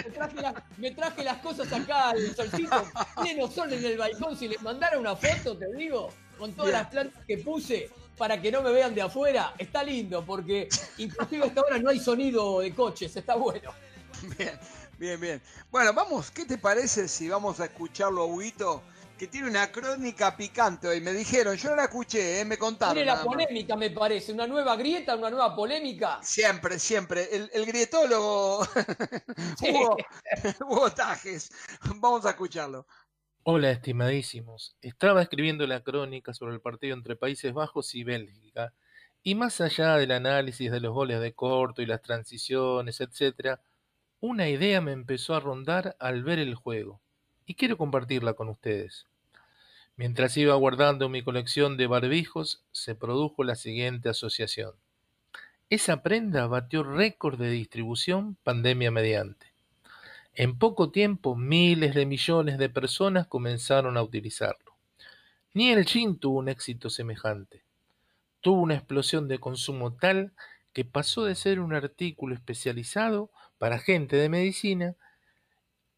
me 0.77 0.91
traje, 0.91 1.25
las 1.25 1.39
cosas 1.39 1.73
acá 1.73 2.11
al 2.11 2.35
solcito, 2.35 2.85
pleno 3.21 3.49
sol 3.51 3.73
en 3.73 3.85
el 3.85 3.97
balcón. 3.97 4.37
Si 4.37 4.49
les 4.49 4.61
mandara 4.63 4.99
una 4.99 5.15
foto, 5.17 5.57
te 5.57 5.73
digo, 5.75 6.11
con 6.39 6.53
todas 6.53 6.73
las 6.73 6.89
plantas 6.89 7.25
que 7.27 7.39
puse 7.39 7.91
para 8.17 8.41
que 8.41 8.51
no 8.51 8.63
me 8.63 8.71
vean 8.73 8.95
de 8.95 9.03
afuera, 9.03 9.55
está 9.59 9.83
lindo, 9.83 10.25
porque 10.25 10.69
inclusive 10.99 11.47
hasta 11.47 11.61
ahora 11.61 11.79
no 11.79 11.91
hay 11.91 11.99
sonido 11.99 12.61
de 12.61 12.75
coches, 12.75 13.17
está 13.17 13.35
bueno. 13.35 13.73
Bien, 14.39 14.59
bien, 14.99 15.21
bien. 15.21 15.43
Bueno, 15.71 15.93
vamos, 15.93 16.31
¿qué 16.31 16.45
te 16.45 16.57
parece 16.57 17.09
si 17.09 17.29
vamos 17.29 17.61
a 17.61 17.65
escucharlo, 17.67 18.27
Huguito? 18.27 18.83
Que 19.19 19.29
tiene 19.29 19.49
una 19.49 19.71
crónica 19.71 20.37
picante 20.37 20.89
hoy. 20.89 21.01
Me 21.01 21.13
dijeron, 21.13 21.57
yo 21.57 21.71
no 21.71 21.77
la 21.77 21.85
escuché, 21.85 22.41
¿eh? 22.41 22.45
me 22.45 22.59
contaron. 22.59 22.95
Tiene 22.95 23.07
la 23.07 23.23
polémica, 23.23 23.77
me 23.77 23.91
parece. 23.91 24.33
Una 24.33 24.47
nueva 24.47 24.77
grieta, 24.77 25.15
una 25.15 25.31
nueva 25.31 25.55
polémica. 25.55 26.19
Siempre, 26.23 26.79
siempre. 26.79 27.29
El, 27.33 27.67
grietólogo 27.67 28.67
Hugo, 30.67 30.91
Tajes. 30.91 31.51
Vamos 31.97 32.27
a 32.27 32.31
escucharlo. 32.31 32.87
Hola, 33.45 33.71
estimadísimos. 33.71 34.77
Estaba 34.81 35.23
escribiendo 35.23 35.67
la 35.67 35.83
crónica 35.83 36.35
sobre 36.35 36.55
el 36.55 36.61
partido 36.61 36.95
entre 36.95 37.15
Países 37.15 37.53
Bajos 37.53 37.95
y 37.95 38.03
Bélgica. 38.03 38.73
Y 39.23 39.35
más 39.35 39.61
allá 39.61 39.97
del 39.97 40.11
análisis 40.11 40.71
de 40.71 40.81
los 40.81 40.93
goles 40.93 41.21
de 41.21 41.33
corto 41.35 41.83
y 41.83 41.87
las 41.87 42.03
transiciones, 42.03 43.01
etc., 43.01 43.59
una 44.21 44.49
idea 44.49 44.81
me 44.81 44.93
empezó 44.93 45.35
a 45.35 45.41
rondar 45.41 45.97
al 45.99 46.25
ver 46.25 46.39
el 46.39 46.55
juego 46.55 47.04
y 47.47 47.55
quiero 47.55 47.77
compartirla 47.77 48.35
con 48.35 48.49
ustedes. 48.49 49.07
Mientras 49.97 50.37
iba 50.37 50.55
guardando 50.55 51.09
mi 51.09 51.23
colección 51.23 51.77
de 51.77 51.87
barbijos, 51.87 52.65
se 52.73 52.95
produjo 52.95 53.45
la 53.45 53.55
siguiente 53.55 54.09
asociación. 54.09 54.73
Esa 55.71 56.03
prenda 56.03 56.47
batió 56.47 56.83
récord 56.83 57.39
de 57.39 57.51
distribución 57.51 58.37
pandemia 58.43 58.91
mediante. 58.91 59.53
En 60.35 60.59
poco 60.59 60.91
tiempo 60.91 61.37
miles 61.37 61.95
de 61.95 62.07
millones 62.07 62.59
de 62.59 62.69
personas 62.69 63.29
comenzaron 63.29 63.97
a 63.97 64.03
utilizarlo. 64.03 64.75
Ni 65.53 65.71
el 65.71 65.87
jean 65.87 66.17
tuvo 66.17 66.41
un 66.41 66.49
éxito 66.49 66.91
semejante. 66.91 67.63
Tuvo 68.41 68.61
una 68.61 68.75
explosión 68.75 69.29
de 69.29 69.39
consumo 69.39 69.95
tal 69.95 70.33
que 70.73 70.85
pasó 70.85 71.25
de 71.25 71.37
ser 71.37 71.61
un 71.61 71.73
artículo 71.73 72.35
especializado 72.35 73.31
para 73.59 73.79
gente 73.79 74.17
de 74.17 74.29
medicina 74.29 74.97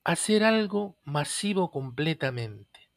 a 0.07 0.15
ser 0.15 0.45
algo 0.45 0.97
masivo 1.03 1.73
completamente. 1.73 2.89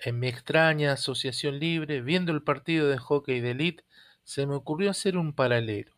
En 0.00 0.18
mi 0.18 0.26
extraña 0.26 0.90
asociación 0.90 1.60
libre, 1.60 2.00
viendo 2.00 2.32
el 2.32 2.42
partido 2.42 2.88
de 2.88 2.98
hockey 2.98 3.38
de 3.38 3.52
elite, 3.52 3.84
se 4.24 4.44
me 4.44 4.56
ocurrió 4.56 4.90
hacer 4.90 5.16
un 5.16 5.34
paralelo. 5.34 5.92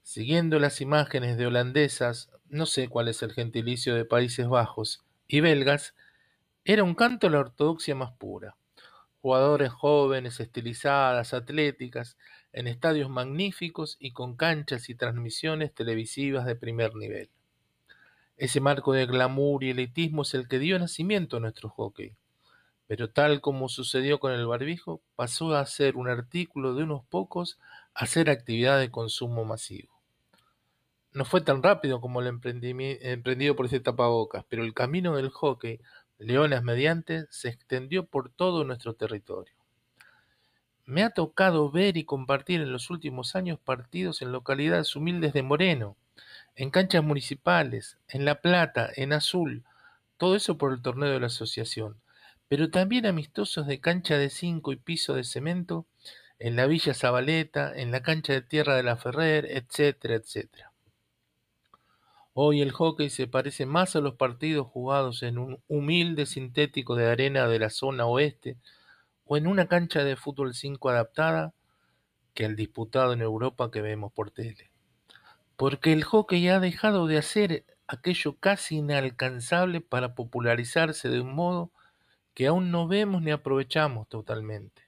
Siguiendo 0.00 0.58
las 0.58 0.80
imágenes 0.80 1.36
de 1.36 1.46
holandesas, 1.46 2.30
no 2.48 2.64
sé 2.64 2.88
cuál 2.88 3.08
es 3.08 3.22
el 3.22 3.34
gentilicio 3.34 3.94
de 3.94 4.06
Países 4.06 4.48
Bajos, 4.48 5.04
y 5.28 5.40
belgas, 5.40 5.94
era 6.64 6.82
un 6.82 6.94
canto 6.94 7.26
a 7.26 7.30
la 7.30 7.40
ortodoxia 7.40 7.94
más 7.94 8.12
pura. 8.12 8.56
Jugadores 9.20 9.70
jóvenes, 9.70 10.40
estilizadas, 10.40 11.34
atléticas, 11.34 12.16
en 12.54 12.68
estadios 12.68 13.10
magníficos 13.10 13.98
y 14.00 14.14
con 14.14 14.34
canchas 14.34 14.88
y 14.88 14.94
transmisiones 14.94 15.74
televisivas 15.74 16.46
de 16.46 16.56
primer 16.56 16.94
nivel. 16.94 17.28
Ese 18.36 18.60
marco 18.60 18.92
de 18.92 19.06
glamour 19.06 19.62
y 19.62 19.70
elitismo 19.70 20.22
es 20.22 20.34
el 20.34 20.48
que 20.48 20.58
dio 20.58 20.78
nacimiento 20.78 21.36
a 21.36 21.40
nuestro 21.40 21.68
hockey. 21.68 22.16
Pero 22.86 23.10
tal 23.10 23.40
como 23.40 23.68
sucedió 23.68 24.18
con 24.20 24.32
el 24.32 24.46
barbijo, 24.46 25.00
pasó 25.16 25.54
a 25.54 25.64
ser 25.66 25.96
un 25.96 26.08
artículo 26.08 26.74
de 26.74 26.82
unos 26.82 27.04
pocos 27.04 27.58
a 27.94 28.06
ser 28.06 28.28
actividad 28.28 28.78
de 28.78 28.90
consumo 28.90 29.44
masivo. 29.44 30.02
No 31.12 31.24
fue 31.24 31.42
tan 31.42 31.62
rápido 31.62 32.00
como 32.00 32.20
el 32.20 32.26
emprendido 32.26 33.54
por 33.54 33.66
ese 33.66 33.80
tapabocas, 33.80 34.44
pero 34.48 34.64
el 34.64 34.72
camino 34.72 35.14
del 35.14 35.28
hockey, 35.28 35.80
leonas 36.18 36.62
mediante, 36.62 37.26
se 37.30 37.50
extendió 37.50 38.06
por 38.06 38.30
todo 38.30 38.64
nuestro 38.64 38.94
territorio. 38.94 39.54
Me 40.84 41.02
ha 41.02 41.10
tocado 41.10 41.70
ver 41.70 41.96
y 41.96 42.04
compartir 42.04 42.60
en 42.60 42.72
los 42.72 42.90
últimos 42.90 43.36
años 43.36 43.60
partidos 43.60 44.22
en 44.22 44.32
localidades 44.32 44.96
humildes 44.96 45.32
de 45.32 45.42
Moreno, 45.42 45.96
en 46.54 46.70
canchas 46.70 47.02
municipales, 47.02 47.98
en 48.08 48.24
La 48.24 48.40
Plata, 48.40 48.90
en 48.94 49.12
Azul, 49.12 49.64
todo 50.16 50.36
eso 50.36 50.58
por 50.58 50.72
el 50.72 50.82
torneo 50.82 51.10
de 51.10 51.20
la 51.20 51.26
asociación, 51.26 52.00
pero 52.48 52.70
también 52.70 53.06
amistosos 53.06 53.66
de 53.66 53.80
cancha 53.80 54.18
de 54.18 54.28
cinco 54.28 54.72
y 54.72 54.76
piso 54.76 55.14
de 55.14 55.24
cemento, 55.24 55.86
en 56.38 56.56
la 56.56 56.66
Villa 56.66 56.92
Zabaleta, 56.92 57.72
en 57.74 57.92
la 57.92 58.02
cancha 58.02 58.32
de 58.32 58.42
tierra 58.42 58.74
de 58.74 58.82
la 58.82 58.96
Ferrer, 58.96 59.46
etcétera, 59.48 60.16
etcétera. 60.16 60.72
Hoy 62.34 62.62
el 62.62 62.72
hockey 62.72 63.10
se 63.10 63.26
parece 63.26 63.64
más 63.64 63.94
a 63.94 64.00
los 64.00 64.14
partidos 64.14 64.66
jugados 64.66 65.22
en 65.22 65.38
un 65.38 65.62
humilde 65.68 66.26
sintético 66.26 66.96
de 66.96 67.06
arena 67.06 67.46
de 67.46 67.58
la 67.58 67.70
zona 67.70 68.06
oeste, 68.06 68.56
o 69.24 69.36
en 69.36 69.46
una 69.46 69.68
cancha 69.68 70.02
de 70.02 70.16
fútbol 70.16 70.54
5 70.54 70.88
adaptada 70.88 71.54
que 72.34 72.44
el 72.44 72.56
disputado 72.56 73.12
en 73.12 73.22
Europa 73.22 73.70
que 73.70 73.82
vemos 73.82 74.12
por 74.12 74.30
tele. 74.30 74.71
Porque 75.62 75.92
el 75.92 76.02
hockey 76.02 76.48
ha 76.48 76.58
dejado 76.58 77.06
de 77.06 77.18
hacer 77.18 77.64
aquello 77.86 78.36
casi 78.40 78.78
inalcanzable 78.78 79.80
para 79.80 80.16
popularizarse 80.16 81.08
de 81.08 81.20
un 81.20 81.36
modo 81.36 81.70
que 82.34 82.48
aún 82.48 82.72
no 82.72 82.88
vemos 82.88 83.22
ni 83.22 83.30
aprovechamos 83.30 84.08
totalmente. 84.08 84.82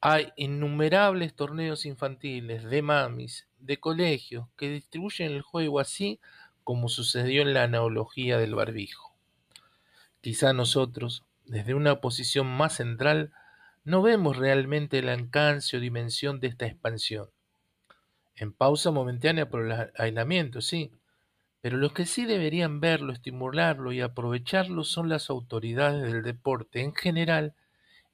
Hay 0.00 0.32
innumerables 0.36 1.34
torneos 1.34 1.84
infantiles, 1.84 2.62
de 2.62 2.80
mamis, 2.80 3.48
de 3.58 3.80
colegios, 3.80 4.46
que 4.56 4.68
distribuyen 4.68 5.32
el 5.32 5.42
juego 5.42 5.80
así 5.80 6.20
como 6.62 6.88
sucedió 6.88 7.42
en 7.42 7.52
la 7.52 7.64
analogía 7.64 8.38
del 8.38 8.54
barbijo. 8.54 9.16
Quizá 10.20 10.52
nosotros, 10.52 11.24
desde 11.44 11.74
una 11.74 12.00
posición 12.00 12.46
más 12.46 12.76
central, 12.76 13.32
no 13.82 14.00
vemos 14.00 14.36
realmente 14.36 15.00
el 15.00 15.08
alcance 15.08 15.76
o 15.76 15.80
dimensión 15.80 16.38
de 16.38 16.46
esta 16.46 16.66
expansión. 16.66 17.31
En 18.34 18.52
pausa 18.52 18.90
momentánea 18.90 19.48
por 19.48 19.66
el 19.66 19.90
aislamiento, 19.96 20.60
sí, 20.60 20.92
pero 21.60 21.76
los 21.76 21.92
que 21.92 22.06
sí 22.06 22.26
deberían 22.26 22.80
verlo, 22.80 23.12
estimularlo 23.12 23.92
y 23.92 24.00
aprovecharlo 24.00 24.82
son 24.84 25.08
las 25.08 25.30
autoridades 25.30 26.02
del 26.02 26.22
deporte 26.22 26.80
en 26.80 26.92
general 26.94 27.54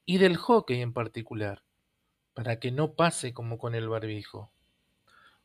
y 0.05 0.19
del 0.19 0.37
hockey 0.37 0.83
en 0.83 0.93
particular, 0.93 1.63
para 2.35 2.61
que 2.61 2.71
no 2.71 2.93
pase 2.93 3.33
como 3.33 3.59
con 3.59 3.75
el 3.75 3.89
barbijo. 3.89 4.53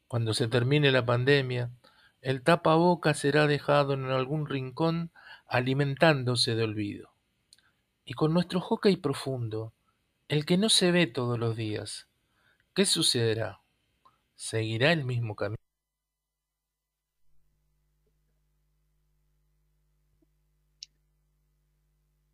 Cuando 0.08 0.34
se 0.34 0.48
termine 0.48 0.92
la 0.92 1.06
pandemia, 1.06 1.72
el 2.22 2.44
tapabocas 2.44 3.20
será 3.20 3.48
dejado 3.48 3.94
en 3.94 4.06
algún 4.06 4.48
rincón 4.48 5.12
alimentándose 5.48 6.56
de 6.56 6.64
olvido. 6.64 7.14
Y 8.06 8.14
con 8.14 8.34
nuestro 8.34 8.60
hockey 8.60 8.98
profundo, 8.98 9.74
el 10.28 10.46
que 10.46 10.58
no 10.58 10.70
se 10.70 10.92
ve 10.92 11.08
todos 11.08 11.40
los 11.40 11.56
días, 11.56 12.08
¿qué 12.74 12.86
sucederá? 12.86 13.63
¿Seguirá 14.36 14.92
el 14.92 15.06
mismo 15.06 15.36
camino? 15.36 15.58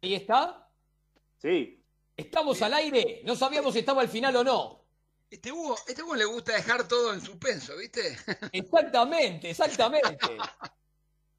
¿Ahí 0.01 0.15
está? 0.15 0.69
Sí. 1.37 1.83
¿Estamos 2.15 2.61
al 2.61 2.73
aire? 2.73 3.21
No 3.25 3.35
sabíamos 3.35 3.73
si 3.73 3.79
estaba 3.79 4.01
al 4.01 4.09
final 4.09 4.35
o 4.37 4.43
no. 4.43 4.85
Este 5.29 5.51
Hugo, 5.51 5.77
este 5.87 6.01
Hugo 6.01 6.15
le 6.15 6.25
gusta 6.25 6.53
dejar 6.53 6.87
todo 6.87 7.13
en 7.13 7.21
suspenso, 7.21 7.77
¿viste? 7.77 8.17
Exactamente, 8.51 9.49
exactamente. 9.49 10.17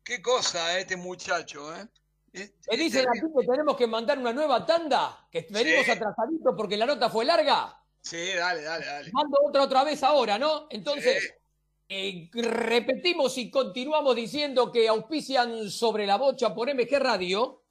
Qué 0.04 0.22
cosa 0.22 0.78
este 0.78 0.96
muchacho, 0.96 1.74
¿eh? 1.76 1.88
Me 2.32 2.76
dicen 2.76 3.06
aquí 3.08 3.20
que 3.20 3.46
tenemos 3.46 3.76
que 3.76 3.88
mandar 3.88 4.16
una 4.18 4.32
nueva 4.32 4.64
tanda, 4.64 5.26
que 5.30 5.48
venimos 5.50 5.84
Sí. 5.84 5.90
atrasaditos 5.90 6.54
porque 6.56 6.76
la 6.76 6.86
nota 6.86 7.10
fue 7.10 7.24
larga. 7.24 7.79
Sí, 8.02 8.28
dale, 8.36 8.62
dale, 8.62 8.86
dale. 8.86 9.10
Mando 9.12 9.38
otra 9.46 9.62
otra 9.62 9.84
vez 9.84 10.02
ahora, 10.02 10.38
¿no? 10.38 10.66
Entonces, 10.70 11.34
eh, 11.88 12.28
repetimos 12.32 13.36
y 13.36 13.50
continuamos 13.50 14.16
diciendo 14.16 14.70
que 14.70 14.88
auspician 14.88 15.70
sobre 15.70 16.06
la 16.06 16.16
bocha 16.16 16.54
por 16.54 16.72
MG 16.72 16.98
Radio. 16.98 17.62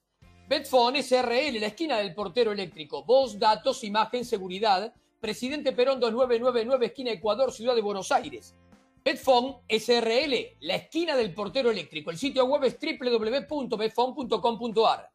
Betfone 0.48 1.04
SRL, 1.04 1.60
la 1.60 1.68
esquina 1.68 1.98
del 1.98 2.16
portero 2.16 2.52
eléctrico. 2.52 3.04
Voz, 3.04 3.38
datos, 3.38 3.84
imagen, 3.84 4.26
seguridad. 4.26 4.94
Presidente 5.20 5.74
Perón 5.74 6.00
2999, 6.00 6.88
esquina 6.88 7.12
Ecuador, 7.12 7.52
Ciudad 7.52 7.76
de 7.76 7.82
Buenos 7.82 8.12
Aires. 8.12 8.56
Betfone 9.04 9.58
SRL, 9.68 10.58
la 10.62 10.76
esquina 10.76 11.16
del 11.16 11.34
portero 11.34 11.72
eléctrico. 11.72 12.12
El 12.12 12.18
sitio 12.18 12.46
web 12.46 12.64
es 12.64 12.78
www.betfone.com.ar. 12.80 15.10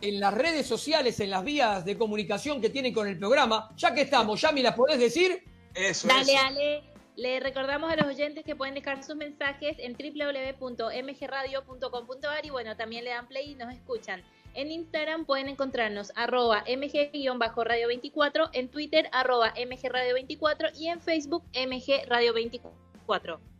en 0.00 0.18
las 0.18 0.34
redes 0.34 0.66
sociales, 0.66 1.20
en 1.20 1.30
las 1.30 1.44
vías 1.44 1.84
de 1.84 1.96
comunicación 1.96 2.60
que 2.60 2.70
tienen 2.70 2.92
con 2.92 3.06
el 3.06 3.16
programa, 3.18 3.70
ya 3.76 3.94
que 3.94 4.00
estamos, 4.00 4.40
ya 4.40 4.50
me 4.50 4.62
las 4.62 4.74
podés 4.74 4.98
decir. 4.98 5.44
Eso, 5.74 6.08
Dale, 6.08 6.32
eso. 6.32 6.42
Ale. 6.44 6.82
Le 7.14 7.40
recordamos 7.40 7.92
a 7.92 7.96
los 7.96 8.06
oyentes 8.06 8.42
que 8.44 8.56
pueden 8.56 8.74
dejar 8.74 9.04
sus 9.04 9.16
mensajes 9.16 9.76
en 9.78 9.92
www.mgradio.com.ar 9.92 12.46
y 12.46 12.50
bueno, 12.50 12.74
también 12.76 13.04
le 13.04 13.10
dan 13.10 13.28
play 13.28 13.52
y 13.52 13.54
nos 13.54 13.72
escuchan. 13.72 14.24
En 14.54 14.70
Instagram 14.70 15.24
pueden 15.24 15.48
encontrarnos 15.48 16.12
arroba 16.14 16.62
mg-radio24, 16.66 18.50
en 18.52 18.70
Twitter 18.70 19.08
arroba 19.12 19.54
mgradio24 19.54 20.72
y 20.74 20.88
en 20.88 21.00
Facebook 21.00 21.44
mgradio24. 21.52 23.51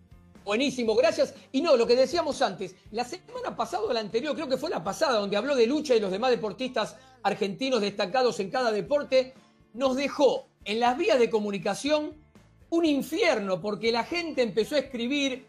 Buenísimo, 0.44 0.94
gracias. 0.94 1.34
Y 1.52 1.60
no, 1.60 1.76
lo 1.76 1.86
que 1.86 1.94
decíamos 1.94 2.42
antes, 2.42 2.74
la 2.90 3.04
semana 3.04 3.54
pasada 3.54 3.84
o 3.84 3.92
la 3.92 4.00
anterior, 4.00 4.34
creo 4.34 4.48
que 4.48 4.56
fue 4.56 4.70
la 4.70 4.82
pasada, 4.82 5.18
donde 5.18 5.36
habló 5.36 5.54
de 5.54 5.66
lucha 5.66 5.94
y 5.94 6.00
los 6.00 6.10
demás 6.10 6.30
deportistas 6.30 6.96
argentinos 7.22 7.80
destacados 7.80 8.40
en 8.40 8.50
cada 8.50 8.72
deporte, 8.72 9.34
nos 9.74 9.96
dejó 9.96 10.48
en 10.64 10.80
las 10.80 10.96
vías 10.96 11.18
de 11.18 11.30
comunicación 11.30 12.14
un 12.70 12.84
infierno, 12.84 13.60
porque 13.60 13.92
la 13.92 14.04
gente 14.04 14.42
empezó 14.42 14.74
a 14.74 14.80
escribir, 14.80 15.46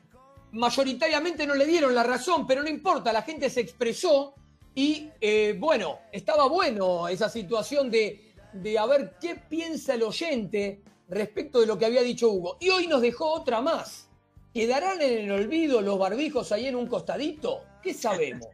mayoritariamente 0.52 1.48
no 1.48 1.56
le 1.56 1.66
dieron 1.66 1.96
la 1.96 2.04
razón, 2.04 2.46
pero 2.46 2.62
no 2.62 2.70
importa, 2.70 3.14
la 3.14 3.22
gente 3.22 3.50
se 3.50 3.62
expresó 3.62 4.36
y 4.76 5.10
eh, 5.22 5.56
bueno, 5.58 6.00
estaba 6.12 6.48
bueno 6.48 7.08
esa 7.08 7.30
situación 7.30 7.89
de, 7.89 8.34
de 8.54 8.78
a 8.78 8.86
ver 8.86 9.16
qué 9.22 9.36
piensa 9.36 9.94
el 9.94 10.04
oyente 10.04 10.82
respecto 11.08 11.60
de 11.60 11.68
lo 11.68 11.78
que 11.78 11.86
había 11.86 12.02
dicho 12.02 12.30
Hugo. 12.30 12.58
Y 12.60 12.70
hoy 12.70 12.88
nos 12.88 13.02
dejó 13.02 13.32
otra 13.32 13.62
más. 13.62 14.10
¿Quedarán 14.54 15.01
en 15.01 15.26
el 15.26 15.32
olvido 15.32 15.82
los 15.82 15.97
barbijos 15.97 16.51
ahí 16.51 16.68
en 16.68 16.76
un 16.76 16.88
costadito? 16.88 17.64
¿Qué 17.82 17.93
sabemos? 17.93 18.47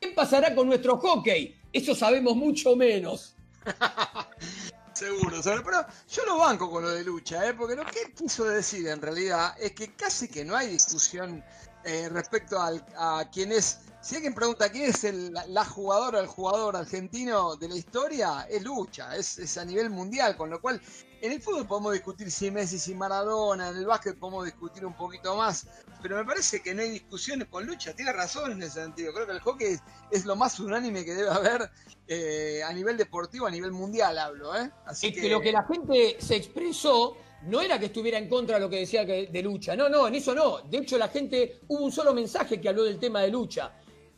¿Qué 0.00 0.08
pasará 0.08 0.54
con 0.54 0.66
nuestro 0.66 0.98
hockey? 0.98 1.54
Eso 1.72 1.94
sabemos 1.94 2.34
mucho 2.34 2.74
menos. 2.74 3.36
Seguro. 4.92 5.40
Pero 5.42 5.86
yo 6.08 6.26
lo 6.26 6.38
banco 6.38 6.70
con 6.70 6.82
lo 6.82 6.90
de 6.90 7.04
lucha, 7.04 7.48
¿eh? 7.48 7.54
porque 7.54 7.76
lo 7.76 7.84
que 7.84 8.12
quiso 8.16 8.44
decir 8.44 8.86
en 8.88 9.00
realidad 9.00 9.54
es 9.60 9.72
que 9.72 9.94
casi 9.94 10.28
que 10.28 10.44
no 10.44 10.56
hay 10.56 10.68
discusión 10.68 11.42
eh, 11.84 12.08
respecto 12.08 12.58
a 12.60 13.28
quién 13.32 13.52
es. 13.52 13.80
Si 14.00 14.16
alguien 14.16 14.34
pregunta 14.34 14.70
quién 14.70 14.90
es 14.90 15.02
el- 15.04 15.32
la, 15.32 15.64
jugadora 15.64 16.20
el 16.20 16.26
jugador 16.26 16.76
argentino 16.76 17.56
de 17.56 17.68
la 17.68 17.76
historia, 17.76 18.46
es 18.50 18.62
lucha, 18.62 19.16
es 19.16 19.56
a 19.56 19.64
nivel 19.64 19.88
mundial, 19.90 20.36
con 20.36 20.50
lo 20.50 20.60
cual 20.60 20.80
en 21.24 21.32
el 21.32 21.40
fútbol 21.40 21.66
podemos 21.66 21.92
discutir 21.94 22.30
si 22.30 22.50
Messi, 22.50 22.78
si 22.78 22.94
Maradona, 22.94 23.70
en 23.70 23.78
el 23.78 23.86
básquet 23.86 24.18
podemos 24.18 24.44
discutir 24.44 24.84
un 24.84 24.92
poquito 24.92 25.34
más, 25.34 25.66
pero 26.02 26.16
me 26.16 26.24
parece 26.24 26.60
que 26.60 26.74
no 26.74 26.82
hay 26.82 26.90
discusiones 26.90 27.48
con 27.48 27.64
lucha, 27.64 27.94
tiene 27.94 28.12
razón 28.12 28.52
en 28.52 28.62
ese 28.62 28.82
sentido, 28.82 29.10
creo 29.14 29.26
que 29.26 29.32
el 29.32 29.40
hockey 29.40 29.78
es, 30.10 30.26
lo 30.26 30.36
más 30.36 30.60
unánime 30.60 31.02
que 31.02 31.14
debe 31.14 31.30
haber 31.30 31.70
eh, 32.08 32.60
a 32.62 32.70
nivel 32.74 32.98
deportivo, 32.98 33.46
a 33.46 33.50
nivel 33.50 33.72
mundial 33.72 34.18
hablo, 34.18 34.54
¿eh? 34.54 34.70
Así 34.84 35.06
Es 35.06 35.14
que 35.14 35.30
lo 35.30 35.40
que 35.40 35.50
la 35.50 35.64
gente 35.64 36.18
se 36.20 36.36
expresó 36.36 37.16
no 37.44 37.62
era 37.62 37.78
que 37.78 37.86
estuviera 37.86 38.18
en 38.18 38.28
contra 38.28 38.56
de 38.56 38.60
lo 38.60 38.68
que 38.68 38.80
decía 38.80 39.06
de 39.06 39.42
lucha. 39.42 39.74
No, 39.76 39.88
no, 39.88 40.08
en 40.08 40.14
eso 40.14 40.34
no. 40.34 40.60
De 40.60 40.78
hecho, 40.78 40.96
la 40.96 41.08
gente, 41.08 41.60
hubo 41.68 41.84
un 41.84 41.92
solo 41.92 42.14
mensaje 42.14 42.58
que 42.58 42.70
habló 42.70 42.84
del 42.84 42.98
tema 42.98 43.20
de 43.20 43.28
lucha. 43.28 43.70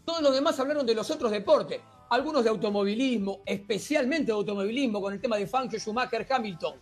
Todos 0.05 0.23
los 0.23 0.33
demás 0.33 0.59
hablaron 0.61 0.87
de 0.87 0.95
los 0.95 1.11
otros 1.11 1.33
deportes. 1.33 1.81
Algunos 2.11 2.45
de 2.45 2.51
automovilismo, 2.51 3.43
especialmente 3.45 4.27
de 4.27 4.33
automovilismo, 4.33 5.01
con 5.01 5.13
el 5.13 5.21
tema 5.21 5.37
de 5.37 5.49
Fangio, 5.49 5.81
Schumacher, 5.81 6.25
Hamilton. 6.31 6.75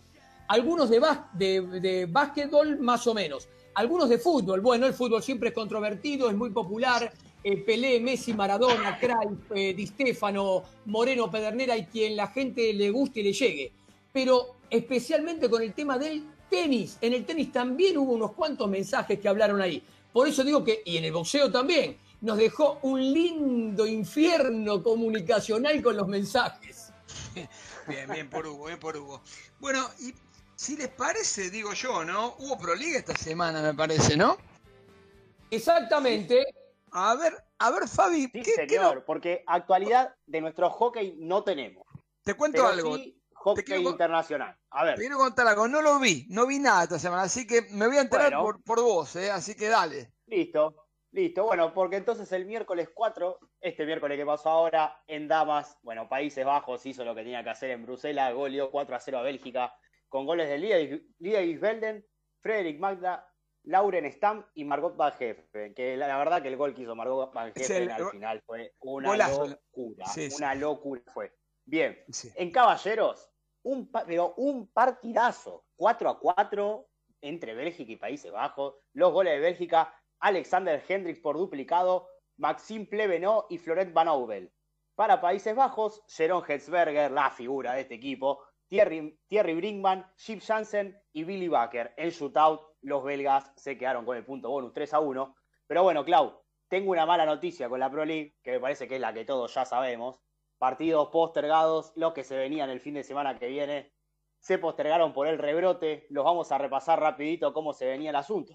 Algunos 0.47 0.89
de, 0.89 1.01
de, 1.33 1.61
de 1.79 2.05
básquetbol, 2.05 2.79
más 2.79 3.05
o 3.07 3.13
menos. 3.13 3.47
Algunos 3.73 4.09
de 4.09 4.17
fútbol. 4.17 4.61
Bueno, 4.61 4.85
el 4.85 4.93
fútbol 4.93 5.21
siempre 5.21 5.49
es 5.49 5.55
controvertido, 5.55 6.29
es 6.29 6.35
muy 6.35 6.51
popular. 6.51 7.11
Eh, 7.43 7.57
Pelé, 7.57 7.99
Messi, 7.99 8.33
Maradona, 8.33 8.97
Cruyff, 8.97 9.51
eh, 9.53 9.73
Di 9.73 9.85
Stefano, 9.87 10.63
Moreno, 10.85 11.29
Pedernera 11.29 11.77
y 11.77 11.85
quien 11.85 12.15
la 12.15 12.27
gente 12.27 12.73
le 12.73 12.89
guste 12.89 13.19
y 13.19 13.23
le 13.23 13.33
llegue. 13.33 13.71
Pero 14.11 14.55
especialmente 14.69 15.49
con 15.49 15.61
el 15.61 15.73
tema 15.73 15.97
del 15.97 16.23
tenis. 16.49 16.97
En 17.01 17.13
el 17.13 17.25
tenis 17.25 17.51
también 17.51 17.97
hubo 17.97 18.13
unos 18.13 18.31
cuantos 18.33 18.69
mensajes 18.69 19.19
que 19.19 19.27
hablaron 19.27 19.61
ahí. 19.61 19.83
Por 20.11 20.27
eso 20.27 20.43
digo 20.43 20.63
que, 20.63 20.81
y 20.85 20.97
en 20.97 21.05
el 21.05 21.11
boxeo 21.11 21.51
también, 21.51 21.97
nos 22.21 22.37
dejó 22.37 22.79
un 22.81 22.99
lindo 22.99 23.85
infierno 23.85 24.81
comunicacional 24.81 25.81
con 25.81 25.97
los 25.97 26.07
mensajes. 26.07 26.91
Bien, 27.87 28.09
bien 28.09 28.27
por 28.31 28.47
Hugo, 28.47 28.65
bien 28.65 28.79
por 28.79 28.97
Hugo. 28.97 29.21
Bueno, 29.59 29.87
y 29.99 30.11
si 30.65 30.75
les 30.75 30.87
parece, 30.87 31.51
digo 31.51 31.73
yo, 31.73 32.03
¿no? 32.03 32.33
Hubo 32.39 32.57
Proliga 32.57 32.97
esta 32.97 33.13
semana, 33.15 33.61
me 33.61 33.75
parece, 33.75 34.17
¿no? 34.17 34.35
Exactamente. 35.51 36.43
A 36.91 37.13
ver, 37.15 37.33
a 37.59 37.69
ver, 37.71 37.87
Fabi, 37.87 38.23
Sí, 38.23 38.31
¿qué, 38.31 38.41
qué 38.41 38.67
señor, 38.67 38.95
no- 38.95 39.05
porque 39.05 39.43
actualidad 39.45 40.15
de 40.25 40.41
nuestro 40.41 40.69
hockey 40.71 41.17
no 41.19 41.43
tenemos. 41.43 41.85
te 42.23 42.33
cuento 42.33 42.57
Pero 42.63 42.67
algo. 42.69 42.95
sí 42.97 43.21
hockey 43.35 43.63
quiero 43.63 43.89
internacional. 43.91 44.57
A 44.71 44.83
ver, 44.85 44.95
Te 44.95 45.01
quiero 45.01 45.17
contar 45.17 45.45
algo. 45.47 45.67
No 45.67 45.83
lo 45.83 45.99
vi, 45.99 46.25
no 46.29 46.47
vi 46.47 46.57
nada 46.57 46.83
esta 46.83 46.97
semana, 46.97 47.21
así 47.23 47.45
que 47.45 47.61
me 47.69 47.85
voy 47.85 47.97
a 47.97 48.01
enterar 48.01 48.31
Bueno. 48.31 48.41
por, 48.43 48.63
por 48.63 48.81
vos, 48.81 49.15
¿eh? 49.17 49.29
Así 49.29 49.53
que 49.55 49.67
dale. 49.69 50.13
listo, 50.25 50.87
listo. 51.11 51.43
Bueno, 51.43 51.71
porque 51.75 51.97
entonces 51.97 52.31
el 52.31 52.45
miércoles 52.47 52.89
4, 52.91 53.37
este 53.61 53.85
miércoles 53.85 54.17
que 54.17 54.25
pasó 54.25 54.49
ahora, 54.49 54.99
en 55.05 55.27
Damas, 55.27 55.77
bueno, 55.83 56.09
Países 56.09 56.43
Bajos 56.43 56.83
hizo 56.87 57.05
lo 57.05 57.13
que 57.13 57.21
tenía 57.21 57.43
que 57.43 57.51
hacer 57.51 57.69
en 57.69 57.83
Bruselas, 57.83 58.33
goleó 58.33 58.71
4 58.71 58.95
a 58.95 58.99
0 58.99 59.19
a 59.19 59.21
Bélgica, 59.21 59.75
con 60.15 60.25
goles 60.25 60.47
de 60.47 60.57
Lidia 61.19 61.41
Isbelden, 61.41 62.07
Frederick 62.41 62.79
Magda, 62.79 63.29
Lauren 63.63 64.09
Stam 64.13 64.45
y 64.53 64.63
Margot 64.63 64.95
Van 64.95 65.11
Geffen, 65.11 65.73
que 65.73 65.97
la, 65.97 66.07
la 66.07 66.17
verdad 66.17 66.41
que 66.41 66.47
el 66.47 66.55
gol 66.55 66.73
que 66.73 66.83
hizo 66.83 66.95
Margot 66.95 67.33
Van 67.33 67.51
el- 67.53 67.91
al 67.91 68.09
final 68.11 68.41
fue 68.45 68.73
una 68.79 69.09
Golazo. 69.09 69.45
locura, 69.47 70.05
Sí, 70.05 70.29
sí. 70.31 70.37
una 70.37 70.55
locura 70.55 71.01
fue. 71.13 71.33
Bien, 71.65 72.01
Sí. 72.07 72.31
en 72.37 72.49
Caballeros, 72.49 73.29
un, 73.65 73.91
pero 73.91 74.35
un 74.37 74.71
partidazo, 74.71 75.65
4 75.75 76.09
a 76.09 76.17
4 76.17 76.87
entre 77.19 77.53
Bélgica 77.53 77.91
y 77.91 77.97
Países 77.97 78.31
Bajos. 78.31 78.75
Los 78.93 79.11
goles 79.11 79.33
de 79.33 79.39
Bélgica, 79.41 79.93
Alexander 80.21 80.81
Hendricks 80.87 81.19
por 81.19 81.35
duplicado, 81.35 82.07
Maxime 82.37 82.85
Plevenot 82.85 83.47
y 83.49 83.57
Florent 83.57 83.91
Van 83.91 84.07
Oubel. 84.07 84.49
Para 84.95 85.19
Países 85.19 85.53
Bajos, 85.53 86.01
Jeroen 86.07 86.45
Hetzberger, 86.49 87.11
la 87.11 87.31
figura 87.31 87.73
de 87.73 87.81
este 87.81 87.95
equipo, 87.95 88.41
Thierry, 88.67 89.19
Thierry 89.27 89.55
Brinkman, 89.55 90.05
Chip 90.15 90.41
Jansen 90.41 90.99
y 91.13 91.23
Billy 91.23 91.47
Baker. 91.47 91.93
En 91.97 92.09
shootout, 92.09 92.61
los 92.81 93.03
belgas 93.03 93.51
se 93.55 93.77
quedaron 93.77 94.05
con 94.05 94.17
el 94.17 94.25
punto 94.25 94.49
bonus 94.49 94.73
3 94.73 94.93
a 94.93 94.99
1. 94.99 95.35
Pero 95.67 95.83
bueno, 95.83 96.03
Clau, 96.03 96.41
tengo 96.67 96.91
una 96.91 97.05
mala 97.05 97.25
noticia 97.25 97.69
con 97.69 97.79
la 97.79 97.89
Pro 97.89 98.05
League, 98.05 98.35
que 98.43 98.51
me 98.51 98.59
parece 98.59 98.87
que 98.87 98.95
es 98.95 99.01
la 99.01 99.13
que 99.13 99.25
todos 99.25 99.53
ya 99.53 99.65
sabemos 99.65 100.19
partidos 100.57 101.09
postergados, 101.09 101.91
los 101.95 102.13
que 102.13 102.23
se 102.23 102.37
venían 102.37 102.69
el 102.69 102.79
fin 102.79 102.93
de 102.93 103.03
semana 103.03 103.37
que 103.37 103.47
viene, 103.47 103.93
se 104.39 104.57
postergaron 104.57 105.13
por 105.13 105.27
el 105.27 105.37
rebrote, 105.37 106.05
los 106.09 106.23
vamos 106.23 106.51
a 106.51 106.57
repasar 106.57 106.99
rapidito 106.99 107.53
cómo 107.53 107.73
se 107.73 107.85
venía 107.85 108.11
el 108.11 108.15
asunto. 108.15 108.53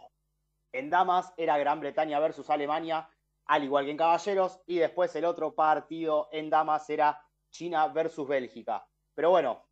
En 0.72 0.88
damas 0.88 1.32
era 1.36 1.58
Gran 1.58 1.80
Bretaña 1.80 2.20
versus 2.20 2.48
Alemania, 2.50 3.10
al 3.46 3.64
igual 3.64 3.84
que 3.84 3.90
en 3.90 3.96
caballeros, 3.96 4.60
y 4.66 4.78
después 4.78 5.14
el 5.16 5.24
otro 5.24 5.54
partido 5.54 6.28
en 6.30 6.48
damas 6.48 6.88
era 6.90 7.20
China 7.50 7.88
versus 7.88 8.28
Bélgica. 8.28 8.86
Pero 9.14 9.30
bueno, 9.30 9.64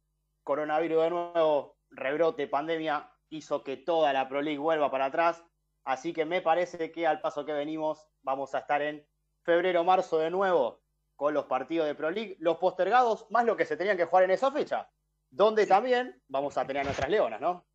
coronavirus 0.48 1.02
de 1.02 1.10
nuevo, 1.10 1.76
rebrote, 1.90 2.48
pandemia, 2.48 3.12
hizo 3.28 3.62
que 3.62 3.76
toda 3.76 4.14
la 4.14 4.30
Pro 4.30 4.40
League 4.40 4.58
vuelva 4.58 4.90
para 4.90 5.04
atrás, 5.04 5.44
así 5.84 6.14
que 6.14 6.24
me 6.24 6.40
parece 6.40 6.90
que 6.90 7.06
al 7.06 7.20
paso 7.20 7.44
que 7.44 7.52
venimos 7.52 8.08
vamos 8.22 8.54
a 8.54 8.60
estar 8.60 8.80
en 8.80 9.06
febrero, 9.44 9.84
marzo 9.84 10.18
de 10.18 10.30
nuevo 10.30 10.82
con 11.16 11.34
los 11.34 11.44
partidos 11.44 11.86
de 11.86 11.94
Pro 11.94 12.10
League, 12.10 12.36
los 12.38 12.56
postergados, 12.56 13.26
más 13.28 13.44
lo 13.44 13.58
que 13.58 13.66
se 13.66 13.76
tenían 13.76 13.98
que 13.98 14.06
jugar 14.06 14.24
en 14.24 14.30
esa 14.30 14.50
fecha, 14.50 14.90
donde 15.28 15.66
también 15.66 16.18
vamos 16.28 16.56
a 16.56 16.66
tener 16.66 16.80
a 16.80 16.84
nuestras 16.84 17.10
leonas, 17.10 17.42
¿no? 17.42 17.66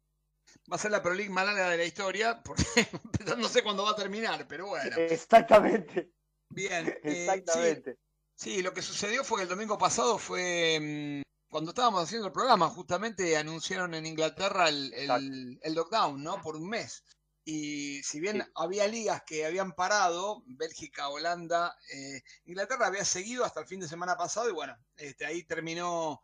Va 0.72 0.76
a 0.76 0.80
ser 0.80 0.90
la 0.90 1.04
Pro 1.04 1.14
League 1.14 1.30
más 1.30 1.46
larga 1.46 1.70
de 1.70 1.78
la 1.78 1.86
historia, 1.86 2.42
porque 2.44 2.64
no 3.38 3.50
sé 3.50 3.62
cuándo 3.62 3.84
va 3.84 3.92
a 3.92 3.96
terminar, 3.96 4.48
pero 4.48 4.66
bueno. 4.66 4.96
Exactamente, 4.98 6.12
Bien. 6.50 6.88
eh, 6.88 7.00
exactamente. 7.04 8.00
Sí, 8.34 8.56
sí, 8.56 8.64
lo 8.64 8.74
que 8.74 8.82
sucedió 8.82 9.24
fue 9.24 9.38
que 9.38 9.44
el 9.44 9.50
domingo 9.50 9.78
pasado 9.78 10.18
fue 10.18 10.80
mm, 10.82 11.33
cuando 11.54 11.72
estábamos 11.72 12.04
haciendo 12.04 12.28
el 12.28 12.34
programa, 12.34 12.70
justamente 12.70 13.38
anunciaron 13.38 13.94
en 13.96 14.06
Inglaterra 14.08 14.70
el, 14.70 14.94
el- 14.94 15.60
el 15.62 15.74
lockdown, 15.76 16.22
¿no? 16.24 16.42
Por 16.42 16.56
un 16.58 16.68
mes. 16.70 17.04
Y 17.46 18.02
si 18.04 18.20
bien 18.20 18.42
Sí. 18.42 18.52
había 18.56 18.88
ligas 18.88 19.24
que 19.28 19.46
habían 19.46 19.74
parado, 19.74 20.44
Bélgica, 20.48 21.10
Holanda, 21.10 21.78
eh, 21.94 22.22
Inglaterra 22.46 22.88
había 22.88 23.06
seguido 23.06 23.46
hasta 23.46 23.62
el 23.62 23.68
fin 23.68 23.80
de 23.82 23.88
semana 23.88 24.18
pasado 24.18 24.50
y 24.50 24.54
bueno, 24.54 24.76
este, 24.98 25.26
ahí 25.26 25.44
terminó, 25.44 26.22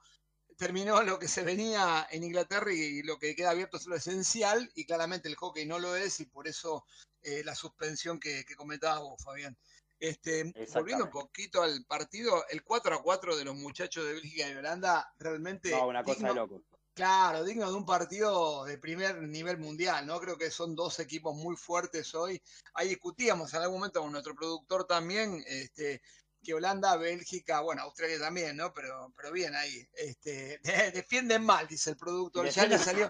terminó 0.57 1.01
lo 1.03 1.19
que 1.19 1.27
se 1.27 1.43
venía 1.43 2.07
en 2.11 2.23
Inglaterra 2.23 2.73
y 2.73 3.03
lo 3.03 3.17
que 3.19 3.35
queda 3.35 3.51
abierto 3.51 3.77
es 3.77 3.85
lo 3.87 3.95
esencial 3.95 4.71
y 4.75 4.85
claramente 4.85 5.27
el 5.29 5.35
hockey 5.35 5.65
no 5.65 5.79
lo 5.79 5.95
es 5.95 6.19
y 6.21 6.25
por 6.25 6.47
eso 6.47 6.85
eh, 7.21 7.43
la 7.45 7.55
suspensión 7.55 8.19
que, 8.19 8.45
que 8.45 8.55
comentabas 8.55 9.01
vos, 9.01 9.23
Fabián. 9.23 9.57
Este, 9.99 10.53
volviendo 10.73 11.05
un 11.05 11.11
poquito 11.11 11.61
al 11.61 11.83
partido, 11.85 12.45
el 12.49 12.63
4 12.63 12.95
a 12.95 13.03
4 13.03 13.35
de 13.35 13.45
los 13.45 13.55
muchachos 13.55 14.05
de 14.05 14.13
Bélgica 14.13 14.49
y 14.49 14.55
Holanda, 14.55 15.13
realmente. 15.19 15.71
No, 15.71 15.87
una 15.87 16.03
cosa 16.03 16.29
de 16.29 16.33
loco. 16.33 16.63
Claro, 16.93 17.43
digno 17.43 17.69
de 17.69 17.77
un 17.77 17.85
partido 17.85 18.65
de 18.65 18.77
primer 18.77 19.21
nivel 19.21 19.57
mundial, 19.57 20.05
¿no? 20.05 20.19
Creo 20.19 20.37
que 20.37 20.51
son 20.51 20.75
dos 20.75 20.99
equipos 20.99 21.35
muy 21.35 21.55
fuertes 21.55 22.13
hoy. 22.13 22.41
Ahí 22.73 22.89
discutíamos 22.89 23.53
en 23.53 23.61
algún 23.61 23.79
momento 23.79 24.01
con 24.01 24.11
nuestro 24.11 24.35
productor 24.35 24.85
también, 24.85 25.41
este, 25.47 26.01
que 26.43 26.53
Holanda, 26.53 26.97
Bélgica, 26.97 27.61
bueno, 27.61 27.83
Australia 27.83 28.19
también, 28.19 28.57
¿no? 28.57 28.73
Pero, 28.73 29.13
pero 29.15 29.31
bien 29.31 29.55
ahí. 29.55 29.87
Este, 29.93 30.59
defienden 30.93 31.43
mal, 31.43 31.67
dice 31.67 31.91
el 31.91 31.97
productor. 31.97 32.49
Ya 32.49 32.65
le 32.65 32.77
salió, 32.77 33.09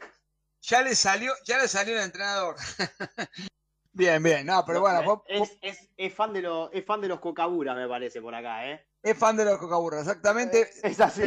ya 0.61 0.81
le 0.81 0.95
salió, 0.95 1.33
ya 1.45 1.57
le 1.57 1.67
salió 1.67 1.97
el 1.97 2.03
entrenador. 2.03 2.55
bien, 4.00 4.24
bien, 4.24 4.45
no, 4.45 4.66
pero 4.66 4.82
bueno. 4.82 5.24
Es, 5.28 5.58
es, 5.62 5.89
es, 5.95 6.14
fan 6.14 6.34
de 6.34 6.41
los, 6.41 6.70
es 6.74 6.86
fan 6.86 7.02
de 7.02 7.08
los 7.08 7.20
cocaburas, 7.20 7.76
me 7.76 7.88
parece, 7.88 8.22
por 8.22 8.34
acá, 8.34 8.68
¿eh? 8.72 8.84
Es 9.04 9.18
fan 9.18 9.38
de 9.38 9.45
los 9.45 9.58
cocaburras, 9.58 10.02
exactamente. 10.02 10.70
Es 10.84 11.00
así. 11.00 11.22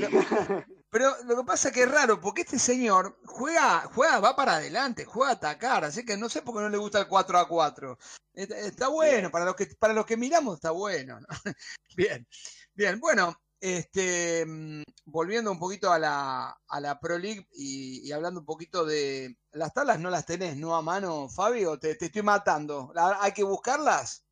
Pero, 0.91 1.11
lo 1.25 1.37
que 1.37 1.45
pasa 1.45 1.68
es 1.68 1.75
que 1.75 1.85
es 1.85 1.91
raro, 1.91 2.20
porque 2.20 2.43
este 2.43 2.59
señor 2.59 3.18
juega, 3.25 3.81
juega, 3.95 4.20
va 4.20 4.37
para 4.37 4.57
adelante, 4.57 5.05
juega 5.05 5.31
a 5.31 5.35
atacar, 5.35 5.85
así 5.85 6.05
que 6.05 6.16
no 6.16 6.29
sé 6.29 6.43
por 6.43 6.55
qué 6.55 6.62
no 6.62 6.68
le 6.68 6.77
gusta 6.77 7.01
el 7.01 7.07
4 7.07 7.39
a 7.39 7.49
4. 7.49 7.99
Está, 8.35 8.89
bueno, 8.89 9.31
para 9.31 9.45
los 9.45 9.57
que, 9.57 9.66
para 9.79 9.95
los 9.95 10.05
que 10.05 10.16
miramos 10.16 10.57
está 10.57 10.70
bueno. 10.70 11.18
bien, 11.97 12.27
bien, 12.75 13.01
bueno, 13.01 13.35
este, 13.62 14.44
mm, 14.44 14.82
volviendo 15.04 15.52
un 15.52 15.58
poquito 15.60 15.92
a 15.92 15.98
la, 15.98 16.58
a 16.68 16.80
la 16.80 16.98
Pro 16.98 17.16
League 17.16 17.46
y, 17.52 18.10
hablando 18.10 18.40
un 18.40 18.46
poquito 18.46 18.84
de 18.84 19.36
las 19.52 19.72
tablas, 19.72 20.00
no 20.00 20.10
las 20.10 20.26
tenés, 20.26 20.56
¿no? 20.56 20.74
A 20.74 20.82
mano, 20.82 21.28
Fabio, 21.28 21.78
te, 21.78 21.94
te 21.94 22.06
estoy 22.06 22.22
matando. 22.22 22.92
¿Hay 23.20 23.30
que 23.30 23.44
buscarlas? 23.44 24.26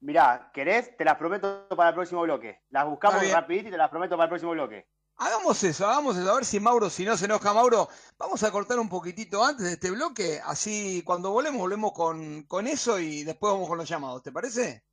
Mirá, 0.00 0.50
¿querés? 0.52 0.96
Te 0.96 1.04
las 1.04 1.16
prometo 1.16 1.68
para 1.76 1.90
el 1.90 1.94
próximo 1.94 2.22
bloque. 2.22 2.62
Las 2.70 2.84
buscamos 2.86 3.30
rapidito 3.30 3.68
y 3.68 3.70
te 3.70 3.78
las 3.78 3.90
prometo 3.90 4.16
para 4.16 4.24
el 4.24 4.30
próximo 4.30 4.52
bloque. 4.52 4.88
Hagamos 5.18 5.62
eso, 5.62 5.86
hagamos 5.86 6.16
eso. 6.16 6.32
A 6.32 6.34
ver 6.34 6.44
si 6.44 6.58
Mauro, 6.58 6.90
si 6.90 7.04
no 7.04 7.16
se 7.16 7.26
enoja 7.26 7.54
Mauro, 7.54 7.88
vamos 8.18 8.42
a 8.42 8.50
cortar 8.50 8.80
un 8.80 8.88
poquitito 8.88 9.44
antes 9.44 9.66
de 9.66 9.74
este 9.74 9.92
bloque. 9.92 10.40
Así 10.44 11.00
cuando 11.04 11.30
volvemos, 11.30 11.60
volvemos 11.60 11.92
con, 11.92 12.42
con 12.42 12.66
eso 12.66 12.98
y 12.98 13.22
después 13.22 13.52
vamos 13.52 13.68
con 13.68 13.78
los 13.78 13.88
llamados. 13.88 14.24
¿Te 14.24 14.32
parece? 14.32 14.84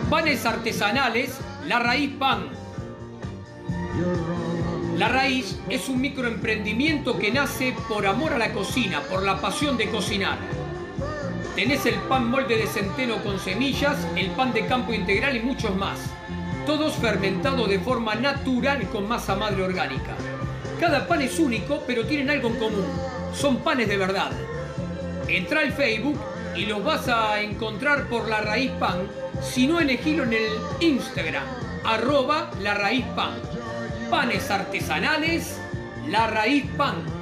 Panes 0.10 0.46
artesanales, 0.46 1.40
La 1.68 1.80
Raíz 1.80 2.12
Pan. 2.18 2.50
La 4.98 5.10
Raíz 5.10 5.60
es 5.70 5.90
un 5.90 6.00
microemprendimiento 6.00 7.18
que 7.18 7.32
nace 7.32 7.76
por 7.90 8.06
amor 8.06 8.34
a 8.34 8.38
la 8.38 8.54
cocina, 8.54 9.02
por 9.02 9.24
la 9.24 9.42
pasión 9.42 9.78
de 9.78 9.90
cocinar 9.90 10.38
Tenés 11.56 11.86
el 11.86 11.96
pan 12.10 12.30
molde 12.30 12.58
de 12.58 12.68
centeno 12.68 13.24
con 13.24 13.40
semillas, 13.40 13.96
el 14.18 14.30
pan 14.32 14.52
de 14.52 14.66
campo 14.66 14.94
integral 14.94 15.38
y 15.38 15.40
muchos 15.40 15.74
más. 15.74 15.98
Todos 16.66 16.96
fermentados 16.96 17.70
de 17.70 17.80
forma 17.80 18.14
natural 18.14 18.90
con 18.90 19.08
masa 19.08 19.36
madre 19.36 19.64
orgánica. 19.64 20.18
Cada 20.82 21.08
pan 21.08 21.22
es 21.22 21.40
único, 21.40 21.82
pero 21.88 22.06
tienen 22.06 22.30
algo 22.30 22.50
en 22.50 22.56
común. 22.56 22.86
Son 23.34 23.60
panes 23.60 23.88
de 23.88 23.96
verdad. 23.96 24.32
Entra 25.30 25.62
al 25.62 25.72
Facebook 25.72 26.20
y 26.58 26.66
los 26.66 26.84
vas 26.84 27.08
a 27.08 27.42
encontrar 27.42 28.08
por 28.08 28.30
La 28.30 28.42
Raíz 28.42 28.72
Pan, 28.80 29.08
si 29.42 29.68
no 29.68 29.80
elegilo 29.80 30.24
en 30.24 30.34
el 30.34 30.52
Instagram, 30.80 31.44
arroba 31.84 32.52
La 32.62 32.74
Raíz 32.74 33.06
Pan. 33.16 33.34
Panes 34.10 34.50
artesanales, 34.50 35.60
La 36.08 36.28
Raíz 36.28 36.66
Pan. 36.78 37.16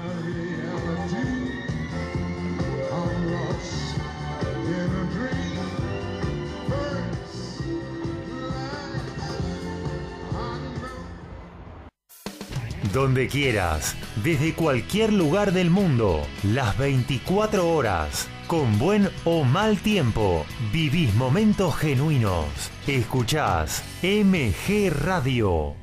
Donde 12.94 13.28
quieras, 13.28 13.96
desde 14.24 14.54
cualquier 14.54 15.12
lugar 15.12 15.52
del 15.52 15.72
mundo, 15.72 16.22
las 16.44 16.78
24 16.78 17.68
horas, 17.68 18.28
con 18.48 18.80
buen 18.80 19.10
o 19.26 19.44
mal 19.44 19.78
tiempo, 19.78 20.46
vivís 20.72 21.14
momentos 21.16 21.76
genuinos. 21.76 22.46
Escuchás 22.88 23.84
MG 24.02 24.90
Radio. 24.90 25.83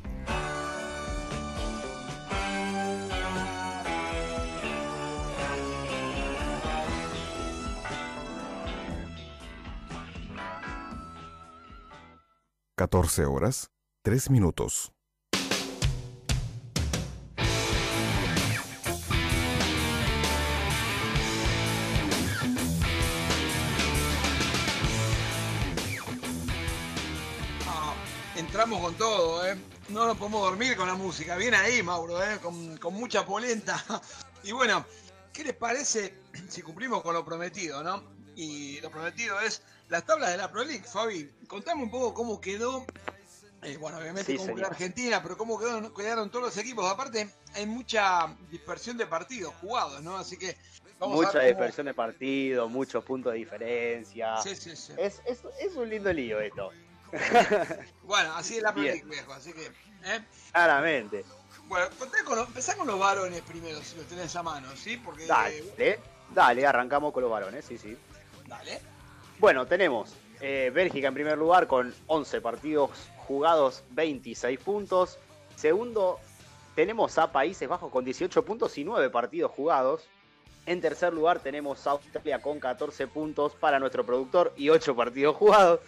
Catorce 12.91 13.25
horas, 13.25 13.71
tres 14.03 14.29
minutos. 14.29 14.91
Ah, 27.65 27.93
entramos 28.35 28.81
con 28.81 28.95
todo, 28.95 29.47
¿eh? 29.47 29.55
No 29.87 30.05
nos 30.05 30.17
podemos 30.17 30.41
dormir 30.41 30.75
con 30.75 30.89
la 30.89 30.95
música. 30.95 31.37
Bien 31.37 31.53
ahí, 31.53 31.81
Mauro, 31.81 32.21
¿eh? 32.21 32.39
Con, 32.41 32.75
con 32.77 32.93
mucha 32.93 33.25
polenta. 33.25 33.81
Y 34.43 34.51
bueno, 34.51 34.85
¿qué 35.31 35.45
les 35.45 35.55
parece 35.55 36.13
si 36.49 36.61
cumplimos 36.61 37.01
con 37.03 37.13
lo 37.13 37.23
prometido, 37.23 37.83
no? 37.83 38.03
Y 38.35 38.81
lo 38.81 38.91
prometido 38.91 39.39
es 39.39 39.61
las 39.91 40.05
tablas 40.05 40.31
de 40.31 40.37
la 40.37 40.49
Pro 40.49 40.63
League, 40.63 40.83
Fabi. 40.83 41.29
Contame 41.47 41.83
un 41.83 41.91
poco 41.91 42.13
cómo 42.13 42.39
quedó. 42.41 42.85
eh, 43.61 43.77
bueno, 43.77 43.97
obviamente 43.99 44.31
Sí, 44.31 44.37
cómo 44.37 44.55
quedó. 44.55 44.65
Argentina, 44.67 45.21
pero 45.21 45.37
cómo 45.37 45.59
quedó- 45.59 45.93
quedaron 45.93 46.31
todos 46.31 46.45
los 46.45 46.57
equipos. 46.57 46.89
Aparte, 46.89 47.29
hay 47.53 47.65
mucha 47.67 48.35
dispersión 48.49 48.97
de 48.97 49.05
partidos 49.05 49.53
jugados, 49.61 50.01
¿no? 50.01 50.17
Así 50.17 50.37
que 50.37 50.57
vamos 50.97 51.15
Mucha 51.17 51.29
a 51.29 51.31
ver 51.33 51.41
cómo- 51.41 51.47
dispersión 51.49 51.85
de 51.87 51.93
partido, 51.93 52.67
muchos 52.69 53.03
puntos 53.03 53.33
de 53.33 53.37
diferencia. 53.39 54.37
Sí, 54.41 54.55
sí, 54.55 54.75
sí. 54.75 54.93
Es, 54.97 55.21
es, 55.25 55.41
es 55.59 55.75
un 55.75 55.87
lindo 55.89 56.11
lío 56.11 56.39
esto. 56.39 56.71
Bueno, 58.03 58.33
así 58.35 58.57
es 58.57 58.63
la. 58.63 58.71
League, 58.71 59.03
viejo. 59.05 59.33
Así 59.33 59.51
que, 59.53 59.65
¿eh? 59.65 60.21
Claramente. 60.53 61.23
Bueno, 61.67 61.87
con 62.25 62.37
los- 62.37 62.47
empezá 62.47 62.75
con 62.75 62.87
los 62.87 62.97
varones 62.99 63.41
primero, 63.41 63.81
si 63.83 63.95
los 63.97 64.05
tenés 64.07 64.35
a 64.35 64.41
mano, 64.43 64.73
¿sí? 64.75 64.97
Porque. 64.97 65.25
Dale, 65.27 65.99
dale, 66.33 66.65
arrancamos 66.65 67.13
con 67.13 67.21
los 67.23 67.31
varones, 67.31 67.63
sí, 67.65 67.77
sí. 67.77 67.97
Dale. 68.47 68.81
Bueno, 69.41 69.65
tenemos 69.65 70.13
eh, 70.39 70.71
Bélgica 70.71 71.07
en 71.07 71.15
primer 71.15 71.35
lugar 71.35 71.65
con 71.65 71.91
11 72.05 72.41
partidos 72.41 72.91
jugados, 73.25 73.83
26 73.89 74.59
puntos. 74.59 75.17
Segundo, 75.55 76.19
tenemos 76.75 77.17
a 77.17 77.31
Países 77.31 77.67
Bajos 77.67 77.91
con 77.91 78.05
18 78.05 78.45
puntos 78.45 78.77
y 78.77 78.83
9 78.83 79.09
partidos 79.09 79.49
jugados. 79.49 80.03
En 80.67 80.79
tercer 80.79 81.11
lugar 81.11 81.39
tenemos 81.39 81.87
a 81.87 81.91
Australia 81.91 82.39
con 82.39 82.59
14 82.59 83.07
puntos 83.07 83.53
para 83.55 83.79
nuestro 83.79 84.05
productor 84.05 84.53
y 84.57 84.69
8 84.69 84.95
partidos 84.95 85.35
jugados. 85.35 85.79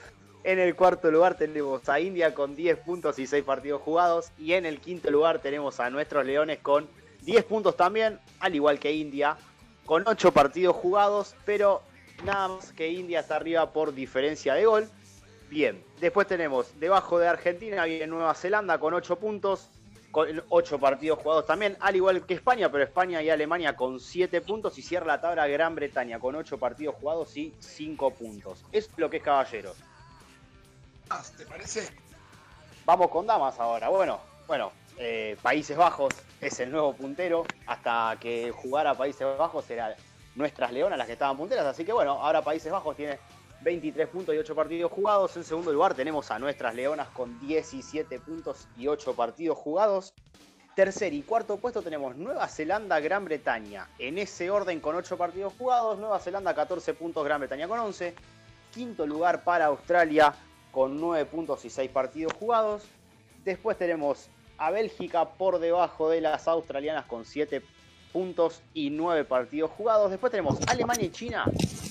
En 0.43 0.57
el 0.57 0.75
cuarto 0.75 1.11
lugar 1.11 1.37
tenemos 1.37 1.87
a 1.89 1.99
India 1.99 2.33
con 2.33 2.55
10 2.55 2.79
puntos 2.79 3.19
y 3.19 3.27
6 3.27 3.43
partidos 3.43 3.83
jugados. 3.83 4.31
Y 4.39 4.53
en 4.53 4.65
el 4.65 4.79
quinto 4.79 5.11
lugar 5.11 5.43
tenemos 5.43 5.79
a 5.79 5.91
nuestros 5.91 6.25
Leones 6.25 6.57
con 6.57 6.87
10 7.21 7.43
puntos 7.43 7.77
también, 7.77 8.19
al 8.39 8.55
igual 8.55 8.79
que 8.79 8.93
India, 8.93 9.37
con 9.85 10.07
8 10.07 10.31
partidos 10.31 10.75
jugados, 10.75 11.35
pero 11.45 11.83
nada 12.23 12.47
más 12.49 12.71
que 12.73 12.89
India 12.89 13.21
está 13.21 13.35
arriba 13.35 13.71
por 13.71 13.93
diferencia 13.93 14.53
de 14.53 14.65
gol. 14.65 14.89
Bien, 15.49 15.83
después 15.99 16.27
tenemos 16.27 16.79
debajo 16.79 17.19
de 17.19 17.27
Argentina 17.27 17.85
viene 17.85 18.07
Nueva 18.07 18.33
Zelanda 18.33 18.79
con 18.79 18.93
8 18.93 19.19
puntos, 19.19 19.69
con 20.11 20.43
8 20.49 20.79
partidos 20.79 21.19
jugados 21.19 21.45
también, 21.45 21.77
al 21.79 21.95
igual 21.95 22.25
que 22.25 22.33
España, 22.33 22.71
pero 22.71 22.83
España 22.83 23.21
y 23.21 23.29
Alemania 23.29 23.75
con 23.75 23.99
7 23.99 24.41
puntos 24.41 24.77
y 24.77 24.81
cierra 24.81 25.05
la 25.05 25.21
tabla 25.21 25.47
Gran 25.47 25.75
Bretaña 25.75 26.19
con 26.19 26.35
8 26.35 26.57
partidos 26.57 26.95
jugados 26.95 27.35
y 27.37 27.53
5 27.59 28.11
puntos. 28.11 28.65
Es 28.71 28.89
lo 28.97 29.09
que 29.09 29.17
es 29.17 29.23
Caballeros. 29.23 29.77
¿Te 31.37 31.45
parece? 31.45 31.87
Vamos 32.85 33.09
con 33.09 33.27
damas 33.27 33.59
ahora. 33.59 33.89
Bueno, 33.89 34.19
bueno, 34.47 34.71
eh, 34.97 35.37
Países 35.41 35.77
Bajos 35.77 36.13
es 36.41 36.59
el 36.59 36.71
nuevo 36.71 36.93
puntero. 36.93 37.45
Hasta 37.67 38.17
que 38.19 38.51
jugara 38.51 38.95
Países 38.95 39.27
Bajos 39.37 39.69
eran 39.69 39.93
nuestras 40.35 40.71
leonas 40.71 40.97
las 40.97 41.07
que 41.07 41.13
estaban 41.13 41.37
punteras. 41.37 41.65
Así 41.65 41.85
que 41.85 41.93
bueno, 41.93 42.11
ahora 42.13 42.41
Países 42.41 42.71
Bajos 42.71 42.95
tiene 42.95 43.19
23 43.63 44.07
puntos 44.09 44.35
y 44.35 44.37
8 44.37 44.55
partidos 44.55 44.91
jugados. 44.91 45.37
En 45.37 45.43
segundo 45.43 45.71
lugar 45.71 45.93
tenemos 45.93 46.29
a 46.31 46.39
nuestras 46.39 46.75
Leonas 46.75 47.07
con 47.09 47.39
17 47.39 48.19
puntos 48.19 48.67
y 48.77 48.87
8 48.87 49.15
partidos 49.15 49.57
jugados. 49.57 50.13
Tercer 50.75 51.13
y 51.13 51.21
cuarto 51.21 51.57
puesto 51.57 51.81
tenemos 51.81 52.15
Nueva 52.17 52.47
Zelanda, 52.47 52.99
Gran 52.99 53.25
Bretaña. 53.25 53.87
En 53.99 54.17
ese 54.17 54.49
orden 54.49 54.79
con 54.79 54.95
8 54.95 55.17
partidos 55.17 55.53
jugados. 55.57 55.99
Nueva 55.99 56.19
Zelanda 56.19 56.53
14 56.53 56.93
puntos, 56.93 57.23
Gran 57.23 57.39
Bretaña 57.39 57.67
con 57.67 57.79
11. 57.79 58.13
Quinto 58.73 59.05
lugar 59.05 59.43
para 59.43 59.65
Australia 59.65 60.33
con 60.71 60.99
9 60.99 61.25
puntos 61.25 61.63
y 61.65 61.69
6 61.69 61.89
partidos 61.91 62.33
jugados. 62.33 62.83
Después 63.45 63.77
tenemos 63.77 64.29
a 64.57 64.71
Bélgica 64.71 65.29
por 65.29 65.59
debajo 65.59 66.09
de 66.09 66.21
las 66.21 66.47
australianas 66.47 67.05
con 67.05 67.25
7 67.25 67.61
puntos 68.13 68.61
y 68.73 68.89
9 68.91 69.25
partidos 69.25 69.71
jugados. 69.71 70.11
Después 70.11 70.31
tenemos 70.31 70.57
Alemania 70.67 71.05
y 71.05 71.11
China, 71.11 71.45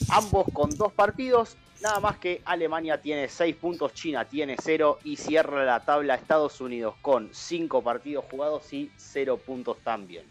ambos 0.09 0.47
con 0.55 0.70
2 0.70 0.93
partidos. 0.93 1.57
Nada 1.83 1.99
más 1.99 2.16
que 2.18 2.41
Alemania 2.45 3.01
tiene 3.03 3.29
6 3.29 3.57
puntos, 3.57 3.93
China 3.93 4.25
tiene 4.25 4.57
0 4.62 5.01
y 5.03 5.16
cierra 5.16 5.64
la 5.64 5.81
tabla 5.81 6.14
Estados 6.14 6.61
Unidos 6.61 6.95
con 7.03 7.29
5 7.35 7.83
partidos 7.83 8.25
jugados 8.31 8.73
y 8.73 8.91
0 8.97 9.37
puntos 9.45 9.79
también. 9.85 10.25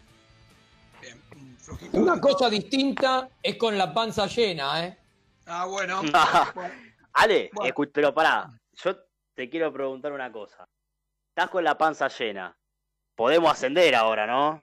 Una 1.92 2.20
cosa 2.20 2.48
distinta 2.48 3.28
es 3.42 3.56
con 3.56 3.76
la 3.76 3.92
panza 3.92 4.26
llena, 4.26 4.86
¿eh? 4.86 4.98
Ah, 5.46 5.66
bueno. 5.66 6.00
Ale, 7.12 7.50
Bueno. 7.52 7.74
pero 7.92 8.14
pará, 8.14 8.50
yo 8.72 8.96
te 9.34 9.50
quiero 9.50 9.72
preguntar 9.72 10.12
una 10.12 10.32
cosa. 10.32 10.66
Estás 11.28 11.50
con 11.50 11.64
la 11.64 11.76
panza 11.76 12.08
llena. 12.08 12.56
Podemos 13.14 13.52
ascender 13.52 13.94
ahora, 13.94 14.26
¿no? 14.26 14.62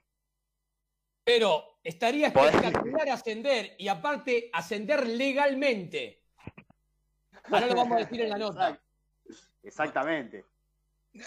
Pero 1.30 1.78
estaría 1.84 2.26
espectacular 2.26 3.08
ascender 3.08 3.76
y 3.78 3.86
aparte 3.86 4.50
ascender 4.52 5.06
legalmente. 5.06 6.24
Ahora 7.44 7.66
lo 7.68 7.76
vamos 7.76 7.98
a 7.98 8.00
decir 8.00 8.22
en 8.22 8.30
la 8.30 8.38
nota. 8.38 8.80
Exactamente. 9.62 10.44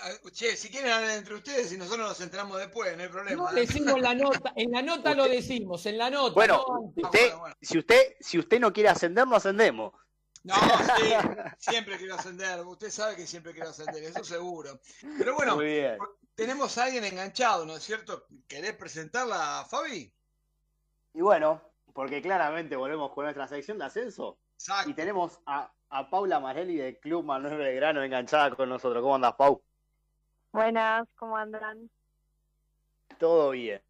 Ah, 0.02 0.12
Che, 0.32 0.58
si 0.58 0.70
quieren 0.70 0.92
hablar 0.92 1.18
entre 1.18 1.36
ustedes 1.36 1.72
y 1.72 1.78
nosotros 1.78 2.06
nos 2.06 2.20
enteramos 2.20 2.58
después, 2.58 2.98
no 2.98 3.04
hay 3.04 3.10
problema. 3.10 3.44
No 3.44 3.54
decimos 3.54 4.00
la 4.02 4.14
nota, 4.14 4.52
en 4.58 4.72
la 4.72 4.82
nota 4.82 5.16
lo 5.16 5.26
decimos, 5.26 5.86
en 5.86 5.98
la 5.98 6.10
nota. 6.10 6.34
Bueno, 6.34 6.66
no 6.68 6.88
antes. 6.88 7.04
usted, 7.06 7.34
si 7.62 7.78
usted, 7.78 8.16
si 8.20 8.40
usted 8.40 8.60
no 8.60 8.74
quiere 8.74 8.90
ascender, 8.90 9.26
no 9.26 9.38
ascendemos. 9.38 9.94
No, 10.44 10.56
sí, 10.56 11.14
siempre 11.58 11.98
quiero 11.98 12.16
ascender. 12.16 12.60
Usted 12.62 12.90
sabe 12.90 13.16
que 13.16 13.26
siempre 13.26 13.54
quiero 13.54 13.70
ascender, 13.70 14.04
eso 14.04 14.24
seguro. 14.24 14.80
Pero 15.18 15.36
bueno, 15.36 15.56
Muy 15.56 15.66
bien. 15.66 15.98
tenemos 16.36 16.78
a 16.78 16.84
alguien 16.86 17.06
enganchado, 17.06 17.66
¿no 17.66 17.78
es 17.78 17.84
cierto? 17.84 18.26
¿Querés 18.48 18.74
presentarla, 18.74 19.66
Fabi? 19.70 20.14
Y 21.14 21.22
bueno, 21.22 21.62
porque 21.94 22.22
claramente 22.22 22.76
volvemos 22.76 23.12
con 23.12 23.24
nuestra 23.24 23.48
sección 23.48 23.78
de 23.78 23.86
ascenso. 23.86 24.38
Y 24.86 24.94
tenemos 24.94 25.40
a, 25.46 25.72
a 25.90 26.10
Paula 26.10 26.40
Marelli 26.40 26.76
del 26.76 26.98
Club 27.00 27.24
Manuel 27.24 27.58
Belgrano 27.58 28.04
enganchada 28.04 28.56
con 28.56 28.68
nosotros. 28.70 29.02
¿Cómo 29.02 29.16
andas, 29.16 29.36
Pau? 29.36 29.62
Buenas, 30.52 31.08
¿cómo 31.16 31.38
andan? 31.38 31.90
Todo 33.18 33.52
bien. 33.52 33.82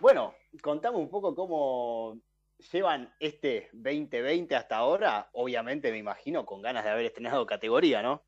Bueno, 0.00 0.34
contame 0.62 0.98
un 0.98 1.08
poco 1.08 1.34
cómo 1.34 2.18
llevan 2.72 3.12
este 3.20 3.68
2020 3.72 4.54
hasta 4.54 4.76
ahora. 4.76 5.28
Obviamente, 5.32 5.90
me 5.90 5.98
imagino, 5.98 6.44
con 6.46 6.62
ganas 6.62 6.84
de 6.84 6.90
haber 6.90 7.06
estrenado 7.06 7.46
categoría, 7.46 8.02
¿no? 8.02 8.22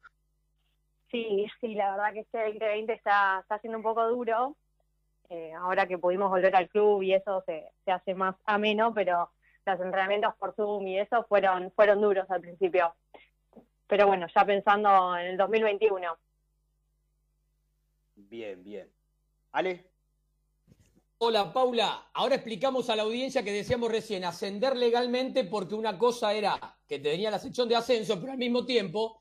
Sí, 1.10 1.46
sí, 1.60 1.74
la 1.74 1.92
verdad 1.92 2.12
que 2.12 2.20
este 2.20 2.38
2020 2.38 2.92
está, 2.92 3.40
está 3.40 3.58
siendo 3.60 3.78
un 3.78 3.84
poco 3.84 4.06
duro. 4.08 4.56
Eh, 5.30 5.52
ahora 5.52 5.86
que 5.86 5.98
pudimos 5.98 6.30
volver 6.30 6.54
al 6.56 6.68
club 6.68 7.02
y 7.02 7.12
eso 7.14 7.42
se, 7.46 7.70
se 7.84 7.90
hace 7.90 8.14
más 8.14 8.36
ameno, 8.44 8.94
pero 8.94 9.30
los 9.66 9.80
entrenamientos 9.80 10.34
por 10.36 10.54
Zoom 10.54 10.86
y 10.86 10.98
eso 10.98 11.24
fueron, 11.24 11.70
fueron 11.72 12.00
duros 12.00 12.30
al 12.30 12.40
principio. 12.40 12.94
Pero 13.86 14.06
bueno, 14.06 14.26
ya 14.34 14.44
pensando 14.44 15.16
en 15.16 15.26
el 15.26 15.36
2021. 15.36 16.16
Bien, 18.16 18.62
bien. 18.62 18.90
Ale, 19.52 19.87
Hola 21.20 21.52
Paula, 21.52 22.10
ahora 22.14 22.36
explicamos 22.36 22.88
a 22.90 22.94
la 22.96 23.02
audiencia 23.02 23.42
que 23.42 23.50
decíamos 23.52 23.90
recién 23.90 24.24
ascender 24.24 24.76
legalmente 24.76 25.42
porque 25.42 25.74
una 25.74 25.98
cosa 25.98 26.32
era 26.32 26.78
que 26.86 27.00
te 27.00 27.10
venía 27.10 27.28
la 27.30 27.40
sección 27.40 27.68
de 27.68 27.74
ascenso, 27.74 28.20
pero 28.20 28.32
al 28.32 28.38
mismo 28.38 28.64
tiempo, 28.64 29.20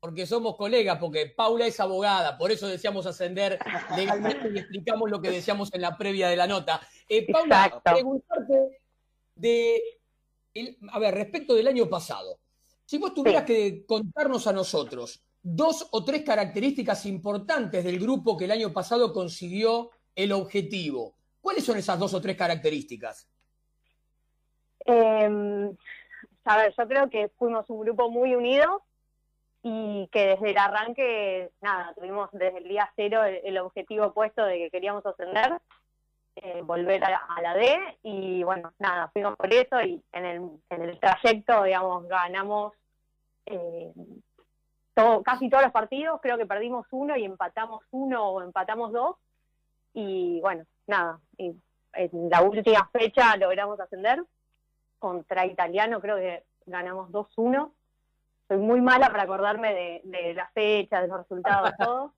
porque 0.00 0.26
somos 0.26 0.56
colegas, 0.56 0.98
porque 0.98 1.26
Paula 1.36 1.66
es 1.66 1.78
abogada, 1.80 2.38
por 2.38 2.50
eso 2.50 2.66
decíamos 2.66 3.04
ascender 3.04 3.58
legalmente 3.96 4.50
y 4.54 4.58
explicamos 4.58 5.10
lo 5.10 5.20
que 5.20 5.30
decíamos 5.30 5.68
en 5.74 5.82
la 5.82 5.98
previa 5.98 6.28
de 6.28 6.36
la 6.36 6.46
nota. 6.46 6.80
Eh, 7.06 7.30
Paula, 7.30 7.66
Exacto. 7.66 7.92
preguntarte 7.92 8.80
de, 9.34 9.82
el- 10.54 10.78
a 10.92 10.98
ver, 10.98 11.12
respecto 11.14 11.54
del 11.54 11.68
año 11.68 11.90
pasado, 11.90 12.38
si 12.86 12.96
vos 12.96 13.12
tuvieras 13.12 13.44
que 13.44 13.84
contarnos 13.84 14.46
a 14.46 14.52
nosotros 14.54 15.22
dos 15.42 15.88
o 15.90 16.02
tres 16.06 16.22
características 16.22 17.04
importantes 17.04 17.84
del 17.84 17.98
grupo 18.00 18.34
que 18.34 18.46
el 18.46 18.50
año 18.50 18.72
pasado 18.72 19.12
consiguió 19.12 19.90
el 20.14 20.32
objetivo, 20.32 21.16
¿cuáles 21.44 21.64
son 21.64 21.76
esas 21.76 21.98
dos 21.98 22.14
o 22.14 22.22
tres 22.22 22.36
características? 22.36 23.28
Eh, 24.86 25.70
a 26.46 26.56
ver, 26.56 26.74
yo 26.76 26.88
creo 26.88 27.10
que 27.10 27.28
fuimos 27.38 27.68
un 27.68 27.80
grupo 27.80 28.10
muy 28.10 28.34
unido 28.34 28.82
y 29.62 30.08
que 30.10 30.28
desde 30.28 30.50
el 30.50 30.58
arranque, 30.58 31.50
nada, 31.60 31.92
tuvimos 31.94 32.30
desde 32.32 32.58
el 32.58 32.64
día 32.64 32.90
cero 32.96 33.24
el, 33.24 33.58
objetivo 33.58 34.12
puesto 34.14 34.44
de 34.44 34.56
que 34.56 34.70
queríamos 34.70 35.04
ascender, 35.04 35.60
eh, 36.36 36.62
volver 36.62 37.04
a, 37.04 37.42
la 37.42 37.54
D 37.54 37.98
y 38.02 38.42
bueno, 38.42 38.72
nada, 38.78 39.08
fuimos 39.12 39.36
por 39.36 39.52
eso 39.52 39.82
y 39.82 40.02
en 40.12 40.24
el, 40.24 40.50
en 40.70 40.82
el 40.82 40.98
trayecto, 40.98 41.62
digamos, 41.62 42.08
ganamos 42.08 42.72
eh, 43.46 43.92
casi 45.24 45.50
todos 45.50 45.64
los 45.64 45.72
partidos, 45.72 46.20
creo 46.22 46.38
que 46.38 46.46
perdimos 46.46 46.86
uno 46.90 47.16
y 47.16 47.24
empatamos 47.24 47.84
uno 47.90 48.30
o 48.30 48.42
empatamos 48.42 48.92
dos 48.92 49.16
y 49.94 50.40
bueno, 50.40 50.64
nada, 50.86 51.20
y 51.38 51.54
en 51.94 52.28
la 52.28 52.42
última 52.42 52.88
fecha 52.92 53.36
logramos 53.36 53.78
ascender 53.80 54.22
contra 54.98 55.46
Italiano, 55.46 56.00
creo 56.00 56.16
que 56.16 56.44
ganamos 56.66 57.10
2-1. 57.10 57.72
Soy 58.48 58.58
muy 58.58 58.80
mala 58.80 59.10
para 59.10 59.22
acordarme 59.22 59.72
de, 59.72 60.00
de 60.04 60.34
la 60.34 60.48
fecha, 60.50 61.00
de 61.00 61.08
los 61.08 61.18
resultados, 61.18 61.72
todo. 61.78 62.14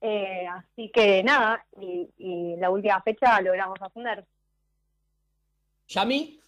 Eh, 0.00 0.46
así 0.46 0.90
que 0.90 1.22
nada, 1.22 1.64
y, 1.78 2.08
y 2.16 2.56
la 2.56 2.70
última 2.70 3.02
fecha 3.02 3.40
logramos 3.42 3.80
ascender. 3.82 4.24
¿Yami? 5.88 6.39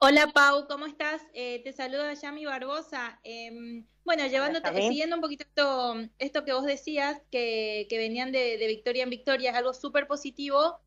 Hola 0.00 0.28
Pau, 0.28 0.68
¿cómo 0.68 0.86
estás? 0.86 1.20
Eh, 1.34 1.60
te 1.64 1.72
saluda 1.72 2.14
Yami 2.14 2.44
Barbosa. 2.44 3.18
Em, 3.24 3.84
bueno, 4.04 4.24
llevándote, 4.28 4.72
siguiendo 4.82 5.16
un 5.16 5.22
poquito 5.22 5.42
esto, 5.42 5.96
esto 6.18 6.44
que 6.44 6.52
vos 6.52 6.64
decías, 6.64 7.20
que, 7.32 7.86
que 7.90 7.98
venían 7.98 8.30
de, 8.30 8.58
de 8.58 8.66
victoria 8.68 9.02
en 9.02 9.10
victoria, 9.10 9.50
es 9.50 9.56
algo 9.56 9.74
súper 9.74 10.06
positivo, 10.06 10.78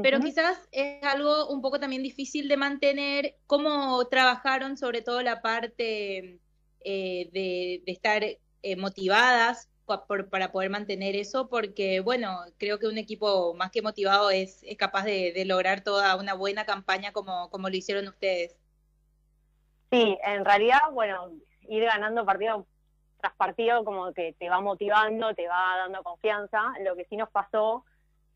pero 0.00 0.20
quizás 0.20 0.68
es 0.70 1.02
algo 1.02 1.48
un 1.48 1.60
poco 1.60 1.80
también 1.80 2.04
difícil 2.04 2.46
de 2.46 2.56
mantener. 2.56 3.36
¿Cómo 3.48 4.06
trabajaron 4.06 4.76
sobre 4.76 5.02
todo 5.02 5.22
la 5.22 5.42
parte 5.42 6.38
eh, 6.84 7.30
de, 7.32 7.82
de 7.84 7.92
estar 7.92 8.22
eh, 8.22 8.76
motivadas 8.76 9.71
por- 9.86 10.28
para 10.30 10.52
poder 10.52 10.70
mantener 10.70 11.16
eso? 11.16 11.48
Porque, 11.48 12.00
bueno, 12.00 12.40
creo 12.58 12.78
que 12.78 12.86
un 12.88 12.98
equipo 12.98 13.54
más 13.54 13.70
que 13.70 13.82
motivado 13.82 14.30
es, 14.30 14.62
es 14.64 14.76
capaz 14.76 15.04
de, 15.04 15.32
de 15.32 15.44
lograr 15.44 15.82
toda 15.84 16.16
una 16.16 16.34
buena 16.34 16.64
campaña 16.66 17.12
como, 17.12 17.50
como 17.50 17.68
lo 17.68 17.76
hicieron 17.76 18.08
ustedes. 18.08 18.56
Sí, 19.90 20.18
en 20.24 20.44
realidad, 20.44 20.80
bueno, 20.92 21.32
ir 21.68 21.84
ganando 21.84 22.24
partido 22.24 22.66
tras 23.20 23.34
partido 23.36 23.84
como 23.84 24.12
que 24.12 24.34
te 24.38 24.48
va 24.50 24.60
motivando, 24.60 25.34
te 25.34 25.46
va 25.48 25.76
dando 25.78 26.02
confianza. 26.02 26.74
Lo 26.82 26.96
que 26.96 27.04
sí 27.06 27.16
nos 27.16 27.30
pasó 27.30 27.84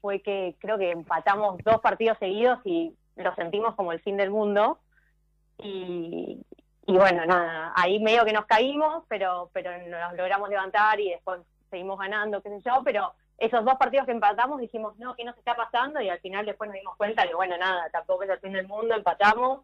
fue 0.00 0.22
que 0.22 0.56
creo 0.60 0.78
que 0.78 0.90
empatamos 0.92 1.58
dos 1.64 1.80
partidos 1.80 2.18
seguidos 2.18 2.60
y 2.64 2.94
lo 3.16 3.34
sentimos 3.36 3.74
como 3.74 3.92
el 3.92 4.00
fin 4.02 4.16
del 4.16 4.30
mundo. 4.30 4.80
Y, 5.58 6.42
y 6.86 6.96
bueno, 6.96 7.26
nada, 7.26 7.72
ahí 7.74 7.98
medio 7.98 8.24
que 8.24 8.32
nos 8.32 8.46
caímos, 8.46 9.04
pero, 9.08 9.50
pero 9.52 9.70
nos 9.88 10.14
logramos 10.14 10.48
levantar 10.48 11.00
y 11.00 11.10
después 11.10 11.40
seguimos 11.68 11.98
ganando, 11.98 12.40
qué 12.40 12.48
sé 12.48 12.60
yo, 12.64 12.82
pero 12.84 13.12
esos 13.38 13.64
dos 13.64 13.74
partidos 13.76 14.06
que 14.06 14.12
empatamos 14.12 14.60
dijimos, 14.60 14.96
no, 14.98 15.14
¿qué 15.16 15.24
nos 15.24 15.36
está 15.36 15.56
pasando? 15.56 16.00
Y 16.00 16.08
al 16.08 16.20
final 16.20 16.46
después 16.46 16.68
nos 16.68 16.78
dimos 16.78 16.96
cuenta 16.96 17.26
que, 17.26 17.34
bueno, 17.34 17.56
nada, 17.58 17.90
tampoco 17.90 18.22
es 18.22 18.30
el 18.30 18.38
fin 18.38 18.52
del 18.52 18.68
mundo, 18.68 18.94
empatamos 18.94 19.62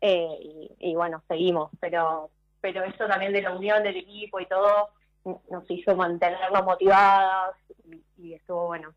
eh, 0.00 0.36
y, 0.40 0.90
y 0.90 0.94
bueno, 0.94 1.22
seguimos, 1.28 1.70
pero, 1.80 2.30
pero 2.60 2.84
eso 2.84 3.06
también 3.06 3.32
de 3.32 3.42
la 3.42 3.52
unión 3.52 3.82
del 3.82 3.96
equipo 3.96 4.38
y 4.38 4.46
todo 4.46 4.90
nos 5.50 5.70
hizo 5.70 5.96
mantenernos 5.96 6.62
motivadas 6.62 7.56
y, 7.86 8.02
y 8.18 8.34
estuvo 8.34 8.66
bueno. 8.66 8.94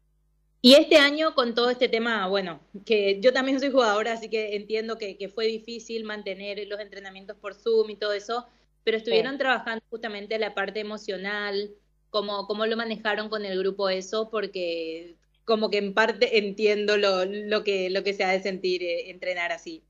Y 0.68 0.76
este 0.76 0.98
año 0.98 1.34
con 1.34 1.56
todo 1.56 1.70
este 1.70 1.88
tema, 1.88 2.28
bueno, 2.28 2.60
que 2.86 3.22
yo 3.22 3.32
también 3.32 3.58
soy 3.62 3.72
jugadora, 3.72 4.12
así 4.12 4.30
que 4.30 4.58
entiendo 4.58 4.98
que, 4.98 5.18
que 5.18 5.30
fue 5.30 5.46
difícil 5.46 6.04
mantener 6.04 6.68
los 6.68 6.82
entrenamientos 6.82 7.38
por 7.38 7.54
Zoom 7.54 7.90
y 7.92 7.96
todo 7.96 8.12
eso, 8.12 8.46
pero 8.84 8.98
estuvieron 8.98 9.38
trabajando 9.38 9.82
justamente 9.90 10.38
la 10.38 10.54
parte 10.54 10.82
emocional, 10.82 11.74
cómo, 12.10 12.48
cómo 12.48 12.66
lo 12.66 12.76
manejaron 12.76 13.30
con 13.30 13.46
el 13.46 13.58
grupo 13.58 13.88
eso, 13.88 14.30
porque 14.30 15.16
como 15.46 15.70
que 15.70 15.78
en 15.78 15.94
parte 15.94 16.38
entiendo 16.38 16.98
lo, 16.98 17.24
lo 17.24 17.64
que, 17.64 17.90
lo 17.90 18.04
que 18.04 18.14
se 18.14 18.26
ha 18.26 18.32
de 18.32 18.42
sentir 18.42 18.84
eh, 18.84 19.10
entrenar 19.10 19.54
así. 19.54 19.86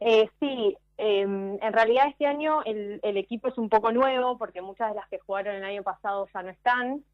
Eh, 0.00 0.28
sí, 0.40 0.76
Eh, 0.98 1.22
en 1.22 1.72
realidad 1.72 2.08
este 2.08 2.26
año 2.26 2.62
el, 2.64 3.00
el 3.02 3.16
equipo 3.16 3.48
es 3.48 3.56
un 3.56 3.68
poco 3.68 3.92
nuevo 3.92 4.36
porque 4.36 4.60
muchas 4.60 4.90
de 4.90 4.96
las 4.96 5.08
que 5.08 5.20
jugaron 5.20 5.54
el 5.54 5.64
año 5.64 5.82
pasado 5.84 6.28
ya 6.34 6.42
no 6.42 6.50
están 6.50 7.04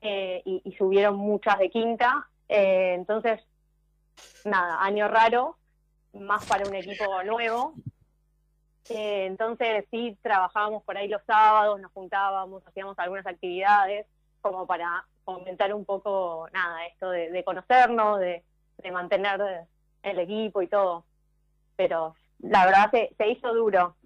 eh, 0.00 0.42
y, 0.44 0.74
subieron 0.76 1.16
muchas 1.16 1.58
de 1.58 1.70
quinta. 1.70 2.28
Eh, 2.48 2.94
entonces, 2.94 3.40
nada, 4.44 4.82
año 4.82 5.08
raro, 5.08 5.56
más 6.12 6.44
para 6.46 6.68
un 6.68 6.74
equipo 6.74 7.22
nuevo. 7.24 7.74
Eh, 8.90 9.26
entonces 9.26 9.86
sí 9.90 10.18
trabajábamos 10.22 10.82
por 10.84 10.96
ahí 10.96 11.08
los 11.08 11.22
sábados, 11.24 11.80
nos 11.80 11.90
juntábamos, 11.92 12.66
hacíamos 12.66 12.98
algunas 12.98 13.26
actividades 13.26 14.06
como 14.42 14.66
para 14.66 15.06
fomentar 15.24 15.72
un 15.72 15.86
poco, 15.86 16.48
nada, 16.52 16.86
esto 16.86 17.08
de, 17.08 17.30
de 17.30 17.44
conocernos, 17.44 18.20
de, 18.20 18.44
de 18.78 18.90
mantener 18.90 19.66
el 20.02 20.18
equipo 20.18 20.60
y 20.60 20.68
todo. 20.68 21.04
Pero 21.76 22.14
la 22.40 22.66
verdad 22.66 22.90
se, 22.90 23.14
se 23.16 23.28
hizo 23.28 23.54
duro. 23.54 23.96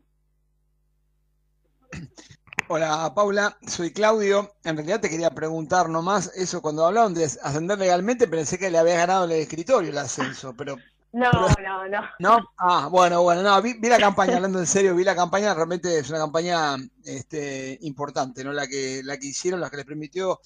Hola 2.70 3.10
Paula, 3.14 3.56
soy 3.66 3.92
Claudio. 3.92 4.52
En 4.62 4.76
realidad 4.76 5.00
te 5.00 5.08
quería 5.08 5.30
preguntar 5.30 5.88
nomás 5.88 6.30
eso, 6.34 6.60
cuando 6.60 6.84
hablaron 6.84 7.14
de 7.14 7.24
ascender 7.24 7.78
legalmente 7.78 8.28
pensé 8.28 8.58
que 8.58 8.70
le 8.70 8.76
habías 8.76 8.98
ganado 8.98 9.24
el 9.24 9.32
escritorio 9.32 9.88
el 9.88 9.96
ascenso, 9.96 10.52
pero 10.54 10.76
No, 11.12 11.32
no, 11.32 11.88
no. 11.88 12.00
¿no? 12.18 12.50
Ah, 12.58 12.88
bueno, 12.90 13.22
bueno, 13.22 13.42
no, 13.42 13.62
vi, 13.62 13.72
vi 13.72 13.88
la 13.88 13.96
campaña, 13.96 14.36
hablando 14.36 14.58
en 14.58 14.66
serio, 14.66 14.94
vi 14.94 15.02
la 15.02 15.16
campaña, 15.16 15.54
realmente 15.54 15.98
es 15.98 16.10
una 16.10 16.18
campaña 16.18 16.76
este, 17.04 17.78
importante, 17.80 18.44
¿no? 18.44 18.52
La 18.52 18.66
que, 18.66 19.00
la 19.02 19.16
que 19.16 19.28
hicieron, 19.28 19.60
la 19.60 19.70
que 19.70 19.78
les 19.78 19.86
permitió 19.86 20.38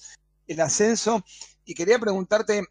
el 0.47 0.61
ascenso. 0.61 1.25
Y 1.65 1.73
quería 1.73 1.99
preguntarte, 1.99 2.63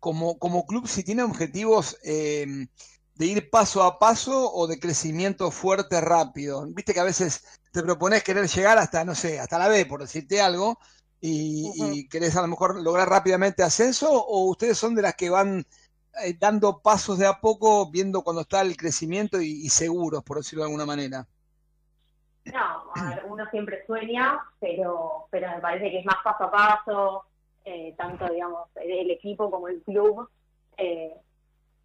como, 0.00 0.40
como 0.40 0.66
club, 0.66 0.88
si 0.88 1.04
tiene 1.04 1.22
objetivos 1.22 1.96
eh, 2.02 2.66
de 3.20 3.26
ir 3.26 3.50
paso 3.50 3.82
a 3.82 3.98
paso 3.98 4.50
o 4.50 4.66
de 4.66 4.80
crecimiento 4.80 5.50
fuerte 5.50 6.00
rápido. 6.00 6.64
Viste 6.68 6.94
que 6.94 7.00
a 7.00 7.04
veces 7.04 7.60
te 7.70 7.82
propones 7.82 8.24
querer 8.24 8.48
llegar 8.48 8.78
hasta, 8.78 9.04
no 9.04 9.14
sé, 9.14 9.38
hasta 9.38 9.58
la 9.58 9.68
B, 9.68 9.84
por 9.84 10.00
decirte 10.00 10.40
algo, 10.40 10.78
y, 11.20 11.70
y 11.76 12.08
querés 12.08 12.34
a 12.36 12.40
lo 12.40 12.48
mejor 12.48 12.80
lograr 12.82 13.10
rápidamente 13.10 13.62
ascenso, 13.62 14.10
o 14.10 14.46
ustedes 14.46 14.78
son 14.78 14.94
de 14.94 15.02
las 15.02 15.16
que 15.16 15.28
van 15.28 15.66
eh, 16.24 16.34
dando 16.40 16.78
pasos 16.78 17.18
de 17.18 17.26
a 17.26 17.38
poco, 17.42 17.90
viendo 17.90 18.22
cuando 18.22 18.40
está 18.40 18.62
el 18.62 18.74
crecimiento 18.74 19.38
y, 19.38 19.66
y 19.66 19.68
seguros, 19.68 20.24
por 20.24 20.38
decirlo 20.38 20.64
de 20.64 20.70
alguna 20.70 20.86
manera. 20.86 21.26
No, 22.46 22.90
a 22.94 23.10
ver, 23.10 23.22
uno 23.28 23.44
siempre 23.50 23.84
sueña, 23.86 24.40
pero, 24.58 25.26
pero 25.28 25.50
me 25.50 25.60
parece 25.60 25.90
que 25.90 25.98
es 25.98 26.06
más 26.06 26.16
paso 26.24 26.44
a 26.44 26.50
paso, 26.50 27.24
eh, 27.66 27.94
tanto, 27.98 28.26
digamos, 28.32 28.70
el 28.76 29.10
equipo 29.10 29.50
como 29.50 29.68
el 29.68 29.82
club. 29.82 30.26
Eh, 30.78 31.12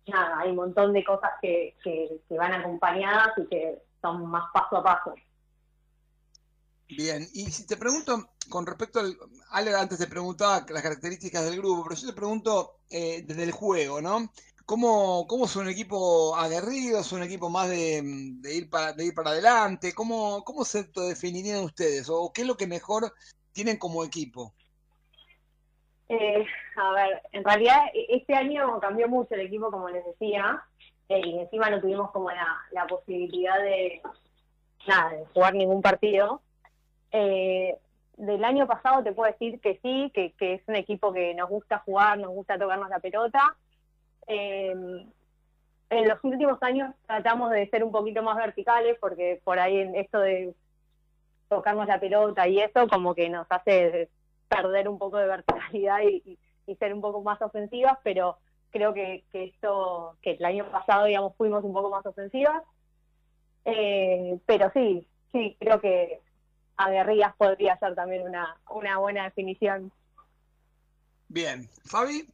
nada, 0.07 0.39
hay 0.39 0.51
un 0.51 0.57
montón 0.57 0.93
de 0.93 1.03
cosas 1.03 1.31
que, 1.41 1.75
que, 1.83 2.21
que 2.27 2.37
van 2.37 2.53
acompañadas 2.53 3.29
y 3.37 3.47
que 3.47 3.81
son 4.01 4.25
más 4.27 4.45
paso 4.53 4.77
a 4.77 4.83
paso. 4.83 5.15
Bien, 6.87 7.27
y 7.33 7.49
si 7.49 7.65
te 7.65 7.77
pregunto 7.77 8.29
con 8.49 8.65
respecto 8.65 8.99
al. 8.99 9.17
Ale 9.49 9.73
antes 9.73 9.97
te 9.97 10.07
preguntaba 10.07 10.65
las 10.69 10.83
características 10.83 11.45
del 11.45 11.57
grupo, 11.57 11.83
pero 11.83 11.95
yo 11.99 12.07
te 12.07 12.13
pregunto 12.13 12.79
eh, 12.89 13.23
desde 13.25 13.43
el 13.43 13.51
juego, 13.51 14.01
¿no? 14.01 14.31
¿Cómo, 14.65 15.25
cómo 15.27 15.47
son 15.47 15.63
un 15.63 15.71
equipo 15.71 16.35
aguerrido? 16.35 17.03
¿Son 17.03 17.19
un 17.19 17.25
equipo 17.25 17.49
más 17.49 17.69
de, 17.69 18.01
de 18.03 18.55
ir, 18.55 18.69
para, 18.69 18.93
de 18.93 19.05
ir 19.05 19.13
para 19.13 19.31
adelante? 19.31 19.93
¿Cómo, 19.93 20.43
¿Cómo 20.43 20.65
se 20.65 20.89
definirían 20.95 21.63
ustedes? 21.63 22.09
¿O 22.09 22.31
qué 22.33 22.41
es 22.41 22.47
lo 22.47 22.57
que 22.57 22.67
mejor 22.67 23.13
tienen 23.51 23.77
como 23.77 24.03
equipo? 24.03 24.53
Eh, 26.07 26.45
a 26.75 26.91
ver, 26.91 27.21
en 27.31 27.43
realidad 27.43 27.79
e- 27.93 28.07
este 28.09 28.35
año 28.35 28.79
cambió 28.79 29.07
mucho 29.07 29.33
el 29.35 29.41
equipo, 29.41 29.71
como 29.71 29.89
les 29.89 30.05
decía, 30.05 30.63
eh, 31.09 31.21
y 31.23 31.39
encima 31.39 31.69
no 31.69 31.81
tuvimos 31.81 32.11
como 32.11 32.29
la, 32.29 32.47
la 32.71 32.85
posibilidad 32.87 33.59
de, 33.59 34.01
nada, 34.87 35.11
de 35.11 35.25
jugar 35.33 35.53
ningún 35.53 35.81
partido. 35.81 36.41
Eh, 37.11 37.75
del 38.17 38.43
año 38.43 38.65
pasado 38.67 39.03
te 39.03 39.11
puedo 39.11 39.31
decir 39.31 39.59
que 39.59 39.79
sí, 39.81 40.11
que, 40.13 40.31
que 40.33 40.53
es 40.55 40.61
un 40.67 40.75
equipo 40.75 41.11
que 41.11 41.33
nos 41.33 41.49
gusta 41.49 41.79
jugar, 41.79 42.17
nos 42.17 42.31
gusta 42.31 42.57
tocarnos 42.57 42.89
la 42.89 42.99
pelota. 42.99 43.55
Eh, 44.27 45.05
en 45.89 46.07
los 46.07 46.23
últimos 46.23 46.61
años 46.61 46.93
tratamos 47.05 47.51
de 47.51 47.69
ser 47.69 47.83
un 47.83 47.91
poquito 47.91 48.23
más 48.23 48.37
verticales 48.37 48.97
porque 48.99 49.39
por 49.43 49.59
ahí 49.59 49.77
en 49.77 49.95
esto 49.95 50.19
de 50.19 50.53
tocarnos 51.47 51.87
la 51.87 51.99
pelota 51.99 52.47
y 52.47 52.59
eso 52.59 52.87
como 52.87 53.13
que 53.13 53.29
nos 53.29 53.45
hace 53.49 54.09
perder 54.47 54.87
un 54.87 54.97
poco 54.99 55.17
de 55.17 55.27
verticalidad 55.27 55.99
y, 56.01 56.21
y- 56.25 56.39
y 56.67 56.75
ser 56.77 56.93
un 56.93 57.01
poco 57.01 57.21
más 57.21 57.41
ofensivas, 57.41 57.97
pero 58.03 58.37
creo 58.71 58.93
que, 58.93 59.23
que 59.31 59.45
esto, 59.45 60.17
que 60.21 60.31
el 60.31 60.45
año 60.45 60.69
pasado, 60.71 61.05
digamos, 61.05 61.35
fuimos 61.37 61.63
un 61.63 61.73
poco 61.73 61.89
más 61.91 62.05
ofensivas. 62.05 62.63
Eh, 63.65 64.39
pero 64.45 64.71
sí, 64.73 65.07
sí, 65.31 65.55
creo 65.59 65.79
que 65.79 66.21
aguerridas 66.77 67.33
podría 67.35 67.77
ser 67.77 67.95
también 67.95 68.23
una, 68.23 68.57
una 68.69 68.97
buena 68.97 69.23
definición. 69.25 69.91
Bien, 71.27 71.67
Fabi. 71.85 72.27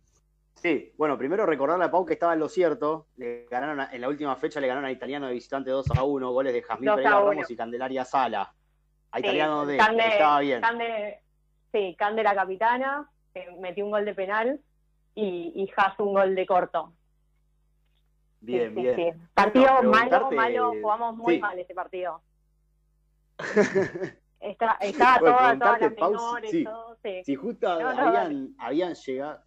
Sí, 0.55 0.93
bueno, 0.97 1.17
primero 1.17 1.45
recordarle 1.45 1.85
a 1.85 1.91
Pau 1.91 2.05
que 2.05 2.13
estaba 2.13 2.33
en 2.33 2.39
lo 2.39 2.47
cierto. 2.49 3.07
Le 3.17 3.47
ganaron 3.49 3.79
a- 3.79 3.89
en 3.91 4.01
la 4.01 4.09
última 4.09 4.35
fecha 4.35 4.59
le 4.59 4.67
ganaron 4.67 4.87
a 4.87 4.91
Italiano 4.91 5.27
de 5.27 5.33
visitante 5.33 5.71
2 5.71 5.89
a 5.97 6.03
1, 6.03 6.31
goles 6.31 6.53
de 6.53 6.61
Jazmín 6.61 6.85
2 6.87 6.93
a 6.93 6.95
Pereira 6.97 7.19
1. 7.19 7.29
Ramos 7.31 7.51
y 7.51 7.55
Candelaria 7.55 8.05
Sala. 8.05 8.53
A 9.11 9.17
Sí, 9.17 9.23
Italiano 9.23 9.65
de, 9.65 9.77
estaba 9.77 10.39
bien. 10.39 10.61
Cande- 10.61 11.19
sí, 11.71 11.95
Cande 11.97 12.23
la 12.23 12.35
capitana, 12.35 13.09
que 13.33 13.49
metió 13.59 13.85
un 13.85 13.91
gol 13.91 14.05
de 14.05 14.13
penal, 14.15 14.59
y, 15.15 15.51
y 15.55 15.71
Haas 15.75 15.99
un 15.99 16.13
gol 16.13 16.35
de 16.35 16.45
corto. 16.45 16.93
Bien, 18.41 18.73
Sí, 18.73 18.81
bien. 18.81 18.95
sí. 18.95 19.21
Partido 19.33 19.83
malo, 19.83 20.31
malo, 20.31 20.73
jugamos 20.81 21.15
muy 21.17 21.39
mal 21.39 21.57
ese 21.59 21.73
partido. 21.73 22.21
Está, 24.39 24.77
estaba 24.81 25.19
Bueno, 25.19 25.37
toda, 25.37 25.59
todas 25.59 25.81
las 25.81 25.91
menores, 25.91 26.51
sí. 26.51 26.63
todo, 26.63 26.97
sí. 27.03 27.21
Si 27.23 27.35
justo 27.35 27.79
No, 27.79 27.93
no, 27.93 28.07
habían, 28.07 28.55
habían 28.57 28.95
llegado. 28.95 29.43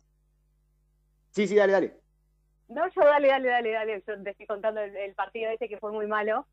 Sí, 1.31 1.49
sí, 1.49 1.57
dale, 1.57 1.73
dale. 1.73 2.01
No, 2.69 2.87
yo 2.89 3.01
dale, 3.03 3.27
dale, 3.27 3.49
dale, 3.49 3.73
dale. 3.73 4.05
Yo 4.07 4.23
te 4.23 4.31
estoy 4.31 4.47
contando 4.47 4.81
el, 4.81 4.95
el 4.97 5.15
partido 5.15 5.51
ese 5.51 5.69
que 5.69 5.79
fue 5.79 5.91
muy 5.91 6.07
malo. 6.07 6.47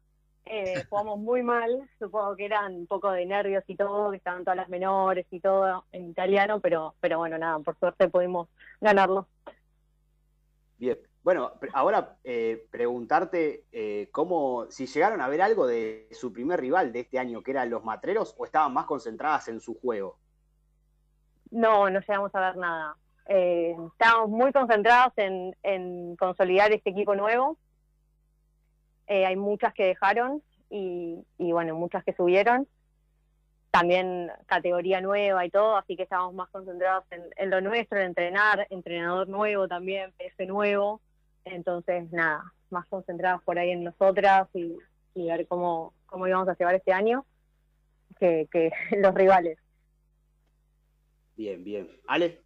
Eh, 0.46 0.84
jugamos 0.90 1.20
muy 1.20 1.44
mal. 1.44 1.90
Supongo 2.00 2.36
que 2.36 2.46
eran 2.46 2.74
un 2.74 2.88
poco 2.88 3.12
de 3.12 3.26
nervios 3.26 3.64
y 3.68 3.76
todo, 3.76 4.12
que 4.12 4.18
estaban 4.18 4.44
todas 4.44 4.58
las 4.58 4.70
menores 4.70 5.26
y 5.32 5.40
todo 5.40 5.86
en 5.92 6.10
italiano, 6.10 6.60
pero, 6.60 6.96
pero 7.00 7.20
bueno, 7.20 7.38
nada, 7.38 7.60
por 7.60 7.78
suerte 7.78 8.10
pudimos 8.10 8.48
ganarlo. 8.80 9.28
Bien. 10.78 10.98
Bueno, 11.24 11.52
ahora 11.74 12.18
eh, 12.24 12.66
preguntarte 12.72 13.66
eh, 13.72 14.10
cómo, 14.12 14.66
si 14.72 14.88
llegaron 14.88 15.22
a 15.22 15.28
ver 15.28 15.44
algo 15.44 15.68
de 15.68 16.08
su 16.12 16.34
primer 16.34 16.60
rival 16.60 16.92
de 16.92 17.02
este 17.02 17.20
año, 17.20 17.44
que 17.44 17.52
eran 17.52 17.70
los 17.70 17.84
matreros, 17.84 18.34
o 18.40 18.46
estaban 18.46 18.74
más 18.74 18.86
concentradas 18.86 19.48
en 19.48 19.60
su 19.60 19.80
juego. 19.80 20.18
No, 21.52 21.90
no 21.92 22.00
llegamos 22.00 22.34
a 22.34 22.40
ver 22.40 22.58
nada. 22.58 22.98
Eh, 23.28 23.76
estábamos 23.92 24.30
muy 24.30 24.52
concentrados 24.52 25.14
en, 25.18 25.56
en 25.62 26.16
consolidar 26.16 26.72
este 26.72 26.90
equipo 26.90 27.14
nuevo. 27.14 27.58
Eh, 29.08 29.26
hay 29.26 29.36
muchas 29.36 29.74
que 29.74 29.86
dejaron 29.86 30.42
y, 30.70 31.18
y 31.38 31.52
bueno, 31.52 31.76
muchas 31.76 32.04
que 32.04 32.14
subieron. 32.14 32.68
También 33.72 34.30
categoría 34.48 35.00
nueva 35.00 35.46
y 35.46 35.50
todo, 35.50 35.78
así 35.78 35.96
que 35.96 36.04
estábamos 36.04 36.34
más 36.34 36.50
concentrados 36.50 37.06
en, 37.12 37.24
en 37.38 37.50
lo 37.50 37.62
nuestro, 37.62 38.00
en 38.00 38.08
entrenar, 38.08 38.68
entrenador 38.70 39.30
nuevo 39.30 39.68
también, 39.68 40.12
PS 40.18 40.46
nuevo. 40.48 41.00
Entonces, 41.46 42.12
nada, 42.12 42.52
más 42.70 42.86
concentrados 42.88 43.42
por 43.44 43.58
ahí 43.58 43.72
en 43.72 43.84
nosotras 43.86 44.50
y, 44.54 44.76
y 45.16 45.28
ver 45.28 45.48
cómo, 45.48 45.94
cómo 46.06 46.28
íbamos 46.28 46.50
a 46.50 46.58
llevar 46.58 46.76
este 46.76 46.92
año 46.92 47.26
que, 48.20 48.48
que 48.52 48.72
los 48.98 49.14
rivales. 49.14 49.58
Bien, 51.38 51.64
bien. 51.64 51.90
Ale. 52.08 52.42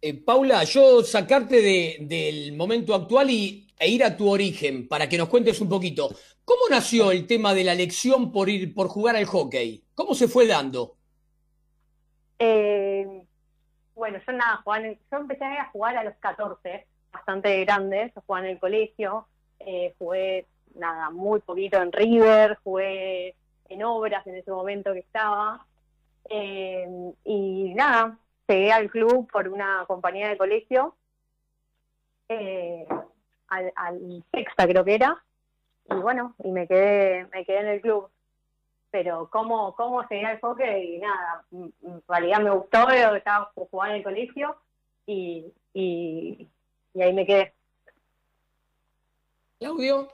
Eh, 0.00 0.14
Paula, 0.14 0.64
yo 0.64 1.02
sacarte 1.02 1.56
de- 1.60 1.96
del 2.00 2.56
momento 2.56 2.94
actual 2.94 3.30
y, 3.30 3.63
e 3.78 3.88
ir 3.88 4.04
a 4.04 4.16
tu 4.16 4.28
origen 4.28 4.88
para 4.88 5.08
que 5.08 5.18
nos 5.18 5.28
cuentes 5.28 5.60
un 5.60 5.68
poquito. 5.68 6.10
¿Cómo 6.44 6.62
nació 6.70 7.10
el 7.10 7.26
tema 7.26 7.54
de 7.54 7.64
la 7.64 7.72
elección 7.72 8.30
por 8.30 8.48
ir 8.48 8.74
por 8.74 8.88
jugar 8.88 9.16
al 9.16 9.24
hockey? 9.24 9.84
¿Cómo 9.94 10.14
se 10.14 10.28
fue 10.28 10.46
dando? 10.46 10.96
Eh, 12.38 13.26
bueno, 13.94 14.18
yo 14.26 14.32
nada, 14.32 14.60
jugaba 14.62 14.88
yo 14.88 15.18
empecé 15.18 15.44
a 15.44 15.70
jugar 15.70 15.96
a 15.96 16.04
los 16.04 16.14
14, 16.16 16.86
bastante 17.12 17.64
grande, 17.64 18.12
yo 18.14 18.22
jugaba 18.26 18.46
en 18.46 18.52
el 18.52 18.60
colegio, 18.60 19.26
eh, 19.60 19.94
jugué 19.98 20.46
nada, 20.74 21.10
muy 21.10 21.40
poquito 21.40 21.80
en 21.80 21.92
River, 21.92 22.58
jugué 22.64 23.36
en 23.68 23.84
obras 23.84 24.26
en 24.26 24.36
ese 24.36 24.50
momento 24.50 24.92
que 24.92 24.98
estaba, 24.98 25.64
eh, 26.28 26.86
y 27.24 27.72
nada, 27.74 28.18
llegué 28.48 28.72
al 28.72 28.90
club 28.90 29.30
por 29.30 29.48
una 29.48 29.84
compañía 29.86 30.28
de 30.28 30.36
colegio, 30.36 30.96
al, 33.54 33.72
al 33.76 34.24
sexta 34.32 34.66
creo 34.66 34.84
que 34.84 34.94
era, 34.94 35.22
y 35.90 35.94
bueno, 35.94 36.34
y 36.42 36.50
me 36.50 36.66
quedé, 36.66 37.26
me 37.32 37.44
quedé 37.44 37.60
en 37.60 37.68
el 37.68 37.80
club 37.80 38.10
pero 38.90 39.28
cómo, 39.28 39.74
cómo 39.74 40.06
llegué 40.08 40.24
al 40.24 40.38
hockey 40.40 40.94
y 40.94 40.98
nada, 41.00 41.44
en 41.50 42.02
realidad 42.06 42.38
me 42.40 42.50
gustó, 42.50 42.86
yo 42.94 43.16
estaba 43.16 43.50
jugando 43.56 43.92
en 43.94 43.98
el 43.98 44.04
colegio 44.04 44.56
y, 45.04 45.52
y, 45.72 46.48
y 46.94 47.02
ahí 47.02 47.12
me 47.12 47.26
quedé. 47.26 47.52
Claudio. 49.58 50.08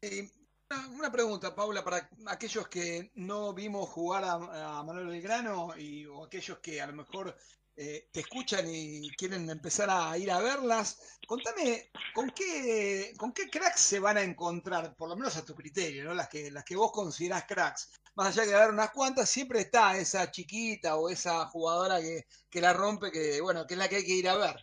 Eh, 0.00 0.30
una- 0.70 0.88
una 0.96 1.12
pregunta, 1.12 1.54
Paula, 1.54 1.84
para 1.84 2.08
aquellos 2.28 2.68
que 2.68 3.10
no 3.16 3.52
vimos 3.52 3.88
jugar 3.90 4.24
a, 4.24 4.78
a 4.78 4.82
Manuel 4.82 5.08
Belgrano 5.08 5.76
y, 5.76 6.06
o 6.06 6.24
aquellos 6.24 6.58
que 6.60 6.80
a 6.80 6.86
lo 6.86 6.94
mejor 6.94 7.36
eh, 7.82 8.08
te 8.12 8.20
escuchan 8.20 8.66
y 8.68 9.08
quieren 9.16 9.48
empezar 9.48 9.88
a 9.90 10.18
ir 10.18 10.30
a 10.30 10.38
verlas, 10.38 11.18
contame 11.26 11.88
con 12.12 12.28
qué, 12.28 13.14
con 13.16 13.32
qué 13.32 13.48
cracks 13.48 13.80
se 13.80 13.98
van 13.98 14.18
a 14.18 14.22
encontrar, 14.22 14.94
por 14.96 15.08
lo 15.08 15.16
menos 15.16 15.34
a 15.38 15.46
tu 15.46 15.54
criterio, 15.54 16.04
¿no? 16.04 16.12
Las 16.12 16.28
que, 16.28 16.50
las 16.50 16.62
que 16.62 16.76
vos 16.76 16.92
considerás 16.92 17.44
cracks. 17.44 17.90
Más 18.16 18.36
allá 18.36 18.46
de 18.46 18.54
haber 18.54 18.74
unas 18.74 18.90
cuantas, 18.90 19.30
siempre 19.30 19.60
está 19.60 19.96
esa 19.96 20.30
chiquita 20.30 20.96
o 20.96 21.08
esa 21.08 21.46
jugadora 21.46 22.02
que, 22.02 22.26
que 22.50 22.60
la 22.60 22.74
rompe, 22.74 23.10
que 23.10 23.40
bueno, 23.40 23.66
que 23.66 23.72
es 23.72 23.78
la 23.78 23.88
que 23.88 23.96
hay 23.96 24.04
que 24.04 24.12
ir 24.12 24.28
a 24.28 24.36
ver. 24.36 24.56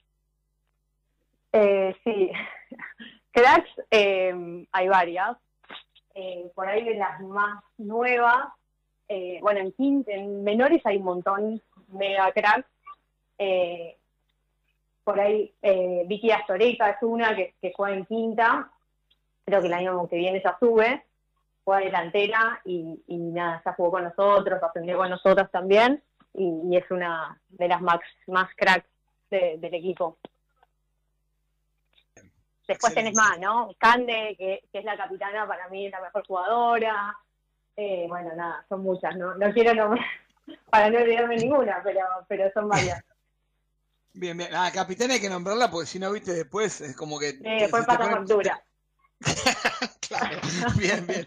Eh, 1.53 1.95
sí, 2.03 2.29
cracks 3.31 3.71
eh, 3.89 4.63
hay 4.71 4.87
varias. 4.89 5.37
Eh, 6.13 6.51
por 6.53 6.67
ahí 6.67 6.83
de 6.83 6.93
las 6.93 7.19
más 7.21 7.63
nuevas, 7.79 8.45
bueno, 9.41 9.59
en, 9.59 10.05
en 10.05 10.43
menores 10.43 10.85
hay 10.85 10.97
un 10.97 11.05
montón 11.05 11.63
mega 11.87 12.31
cracks. 12.31 12.76
Eh, 13.37 13.97
por 15.03 15.19
ahí 15.19 15.53
eh, 15.61 16.03
Vicky 16.05 16.31
Astoreta 16.31 16.89
es 16.89 16.97
una 17.01 17.35
que, 17.35 17.55
que 17.61 17.71
juega 17.75 17.95
en 17.95 18.05
quinta, 18.05 18.69
creo 19.45 19.61
que 19.61 19.67
el 19.67 19.73
año 19.73 20.07
que 20.09 20.17
viene 20.17 20.41
ya 20.43 20.57
sube, 20.59 21.05
juega 21.63 21.85
delantera 21.85 22.61
y, 22.65 23.01
y 23.07 23.17
nada, 23.17 23.61
ya 23.65 23.73
jugó 23.73 23.91
con 23.91 24.03
nosotros, 24.03 24.61
aprendió 24.61 24.97
con 24.97 25.09
nosotros 25.09 25.49
también 25.51 26.03
y, 26.33 26.61
y 26.69 26.77
es 26.77 26.89
una 26.91 27.39
de 27.49 27.67
las 27.67 27.81
más, 27.81 27.99
más 28.27 28.49
cracks 28.55 28.87
de- 29.29 29.57
del 29.59 29.73
equipo. 29.75 30.17
Después 32.67 32.93
tenés 32.93 33.15
más, 33.15 33.39
¿no? 33.39 33.69
Cande, 33.77 34.35
que, 34.37 34.63
que 34.71 34.79
es 34.79 34.83
la 34.83 34.97
capitana, 34.97 35.47
para 35.47 35.69
mí 35.69 35.85
es 35.85 35.91
la 35.91 36.01
mejor 36.01 36.25
jugadora. 36.27 37.15
Eh, 37.77 38.05
bueno, 38.09 38.31
nada, 38.35 38.65
son 38.67 38.81
muchas, 38.81 39.15
¿no? 39.15 39.35
No 39.35 39.53
quiero 39.53 39.73
nombrar 39.73 40.05
para 40.69 40.89
no 40.89 40.99
olvidarme 40.99 41.37
ninguna, 41.37 41.79
pero, 41.81 42.01
pero 42.27 42.51
son 42.51 42.67
varias. 42.67 43.01
Bien, 44.13 44.35
bien. 44.37 44.49
Ah, 44.53 44.71
capitán 44.73 45.11
hay 45.11 45.19
que 45.19 45.29
nombrarla 45.29 45.69
porque 45.69 45.87
si 45.87 45.99
no, 45.99 46.11
viste, 46.11 46.33
después 46.33 46.81
es 46.81 46.95
como 46.95 47.19
que... 47.19 47.29
Eh, 47.29 47.39
después 47.61 47.85
pasa 47.85 47.99
pone- 47.99 48.11
factura. 48.15 48.63
Claro, 50.07 50.39
bien, 50.77 51.05
bien. 51.05 51.25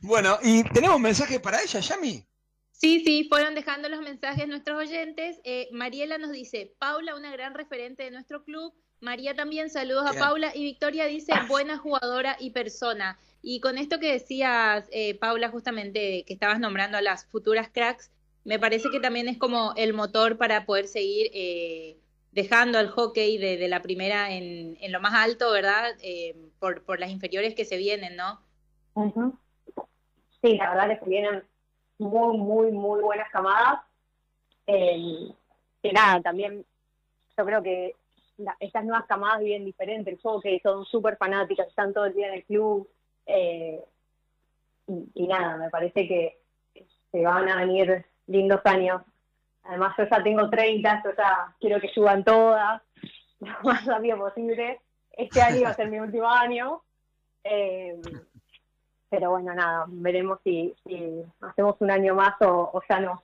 Bueno, 0.00 0.38
y 0.42 0.64
tenemos 0.70 0.96
un 0.96 1.02
mensaje 1.02 1.38
para 1.38 1.60
ella, 1.62 1.80
Yami. 1.80 2.26
Sí, 2.70 3.02
sí, 3.04 3.26
fueron 3.28 3.54
dejando 3.54 3.88
los 3.90 4.00
mensajes 4.00 4.48
nuestros 4.48 4.78
oyentes. 4.78 5.38
Eh, 5.44 5.68
Mariela 5.70 6.16
nos 6.18 6.32
dice, 6.32 6.74
Paula, 6.78 7.14
una 7.14 7.30
gran 7.30 7.54
referente 7.54 8.04
de 8.04 8.10
nuestro 8.10 8.42
club. 8.42 8.72
María 9.00 9.34
también, 9.34 9.68
saludos 9.68 10.06
a. 10.06 10.14
Paula. 10.18 10.52
Y 10.56 10.64
Victoria 10.64 11.04
dice, 11.06 11.32
buena 11.46 11.76
jugadora 11.76 12.36
y 12.40 12.50
persona. 12.50 13.18
Y 13.42 13.60
con 13.60 13.76
esto 13.76 13.98
que 14.00 14.12
decías, 14.12 14.86
eh, 14.90 15.14
Paula, 15.18 15.50
justamente 15.50 16.24
que 16.26 16.32
estabas 16.32 16.58
nombrando 16.58 16.96
a 16.96 17.02
las 17.02 17.26
futuras 17.26 17.68
cracks, 17.72 18.10
me 18.44 18.58
parece 18.58 18.88
que 18.90 18.98
también 19.00 19.28
es 19.28 19.36
como 19.38 19.74
el 19.76 19.92
motor 19.92 20.38
para 20.38 20.64
poder 20.64 20.88
seguir 20.88 21.30
eh, 21.34 21.98
dejando 22.32 22.78
al 22.78 22.88
hockey 22.88 23.38
de, 23.38 23.68
la 23.68 23.82
primera 23.82 24.32
en, 24.32 24.76
en 24.80 24.92
lo 24.92 25.00
más 25.00 25.14
alto, 25.14 25.52
¿verdad? 25.52 25.94
Eh, 26.02 26.34
por, 26.58 26.82
por 26.84 26.98
las 26.98 27.10
inferiores 27.10 27.54
que 27.54 27.64
se 27.64 27.76
vienen, 27.76 28.16
¿no? 28.16 28.40
Ujú. 28.94 29.38
Sí, 30.42 30.56
la 30.56 30.70
verdad 30.70 30.90
es 30.90 31.00
que 31.00 31.08
vienen 31.08 31.42
muy, 31.98 32.36
muy, 32.38 32.72
muy 32.72 33.00
buenas 33.00 33.30
camadas. 33.30 33.80
Eh, 34.66 35.28
que 35.82 35.92
nada, 35.92 36.20
también 36.20 36.64
yo 37.36 37.44
creo 37.44 37.62
que 37.62 37.94
estas 38.60 38.84
nuevas 38.84 39.06
camadas 39.06 39.40
viven 39.40 39.64
diferente 39.64 40.10
el 40.10 40.20
hockey, 40.20 40.58
son 40.60 40.84
súper 40.84 41.16
fanáticas, 41.16 41.68
están 41.68 41.92
todo 41.92 42.06
el 42.06 42.14
día 42.14 42.28
en 42.28 42.34
el 42.34 42.44
club. 42.44 42.88
eh, 43.26 43.84
y 45.14 45.26
nada, 45.26 45.56
me 45.56 45.70
parece 45.70 46.08
que 46.08 46.38
se 47.10 47.22
van 47.22 47.48
a 47.48 47.56
venir 47.64 48.04
lindos 48.26 48.60
años. 48.64 49.02
Además, 49.64 49.94
yo 49.96 50.04
ya 50.10 50.22
tengo 50.22 50.50
30, 50.50 51.02
yo 51.04 51.10
ya 51.16 51.54
quiero 51.60 51.80
que 51.80 51.88
suban 51.88 52.24
todas 52.24 52.82
lo 53.40 53.54
más 53.62 53.84
rápido 53.84 54.18
posible. 54.18 54.80
Este 55.12 55.42
año 55.42 55.62
va 55.62 55.70
a 55.70 55.74
ser 55.74 55.88
mi 55.88 55.98
último 55.98 56.28
año. 56.28 56.82
Eh, 57.44 58.00
pero 59.08 59.30
bueno, 59.30 59.54
nada, 59.54 59.84
veremos 59.88 60.38
si, 60.42 60.74
hacemos 61.40 61.76
un 61.80 61.90
año 61.90 62.14
más 62.14 62.34
o, 62.40 62.70
o 62.72 62.82
ya 62.88 62.98
no. 62.98 63.22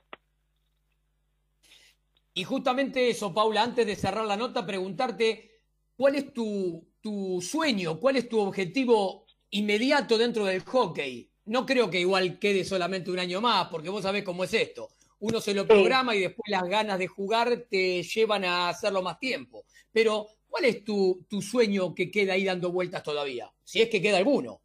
Y 2.34 2.44
justamente 2.44 3.08
eso, 3.08 3.32
Paula, 3.32 3.62
antes 3.62 3.86
de 3.86 3.96
cerrar 3.96 4.24
la 4.24 4.36
nota, 4.36 4.66
preguntarte 4.66 5.62
cuál 5.96 6.14
es 6.14 6.32
tu, 6.32 6.86
tu 7.00 7.40
sueño, 7.40 7.98
cuál 7.98 8.16
es 8.16 8.28
tu 8.28 8.38
objetivo 8.38 9.26
inmediato 9.50 10.18
dentro 10.18 10.44
del 10.44 10.62
hockey. 10.62 11.30
No 11.46 11.64
creo 11.64 11.90
que 11.90 12.00
igual 12.00 12.38
quede 12.38 12.64
solamente 12.64 13.10
un 13.10 13.18
año 13.18 13.40
más, 13.40 13.68
porque 13.68 13.88
vos 13.88 14.02
sabés 14.02 14.22
cómo 14.22 14.44
es 14.44 14.52
esto. 14.54 14.90
Uno 15.20 15.40
se 15.40 15.54
lo 15.54 15.66
programa 15.66 16.14
y 16.14 16.20
después 16.20 16.48
las 16.48 16.64
ganas 16.68 16.98
de 16.98 17.08
jugar 17.08 17.64
te 17.68 18.02
llevan 18.02 18.44
a 18.44 18.68
hacerlo 18.68 19.02
más 19.02 19.18
tiempo. 19.18 19.64
Pero, 19.92 20.26
¿cuál 20.48 20.66
es 20.66 20.84
tu, 20.84 21.24
tu 21.28 21.42
sueño 21.42 21.94
que 21.94 22.10
queda 22.10 22.34
ahí 22.34 22.44
dando 22.44 22.70
vueltas 22.70 23.02
todavía? 23.02 23.50
Si 23.64 23.82
es 23.82 23.88
que 23.88 24.00
queda 24.00 24.18
alguno. 24.18 24.60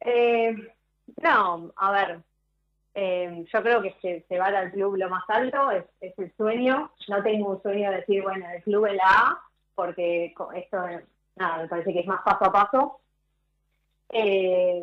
Eh, 0.00 0.54
no, 1.22 1.72
a 1.76 1.92
ver, 1.92 2.20
eh, 2.94 3.44
yo 3.52 3.62
creo 3.62 3.82
que 3.82 3.94
se, 4.02 4.24
se 4.28 4.38
va 4.38 4.46
al 4.46 4.72
club 4.72 4.96
lo 4.96 5.08
más 5.08 5.24
alto, 5.28 5.70
es, 5.70 5.84
es 6.00 6.18
el 6.18 6.32
sueño. 6.36 6.92
No 7.08 7.22
tengo 7.22 7.50
un 7.50 7.62
sueño 7.62 7.90
de 7.90 7.96
decir, 7.98 8.22
bueno, 8.22 8.46
el 8.50 8.62
club 8.62 8.86
es 8.86 8.94
la 8.94 9.04
A, 9.04 9.42
porque 9.74 10.34
esto, 10.54 10.76
nada, 11.36 11.62
me 11.62 11.68
parece 11.68 11.92
que 11.92 12.00
es 12.00 12.06
más 12.06 12.22
paso 12.22 12.44
a 12.44 12.52
paso. 12.52 13.00
Eh, 14.10 14.82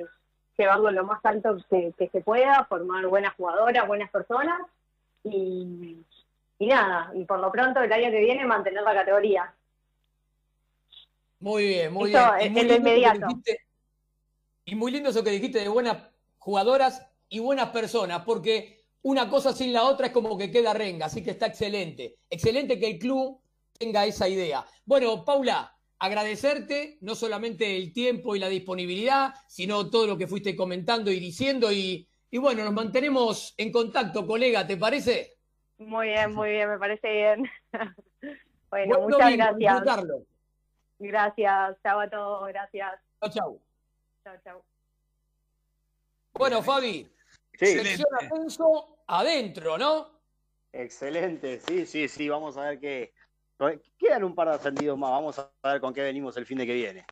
llevarlo 0.64 0.91
lo 0.91 1.03
más 1.06 1.19
alto 1.23 1.57
que, 1.69 1.94
que 1.98 2.10
se 2.10 2.22
pueda, 2.22 2.65
formar 2.65 3.06
buenas 3.07 3.36
jugadoras, 3.36 3.88
buenas 3.88 4.10
personas 4.11 4.60
y, 5.23 5.98
y 6.60 6.68
nada, 6.68 7.11
y 7.15 7.26
por 7.26 7.40
lo 7.40 7.52
pronto 7.52 7.81
el 7.81 7.91
año 7.91 8.11
que 8.11 8.19
viene 8.19 8.45
mantener 8.45 8.84
la 8.84 8.94
categoría. 8.94 9.53
Muy 11.40 11.65
bien, 11.68 11.94
muy 11.94 12.14
Eso 12.14 12.34
bien. 12.38 12.48
Y 12.48 12.49
muy 12.65 12.76
inmediato. 12.76 13.26
dijiste- 13.27 13.60
y 14.65 14.76
muy 14.76 14.91
lindo 14.91 15.10
eso 15.10 15.23
que 15.23 15.31
dijiste 15.31 15.60
de 15.60 15.68
buenas 15.69 15.98
jugadoras 16.38 17.06
y 17.30 17.40
buenas 17.40 17.69
personas, 17.69 18.23
porque 18.26 18.84
una 19.02 19.30
cosa 19.30 19.53
sin 19.53 19.72
la 19.73 19.84
otra 19.86 20.07
es 20.07 20.11
como 20.14 20.38
que 20.38 20.52
queda 20.52 20.73
renga, 20.73 21.06
así 21.07 21.23
que 21.23 21.31
está 21.31 21.48
excelente. 21.48 22.18
Excelente 22.30 22.77
que 22.80 22.88
el 22.91 22.99
club 22.99 23.41
tenga 23.77 24.06
esa 24.06 24.27
idea. 24.27 24.65
Bueno, 24.86 25.23
Paula, 25.23 25.73
agradecerte 25.99 26.97
no 27.01 27.13
solamente 27.15 27.76
el 27.77 27.91
tiempo 27.93 28.35
y 28.35 28.39
la 28.39 28.47
disponibilidad, 28.47 29.34
sino 29.47 29.89
todo 29.89 30.07
lo 30.07 30.17
que 30.17 30.27
fuiste 30.27 30.55
comentando 30.55 31.11
y 31.11 31.19
diciendo. 31.19 31.71
Y, 31.71 32.07
y 32.31 32.38
bueno, 32.38 32.63
nos 32.63 32.73
mantenemos 32.73 33.53
en 33.57 33.71
contacto, 33.71 34.26
colega, 34.26 34.65
¿te 34.65 34.77
parece? 34.77 35.38
Muy 35.77 36.07
bien, 36.07 36.34
muy 36.34 36.49
bien, 36.51 36.69
me 36.69 36.77
parece 36.80 37.11
bien. 37.11 37.49
bueno, 38.69 38.97
Buen 38.97 39.09
muchas 39.09 39.34
gracias. 39.34 39.57
disfrutarlo. 39.57 40.23
Gracias, 40.99 41.77
chao 41.84 41.99
a 41.99 42.09
todos, 42.09 42.47
gracias. 42.49 42.99
Chau, 43.21 43.30
chau. 43.31 43.61
Chao, 44.23 44.35
chao. 44.43 44.65
Bueno, 46.34 46.61
Fabi, 46.61 47.07
Sí. 47.57 47.65
sección 47.65 48.07
ascenso 48.21 48.99
adentro, 49.07 49.77
¿no? 49.77 50.21
Excelente, 50.71 51.59
sí, 51.59 51.85
sí, 51.85 52.07
sí, 52.07 52.30
vamos 52.30 52.55
a 52.57 52.69
ver 52.69 52.80
qué. 52.80 53.13
Quedan 53.98 54.23
un 54.23 54.34
par 54.34 54.48
de 54.49 54.56
ascendidos 54.56 54.98
más, 54.98 55.11
vamos 55.11 55.38
a 55.40 55.52
ver 55.64 55.81
con 55.81 55.94
qué 55.94 56.02
venimos 56.02 56.36
el 56.38 56.45
fin 56.45 56.57
de 56.57 56.65
que 56.65 56.73
viene. 56.73 57.06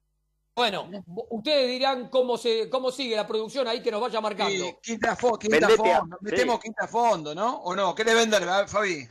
Bueno, 0.56 0.90
ustedes 1.30 1.68
dirán 1.70 2.10
cómo 2.10 2.36
se 2.36 2.68
cómo 2.70 2.90
sigue 2.90 3.16
la 3.16 3.28
producción 3.28 3.68
ahí 3.68 3.82
que 3.84 3.92
nos 3.92 4.02
vaya 4.02 4.20
marcando. 4.20 4.52
Sí, 4.66 4.76
quinta, 4.82 5.16
fo- 5.16 5.38
quinta 5.38 5.68
a- 5.68 5.70
fondo. 5.70 6.18
Metemos 6.22 6.56
sí. 6.56 6.62
quinta 6.64 6.88
fondo, 6.88 7.36
¿no? 7.36 7.58
¿O 7.58 7.76
no? 7.76 7.94
¿Qué 7.94 8.04
le 8.04 8.16
venden, 8.16 8.48
a- 8.50 8.68
Fabi? 8.68 9.08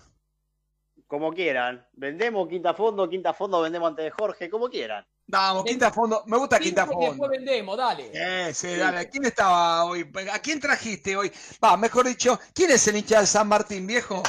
Como 1.07 1.33
quieran. 1.33 1.87
Vendemos 1.93 2.49
quinta 2.49 2.75
fondo, 2.75 3.09
quinta 3.09 3.33
fondo, 3.33 3.61
vendemos 3.61 3.91
antes 3.91 4.07
de 4.07 4.11
Jorge, 4.11 4.51
como 4.51 4.69
quieran. 4.69 5.07
Vamos, 5.29 5.65
quinta 5.65 5.93
fondo. 5.93 6.25
Me 6.27 6.37
gusta 6.37 6.59
quinta 6.59 6.85
fondo. 6.85 7.07
después 7.11 7.31
vendemos, 7.31 7.77
dale. 7.77 8.11
Eh, 8.13 8.53
sí, 8.53 8.75
dale. 8.75 9.09
¿Quién 9.09 9.27
estaba 9.27 9.85
hoy? 9.85 10.11
¿A 10.33 10.41
quién 10.41 10.59
trajiste 10.59 11.17
hoy? 11.17 11.31
Va, 11.63 11.77
mejor 11.77 12.07
dicho, 12.07 12.41
¿quién 12.53 12.73
es 12.73 12.89
el 12.89 12.97
hincha 12.97 13.21
de 13.21 13.27
San 13.27 13.47
Martín, 13.47 13.87
viejo? 13.87 14.21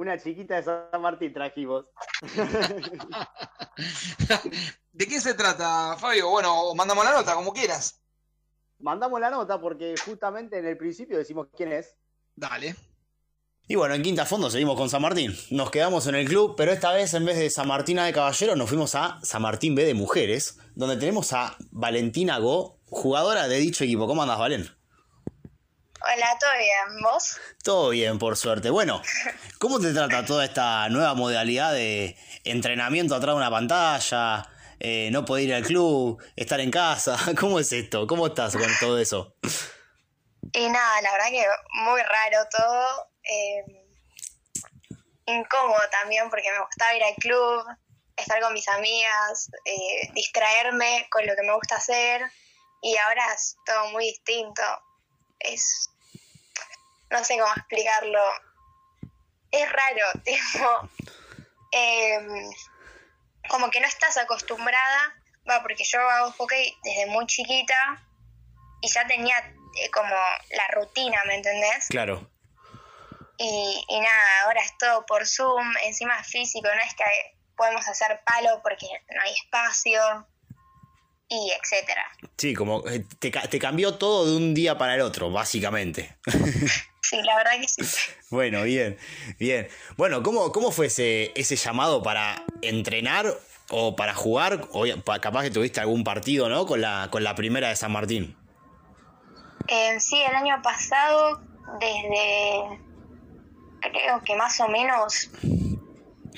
Una 0.00 0.16
chiquita 0.16 0.56
de 0.56 0.62
San 0.62 1.02
Martín 1.02 1.30
trajimos. 1.30 1.84
¿De 4.92 5.06
qué 5.06 5.20
se 5.20 5.34
trata, 5.34 5.94
Fabio? 5.98 6.30
Bueno, 6.30 6.74
mandamos 6.74 7.04
la 7.04 7.12
nota, 7.12 7.34
como 7.34 7.52
quieras. 7.52 8.00
Mandamos 8.78 9.20
la 9.20 9.28
nota 9.28 9.60
porque 9.60 9.94
justamente 10.02 10.56
en 10.56 10.64
el 10.64 10.78
principio 10.78 11.18
decimos 11.18 11.48
quién 11.54 11.72
es. 11.72 11.98
Dale. 12.34 12.76
Y 13.68 13.74
bueno, 13.74 13.94
en 13.94 14.00
Quinta 14.00 14.24
Fondo 14.24 14.48
seguimos 14.48 14.78
con 14.78 14.88
San 14.88 15.02
Martín. 15.02 15.36
Nos 15.50 15.70
quedamos 15.70 16.06
en 16.06 16.14
el 16.14 16.26
club, 16.26 16.54
pero 16.56 16.72
esta 16.72 16.94
vez 16.94 17.12
en 17.12 17.26
vez 17.26 17.36
de 17.36 17.50
San 17.50 17.68
Martín 17.68 17.98
A 17.98 18.06
de 18.06 18.14
Caballero 18.14 18.56
nos 18.56 18.70
fuimos 18.70 18.94
a 18.94 19.20
San 19.22 19.42
Martín 19.42 19.74
B 19.74 19.84
de 19.84 19.92
Mujeres, 19.92 20.58
donde 20.74 20.96
tenemos 20.96 21.34
a 21.34 21.58
Valentina 21.72 22.38
Go, 22.38 22.80
jugadora 22.86 23.48
de 23.48 23.58
dicho 23.58 23.84
equipo. 23.84 24.06
¿Cómo 24.06 24.22
andas, 24.22 24.38
Valen? 24.38 24.79
Hola, 26.02 26.38
¿todo 26.40 26.50
bien? 26.58 27.02
¿Vos? 27.02 27.36
Todo 27.62 27.90
bien, 27.90 28.18
por 28.18 28.36
suerte. 28.36 28.70
Bueno, 28.70 29.02
¿cómo 29.58 29.78
te 29.80 29.92
trata 29.92 30.24
toda 30.24 30.44
esta 30.44 30.88
nueva 30.88 31.14
modalidad 31.14 31.72
de 31.72 32.16
entrenamiento 32.44 33.14
atrás 33.14 33.34
de 33.34 33.36
una 33.38 33.50
pantalla? 33.50 34.48
eh, 34.80 35.10
no 35.12 35.26
poder 35.26 35.44
ir 35.44 35.54
al 35.54 35.62
club, 35.62 36.22
estar 36.36 36.58
en 36.58 36.70
casa. 36.70 37.16
¿Cómo 37.38 37.60
es 37.60 37.70
esto? 37.70 38.06
¿Cómo 38.06 38.26
estás 38.28 38.56
con 38.56 38.70
todo 38.80 38.98
eso? 38.98 39.36
Y 40.52 40.68
nada, 40.68 41.02
la 41.02 41.12
verdad 41.12 41.28
que 41.28 41.46
muy 41.84 42.00
raro 42.00 42.48
todo. 42.50 43.08
eh, 43.22 43.86
incómodo 45.26 45.80
también 45.92 46.28
porque 46.30 46.50
me 46.50 46.64
gustaba 46.64 46.94
ir 46.94 47.04
al 47.04 47.14
club, 47.16 47.64
estar 48.16 48.40
con 48.40 48.52
mis 48.54 48.66
amigas, 48.68 49.50
eh, 49.64 50.10
distraerme 50.14 51.06
con 51.10 51.26
lo 51.26 51.36
que 51.36 51.42
me 51.42 51.54
gusta 51.54 51.76
hacer. 51.76 52.22
Y 52.82 52.96
ahora 52.96 53.22
es 53.34 53.56
todo 53.66 53.90
muy 53.90 54.06
distinto. 54.06 54.62
Es. 55.40 55.90
No 57.10 57.24
sé 57.24 57.38
cómo 57.38 57.52
explicarlo. 57.56 58.20
Es 59.50 59.70
raro, 59.70 60.06
tipo. 60.24 60.90
em, 61.72 62.50
como 63.48 63.70
que 63.70 63.80
no 63.80 63.86
estás 63.86 64.16
acostumbrada. 64.16 65.16
Va, 65.48 65.62
porque 65.62 65.84
yo 65.84 66.00
hago 66.00 66.32
hockey 66.32 66.76
desde 66.84 67.06
muy 67.06 67.26
chiquita 67.26 68.06
y 68.82 68.88
ya 68.88 69.06
tenía 69.06 69.36
eh, 69.78 69.90
como 69.90 70.14
la 70.50 70.68
rutina, 70.72 71.22
¿me 71.26 71.36
entendés? 71.36 71.86
Claro. 71.88 72.30
Y, 73.38 73.84
y 73.88 74.00
nada, 74.00 74.42
ahora 74.44 74.60
es 74.60 74.76
todo 74.76 75.06
por 75.06 75.26
Zoom, 75.26 75.74
encima 75.84 76.20
es 76.20 76.26
físico, 76.26 76.68
no 76.68 76.82
es 76.82 76.94
que 76.94 77.04
podemos 77.56 77.86
hacer 77.88 78.22
palo 78.24 78.60
porque 78.62 78.86
no 79.14 79.22
hay 79.22 79.32
espacio 79.32 80.26
y 81.30 81.52
etcétera. 81.52 82.02
Sí, 82.36 82.52
como 82.52 82.86
eh, 82.88 83.04
te, 83.18 83.30
te 83.30 83.58
cambió 83.58 83.94
todo 83.94 84.26
de 84.26 84.36
un 84.36 84.52
día 84.52 84.76
para 84.76 84.96
el 84.96 85.00
otro, 85.00 85.30
básicamente. 85.30 86.16
Sí, 87.02 87.16
la 87.22 87.34
verdad 87.34 87.52
que 87.60 87.66
sí. 87.66 87.82
Bueno, 88.30 88.62
bien, 88.62 88.96
bien. 89.38 89.68
Bueno, 89.96 90.22
¿cómo, 90.22 90.52
cómo 90.52 90.70
fue 90.70 90.86
ese, 90.86 91.32
ese 91.34 91.56
llamado 91.56 92.04
para 92.04 92.44
entrenar 92.62 93.34
o 93.70 93.96
para 93.96 94.14
jugar? 94.14 94.68
O 94.70 94.84
capaz 95.20 95.42
que 95.42 95.50
tuviste 95.50 95.80
algún 95.80 96.04
partido, 96.04 96.48
¿no? 96.48 96.66
Con 96.66 96.80
la, 96.80 97.08
con 97.10 97.24
la 97.24 97.34
primera 97.34 97.68
de 97.70 97.74
San 97.74 97.90
Martín. 97.90 98.36
Eh, 99.66 99.98
sí, 99.98 100.22
el 100.22 100.36
año 100.36 100.60
pasado, 100.62 101.40
desde 101.80 102.78
creo 103.80 104.22
que 104.22 104.36
más 104.36 104.60
o 104.60 104.68
menos 104.68 105.30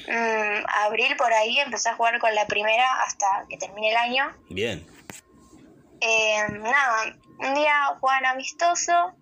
mm, 0.08 0.64
abril 0.84 1.16
por 1.16 1.32
ahí, 1.32 1.58
empecé 1.60 1.90
a 1.90 1.94
jugar 1.94 2.18
con 2.18 2.34
la 2.34 2.46
primera 2.46 3.02
hasta 3.02 3.44
que 3.48 3.56
termine 3.56 3.90
el 3.90 3.96
año. 3.96 4.36
Bien. 4.48 4.86
Eh, 6.00 6.48
nada, 6.48 7.14
un 7.38 7.54
día 7.54 7.86
jugaban 8.00 8.26
amistoso 8.26 9.14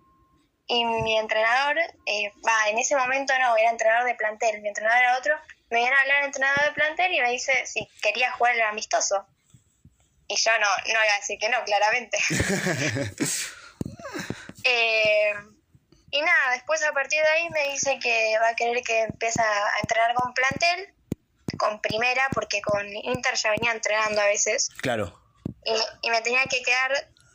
y 0.67 0.85
mi 0.85 1.17
entrenador, 1.17 1.77
eh, 2.05 2.31
va, 2.47 2.69
en 2.69 2.77
ese 2.77 2.95
momento 2.95 3.33
no, 3.39 3.55
era 3.57 3.69
entrenador 3.69 4.05
de 4.05 4.15
plantel, 4.15 4.61
mi 4.61 4.69
entrenador 4.69 5.03
era 5.03 5.17
otro, 5.17 5.35
me 5.69 5.77
viene 5.77 5.95
a 5.95 6.01
hablar 6.01 6.17
el 6.19 6.25
entrenador 6.25 6.63
de 6.65 6.71
plantel 6.71 7.13
y 7.13 7.21
me 7.21 7.31
dice 7.31 7.65
si 7.65 7.87
quería 8.01 8.31
jugar 8.31 8.55
el 8.55 8.61
amistoso. 8.61 9.25
Y 10.27 10.35
yo 10.37 10.51
no, 10.59 10.67
no 10.85 10.91
iba 10.91 11.13
a 11.13 11.17
decir 11.17 11.37
que 11.39 11.49
no, 11.49 11.63
claramente. 11.63 12.17
Eh, 14.63 15.33
y 16.11 16.21
nada, 16.21 16.51
después 16.53 16.83
a 16.83 16.91
partir 16.93 17.21
de 17.21 17.27
ahí 17.27 17.49
me 17.49 17.69
dice 17.71 17.97
que 17.99 18.37
va 18.39 18.49
a 18.49 18.55
querer 18.55 18.83
que 18.83 19.01
empiece 19.01 19.41
a 19.41 19.79
entrenar 19.81 20.13
con 20.13 20.33
plantel, 20.33 20.93
con 21.57 21.81
primera, 21.81 22.27
porque 22.33 22.61
con 22.61 22.87
Inter 22.87 23.35
ya 23.35 23.51
venía 23.51 23.71
entrenando 23.71 24.21
a 24.21 24.25
veces. 24.25 24.69
Claro. 24.81 25.17
Y, 25.63 25.73
y 26.01 26.09
me 26.09 26.21
tenía 26.21 26.43
que 26.45 26.61
quedar, 26.63 26.91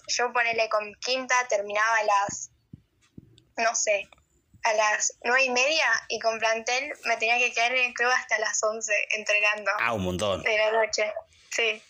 yo 0.09 0.33
ponele 0.33 0.69
con 0.69 0.95
quinta, 1.01 1.47
terminaba 1.49 1.97
a 1.99 2.03
las, 2.05 2.51
no 3.57 3.75
sé, 3.75 4.09
a 4.65 4.73
las 4.75 5.13
nueve 5.23 5.45
y 5.45 5.51
media 5.51 5.87
y 6.09 6.19
con 6.19 6.39
plantel 6.41 6.93
me 7.05 7.17
tenía 7.19 7.39
que 7.39 7.53
quedar 7.53 7.73
en 7.73 7.85
el 7.87 7.95
club 7.95 8.11
hasta 8.11 8.39
las 8.41 8.61
once 8.65 8.93
entrenando 9.11 9.71
Ah, 9.79 9.93
un 9.93 10.03
montón. 10.03 10.43
de 10.43 10.59
la 10.59 10.73
noche. 10.73 11.13
Sí. 11.51 11.81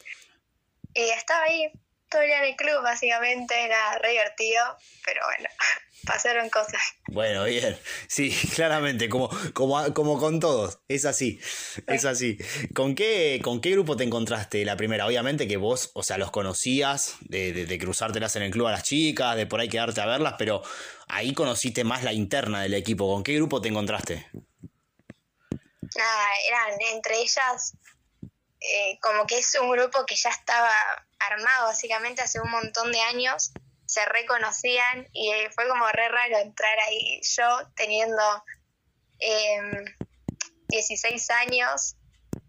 Y 0.94 1.08
estaba 1.10 1.44
ahí 1.44 1.72
todo 2.16 2.22
el 2.22 2.30
día 2.30 2.38
en 2.38 2.44
el 2.44 2.56
club, 2.56 2.82
básicamente, 2.82 3.62
era 3.62 3.98
re 3.98 4.12
divertido, 4.12 4.64
pero 5.04 5.20
bueno, 5.26 5.50
pasaron 6.06 6.48
cosas. 6.48 6.80
Bueno, 7.08 7.44
bien. 7.44 7.78
Sí, 8.08 8.30
claramente, 8.54 9.10
como, 9.10 9.28
como, 9.52 9.92
como 9.92 10.18
con 10.18 10.40
todos. 10.40 10.78
Es 10.88 11.04
así. 11.04 11.38
Es 11.86 12.06
así. 12.06 12.38
¿Con 12.74 12.94
qué, 12.94 13.38
¿Con 13.44 13.60
qué 13.60 13.72
grupo 13.72 13.98
te 13.98 14.04
encontraste 14.04 14.64
la 14.64 14.78
primera? 14.78 15.06
Obviamente 15.06 15.46
que 15.46 15.58
vos, 15.58 15.90
o 15.92 16.02
sea, 16.02 16.16
los 16.16 16.30
conocías, 16.30 17.16
de, 17.20 17.52
de, 17.52 17.66
de 17.66 17.78
cruzártelas 17.78 18.34
en 18.36 18.44
el 18.44 18.50
club 18.50 18.68
a 18.68 18.72
las 18.72 18.82
chicas, 18.84 19.36
de 19.36 19.46
por 19.46 19.60
ahí 19.60 19.68
quedarte 19.68 20.00
a 20.00 20.06
verlas, 20.06 20.36
pero 20.38 20.62
ahí 21.08 21.34
conociste 21.34 21.84
más 21.84 22.02
la 22.02 22.14
interna 22.14 22.62
del 22.62 22.72
equipo. 22.72 23.12
¿Con 23.12 23.24
qué 23.24 23.34
grupo 23.34 23.60
te 23.60 23.68
encontraste? 23.68 24.26
Nada, 25.94 26.26
eran 26.48 26.80
entre 26.94 27.20
ellas, 27.20 27.74
eh, 28.60 28.98
como 29.00 29.26
que 29.26 29.38
es 29.38 29.54
un 29.60 29.70
grupo 29.70 30.04
que 30.06 30.16
ya 30.16 30.30
estaba 30.30 30.72
armado 31.18 31.66
básicamente 31.66 32.22
hace 32.22 32.40
un 32.40 32.50
montón 32.50 32.90
de 32.92 33.00
años, 33.00 33.52
se 33.86 34.04
reconocían 34.06 35.08
y 35.12 35.30
eh, 35.30 35.50
fue 35.54 35.68
como 35.68 35.86
re 35.88 36.08
raro 36.08 36.38
entrar 36.38 36.78
ahí 36.80 37.20
yo 37.22 37.70
teniendo 37.76 38.22
eh, 39.20 39.84
16 40.68 41.30
años, 41.30 41.96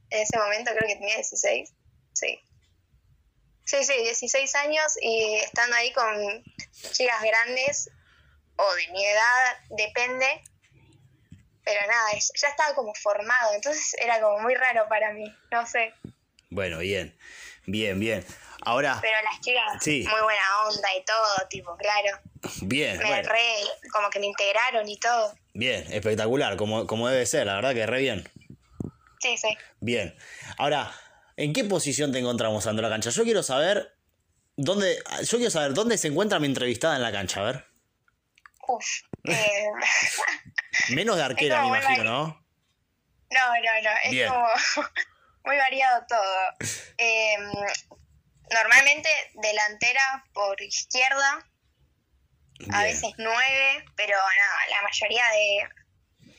en 0.09 0.21
ese 0.21 0.38
momento 0.38 0.71
creo 0.71 0.88
que 0.88 0.95
tenía 0.95 1.15
16, 1.15 1.73
sí. 2.13 2.39
Sí, 3.65 3.84
sí, 3.84 3.93
16 3.97 4.55
años 4.55 4.97
y 5.01 5.35
estando 5.35 5.75
ahí 5.75 5.91
con 5.91 6.43
chicas 6.93 7.21
grandes 7.21 7.89
o 8.55 8.73
de 8.75 8.88
mi 8.93 9.05
edad, 9.05 9.57
depende, 9.71 10.43
pero 11.68 11.81
nada, 11.85 12.11
ya 12.14 12.48
estaba 12.48 12.73
como 12.76 12.94
formado, 12.95 13.53
entonces 13.53 13.94
era 14.02 14.22
como 14.22 14.39
muy 14.39 14.56
raro 14.56 14.88
para 14.88 15.11
mí, 15.11 15.26
no 15.52 15.65
sé. 15.68 15.94
Bueno, 16.49 16.77
bien. 16.80 17.18
Bien, 17.65 17.99
bien. 17.99 18.26
Ahora, 18.61 18.99
Pero 19.02 19.18
las 19.22 19.41
chicas, 19.41 19.84
Sí. 19.84 20.06
muy 20.10 20.22
buena 20.22 20.41
onda 20.65 20.88
y 20.98 21.03
todo, 21.03 21.48
tipo, 21.49 21.76
claro. 21.76 22.18
bien, 22.61 22.98
Me 22.99 23.06
bueno, 23.06 23.30
re, 23.30 23.41
como 23.91 24.10
que 24.10 24.19
me 24.19 24.27
integraron 24.27 24.88
y 24.88 24.98
todo. 24.98 25.35
bien, 25.53 25.85
espectacular, 25.91 26.56
como, 26.56 26.88
como 26.88 27.10
debe 27.10 27.26
ser, 27.26 27.48
la 27.48 27.56
verdad 27.56 27.73
que 27.73 27.85
re 27.85 27.99
bien. 27.99 28.31
Sí, 29.19 29.35
sí. 29.38 29.49
Bien. 29.81 30.18
Ahora, 30.57 30.89
¿en 31.35 31.52
qué 31.52 31.65
posición 31.65 32.14
te 32.14 32.19
encontramos 32.19 32.65
ante 32.65 32.81
la 32.81 32.88
cancha? 32.89 33.10
Yo 33.10 33.23
quiero 33.26 33.44
saber 33.44 33.94
dónde. 34.56 35.03
Yo 35.23 35.38
quiero 35.38 35.52
saber 35.52 35.73
dónde 35.73 35.98
se 35.98 36.07
encuentra 36.07 36.39
mi 36.39 36.48
entrevistada 36.48 36.95
en 36.95 37.02
la 37.03 37.11
cancha, 37.11 37.41
a 37.41 37.44
ver. 37.44 37.65
Uf. 38.69 38.85
eh, 39.26 39.65
Menos 40.89 41.17
de 41.17 41.23
arquera, 41.23 41.61
me 41.61 41.67
imagino, 41.67 42.03
¿no? 42.03 42.47
no, 43.29 43.47
no, 43.47 43.81
no, 43.83 43.89
es 44.03 44.11
Bien. 44.11 44.29
como 44.29 44.47
muy 45.45 45.57
variado 45.57 46.05
todo. 46.07 46.57
Eh, 46.99 47.37
normalmente 48.49 49.07
delantera 49.35 50.25
por 50.33 50.59
izquierda, 50.59 51.45
a 52.73 52.81
veces 52.81 53.11
nueve, 53.19 53.85
pero 53.95 54.17
no, 54.17 54.75
la 54.75 54.81
mayoría 54.81 55.23
de, 55.29 55.69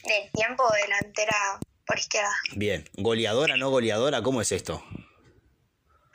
del 0.03 0.33
tiempo 0.33 0.69
delantera 0.83 1.61
por 1.87 1.97
izquierda. 1.97 2.35
Bien. 2.57 2.89
¿Goleadora, 2.95 3.57
no 3.57 3.71
goleadora? 3.71 4.21
¿Cómo 4.23 4.43
es 4.43 4.51
esto? 4.51 4.85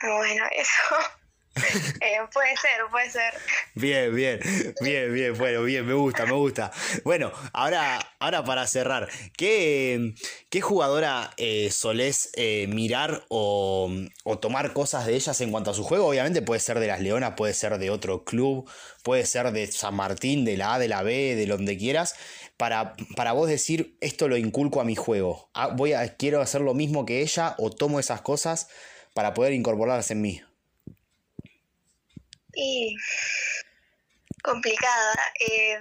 Bueno, 0.02 0.44
eso 0.52 0.82
eh, 1.56 2.18
puede 2.32 2.56
ser, 2.56 2.86
puede 2.90 3.10
ser. 3.10 3.34
Bien, 3.74 4.14
bien, 4.14 4.40
bien, 4.80 5.12
bien, 5.12 5.38
bueno, 5.38 5.62
bien, 5.62 5.86
me 5.86 5.94
gusta, 5.94 6.26
me 6.26 6.32
gusta. 6.32 6.72
Bueno, 7.04 7.32
ahora, 7.52 8.14
ahora 8.18 8.44
para 8.44 8.66
cerrar, 8.66 9.08
¿qué, 9.36 10.14
qué 10.50 10.60
jugadora 10.60 11.32
eh, 11.36 11.70
solés 11.70 12.30
eh, 12.34 12.66
mirar 12.68 13.24
o, 13.28 13.90
o 14.24 14.38
tomar 14.38 14.72
cosas 14.72 15.06
de 15.06 15.14
ellas 15.14 15.40
en 15.40 15.50
cuanto 15.50 15.70
a 15.70 15.74
su 15.74 15.84
juego? 15.84 16.08
Obviamente 16.08 16.42
puede 16.42 16.60
ser 16.60 16.80
de 16.80 16.88
las 16.88 17.00
Leonas, 17.00 17.34
puede 17.36 17.54
ser 17.54 17.78
de 17.78 17.90
otro 17.90 18.24
club, 18.24 18.68
puede 19.02 19.24
ser 19.26 19.52
de 19.52 19.66
San 19.66 19.94
Martín, 19.94 20.44
de 20.44 20.56
la 20.56 20.74
A, 20.74 20.78
de 20.78 20.88
la 20.88 21.02
B, 21.02 21.36
de 21.36 21.46
donde 21.46 21.76
quieras, 21.76 22.14
para, 22.56 22.94
para 23.16 23.32
vos 23.32 23.48
decir, 23.48 23.96
esto 24.00 24.28
lo 24.28 24.36
inculco 24.36 24.80
a 24.80 24.84
mi 24.84 24.96
juego. 24.96 25.50
Ah, 25.54 25.68
voy 25.68 25.92
a, 25.92 26.16
quiero 26.16 26.40
hacer 26.40 26.60
lo 26.60 26.74
mismo 26.74 27.04
que 27.06 27.20
ella 27.22 27.54
o 27.58 27.70
tomo 27.70 28.00
esas 28.00 28.22
cosas 28.22 28.68
para 29.14 29.34
poder 29.34 29.52
incorporarlas 29.52 30.10
en 30.10 30.20
mí. 30.20 30.42
Y 32.56 32.96
complicada. 34.42 35.14
eh, 35.40 35.80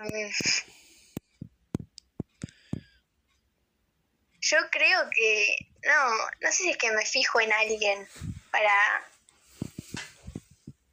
yo 4.40 4.58
creo 4.72 5.10
que 5.16 5.56
no, 5.86 6.18
no 6.42 6.52
sé 6.52 6.64
si 6.64 6.70
es 6.72 6.78
que 6.78 6.92
me 6.92 7.06
fijo 7.06 7.40
en 7.40 7.52
alguien 7.54 8.08
para 8.52 8.74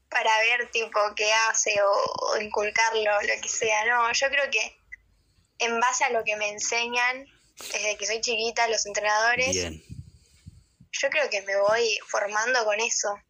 para 0.09 0.39
ver 0.39 0.71
tipo 0.73 0.99
qué 1.15 1.33
hace 1.33 1.81
o, 1.83 1.91
o 2.33 2.37
inculcarlo, 2.41 3.23
lo 3.23 3.41
que 3.41 3.49
sea. 3.49 3.87
No, 3.87 4.13
yo 4.13 4.29
creo 4.29 4.51
que 4.51 4.77
en 5.59 5.79
base 5.79 6.05
a 6.05 6.11
lo 6.11 6.25
que 6.25 6.37
me 6.37 6.49
enseñan 6.49 7.27
desde 7.73 7.97
que 7.97 8.07
soy 8.07 8.21
chiquita 8.21 8.67
los 8.69 8.87
entrenadores, 8.87 9.53
Bien. 9.55 9.83
yo 10.93 11.11
creo 11.11 11.31
que 11.31 11.43
me 11.43 11.57
voy 11.57 11.99
formando 12.09 12.65
con 12.65 12.81
eso. 12.81 13.21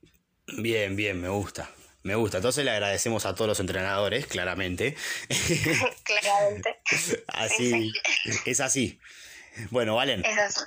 Bien, 0.47 0.97
bien, 0.97 1.21
me 1.21 1.29
gusta. 1.29 1.69
Me 2.03 2.15
gusta. 2.15 2.39
Entonces 2.39 2.65
le 2.65 2.71
agradecemos 2.71 3.27
a 3.27 3.35
todos 3.35 3.49
los 3.49 3.61
entrenadores, 3.61 4.27
claramente. 4.27 4.97
Claramente. 6.05 6.79
Así, 7.29 7.93
es 8.47 8.61
así. 8.61 8.99
Bueno, 9.71 9.97
Valen, 9.97 10.25
Es 10.25 10.39
así. 10.39 10.61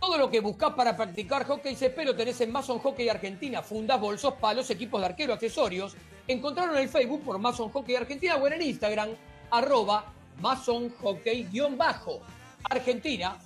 Todo 0.00 0.16
lo 0.16 0.30
que 0.30 0.40
buscas 0.40 0.72
para 0.72 0.96
practicar 0.96 1.44
hockey 1.44 1.76
pero 1.94 2.16
tenés 2.16 2.40
en 2.40 2.50
Mason 2.50 2.78
Hockey 2.78 3.08
Argentina. 3.08 3.62
Fundas, 3.62 4.00
bolsos, 4.00 4.34
palos, 4.34 4.70
equipos 4.70 5.00
de 5.00 5.06
arquero, 5.06 5.34
accesorios. 5.34 5.94
Encontraron 6.26 6.76
en 6.76 6.82
el 6.82 6.88
Facebook 6.88 7.22
por 7.22 7.38
Mason 7.38 7.70
Hockey 7.70 7.96
Argentina 7.96 8.36
o 8.36 8.46
en 8.46 8.54
el 8.54 8.62
Instagram, 8.62 9.10
arroba 9.50 10.04
Mason 10.40 10.90
Hockey-bajo 11.00 12.20
Argentina. 12.70 13.36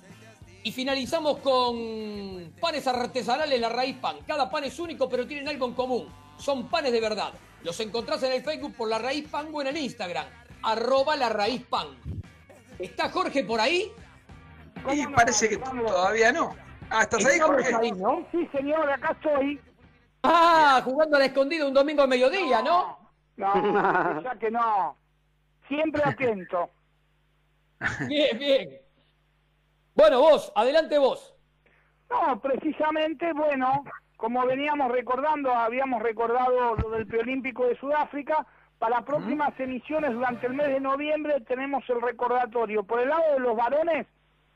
Y 0.63 0.71
finalizamos 0.71 1.37
con 1.39 2.53
panes 2.59 2.87
artesanales 2.87 3.59
La 3.61 3.69
Raíz 3.69 3.97
Pan. 3.97 4.17
Cada 4.25 4.49
pan 4.49 4.63
es 4.63 4.79
único, 4.79 5.07
pero 5.07 5.27
tienen 5.27 5.47
algo 5.47 5.67
en 5.67 5.73
común. 5.73 6.07
Son 6.37 6.67
panes 6.67 6.91
de 6.91 6.99
verdad. 6.99 7.33
Los 7.63 7.79
encontrás 7.79 8.21
en 8.23 8.31
el 8.31 8.43
Facebook 8.43 8.75
por 8.75 8.89
La 8.89 8.99
Raíz 8.99 9.27
Pan 9.27 9.47
o 9.53 9.61
en 9.61 9.67
el 9.67 9.77
Instagram, 9.77 10.25
arroba 10.63 11.15
La 11.15 11.29
Raíz 11.29 11.63
Pan. 11.63 11.87
¿Está 12.79 13.09
Jorge 13.09 13.43
por 13.43 13.59
ahí? 13.59 13.91
Y 14.91 15.07
parece 15.07 15.49
que 15.49 15.57
todavía 15.57 16.31
no. 16.31 16.55
Ah, 16.89 17.01
¿estás 17.01 17.25
ahí, 17.25 17.39
Jorge? 17.39 17.73
ahí, 17.73 17.91
¿no? 17.91 18.25
Sí, 18.31 18.47
señor, 18.51 18.89
acá 18.91 19.11
estoy. 19.13 19.59
Ah, 20.23 20.81
jugando 20.83 21.15
a 21.15 21.19
la 21.19 21.25
escondida 21.25 21.65
un 21.65 21.73
domingo 21.73 22.03
al 22.03 22.07
mediodía, 22.07 22.61
¿no? 22.61 22.99
No, 23.37 24.21
ya 24.23 24.35
que 24.39 24.49
no. 24.49 24.95
Siempre 25.67 26.01
atento. 26.05 26.69
Bien, 28.07 28.37
bien. 28.37 28.69
Bueno, 29.95 30.19
vos, 30.19 30.51
adelante 30.55 30.97
vos. 30.97 31.35
No, 32.09 32.39
precisamente, 32.39 33.31
bueno, 33.33 33.83
como 34.17 34.45
veníamos 34.45 34.91
recordando, 34.91 35.51
habíamos 35.51 36.01
recordado 36.01 36.75
lo 36.75 36.89
del 36.91 37.07
preolímpico 37.07 37.65
de 37.67 37.77
Sudáfrica, 37.77 38.45
para 38.79 39.05
próximas 39.05 39.57
emisiones 39.59 40.11
durante 40.11 40.47
el 40.47 40.53
mes 40.53 40.67
de 40.67 40.79
noviembre 40.79 41.41
tenemos 41.47 41.83
el 41.89 42.01
recordatorio. 42.01 42.83
Por 42.83 43.01
el 43.01 43.09
lado 43.09 43.33
de 43.33 43.39
los 43.39 43.55
varones 43.55 44.05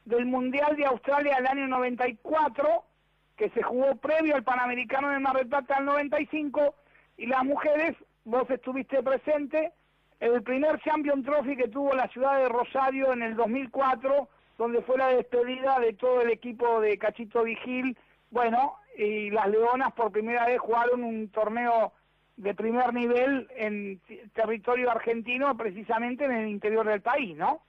del 0.05 0.25
Mundial 0.25 0.75
de 0.75 0.85
Australia 0.85 1.37
del 1.37 1.47
año 1.47 1.67
94, 1.67 2.83
que 3.37 3.49
se 3.51 3.63
jugó 3.63 3.95
previo 3.95 4.35
al 4.35 4.43
Panamericano 4.43 5.09
de 5.09 5.19
Mar 5.19 5.37
del 5.37 5.47
Plata 5.47 5.75
del 5.75 5.85
95, 5.85 6.75
y 7.17 7.27
las 7.27 7.43
mujeres, 7.43 7.95
vos 8.25 8.49
estuviste 8.49 9.01
presente, 9.01 9.71
el 10.19 10.43
primer 10.43 10.79
Champion 10.81 11.23
Trophy 11.23 11.55
que 11.55 11.67
tuvo 11.67 11.93
la 11.93 12.07
ciudad 12.09 12.39
de 12.39 12.49
Rosario 12.49 13.13
en 13.13 13.23
el 13.23 13.35
2004, 13.35 14.27
donde 14.57 14.81
fue 14.81 14.97
la 14.97 15.07
despedida 15.07 15.79
de 15.79 15.93
todo 15.93 16.21
el 16.21 16.29
equipo 16.29 16.81
de 16.81 16.97
Cachito 16.97 17.43
Vigil. 17.43 17.97
Bueno, 18.29 18.75
y 18.97 19.29
las 19.29 19.47
Leonas 19.47 19.93
por 19.93 20.11
primera 20.11 20.45
vez 20.45 20.59
jugaron 20.59 21.03
un 21.03 21.29
torneo 21.29 21.93
de 22.35 22.53
primer 22.53 22.93
nivel 22.93 23.47
en 23.55 24.01
territorio 24.33 24.91
argentino, 24.91 25.55
precisamente 25.57 26.25
en 26.25 26.31
el 26.31 26.47
interior 26.47 26.87
del 26.87 27.01
país, 27.01 27.35
¿no? 27.35 27.61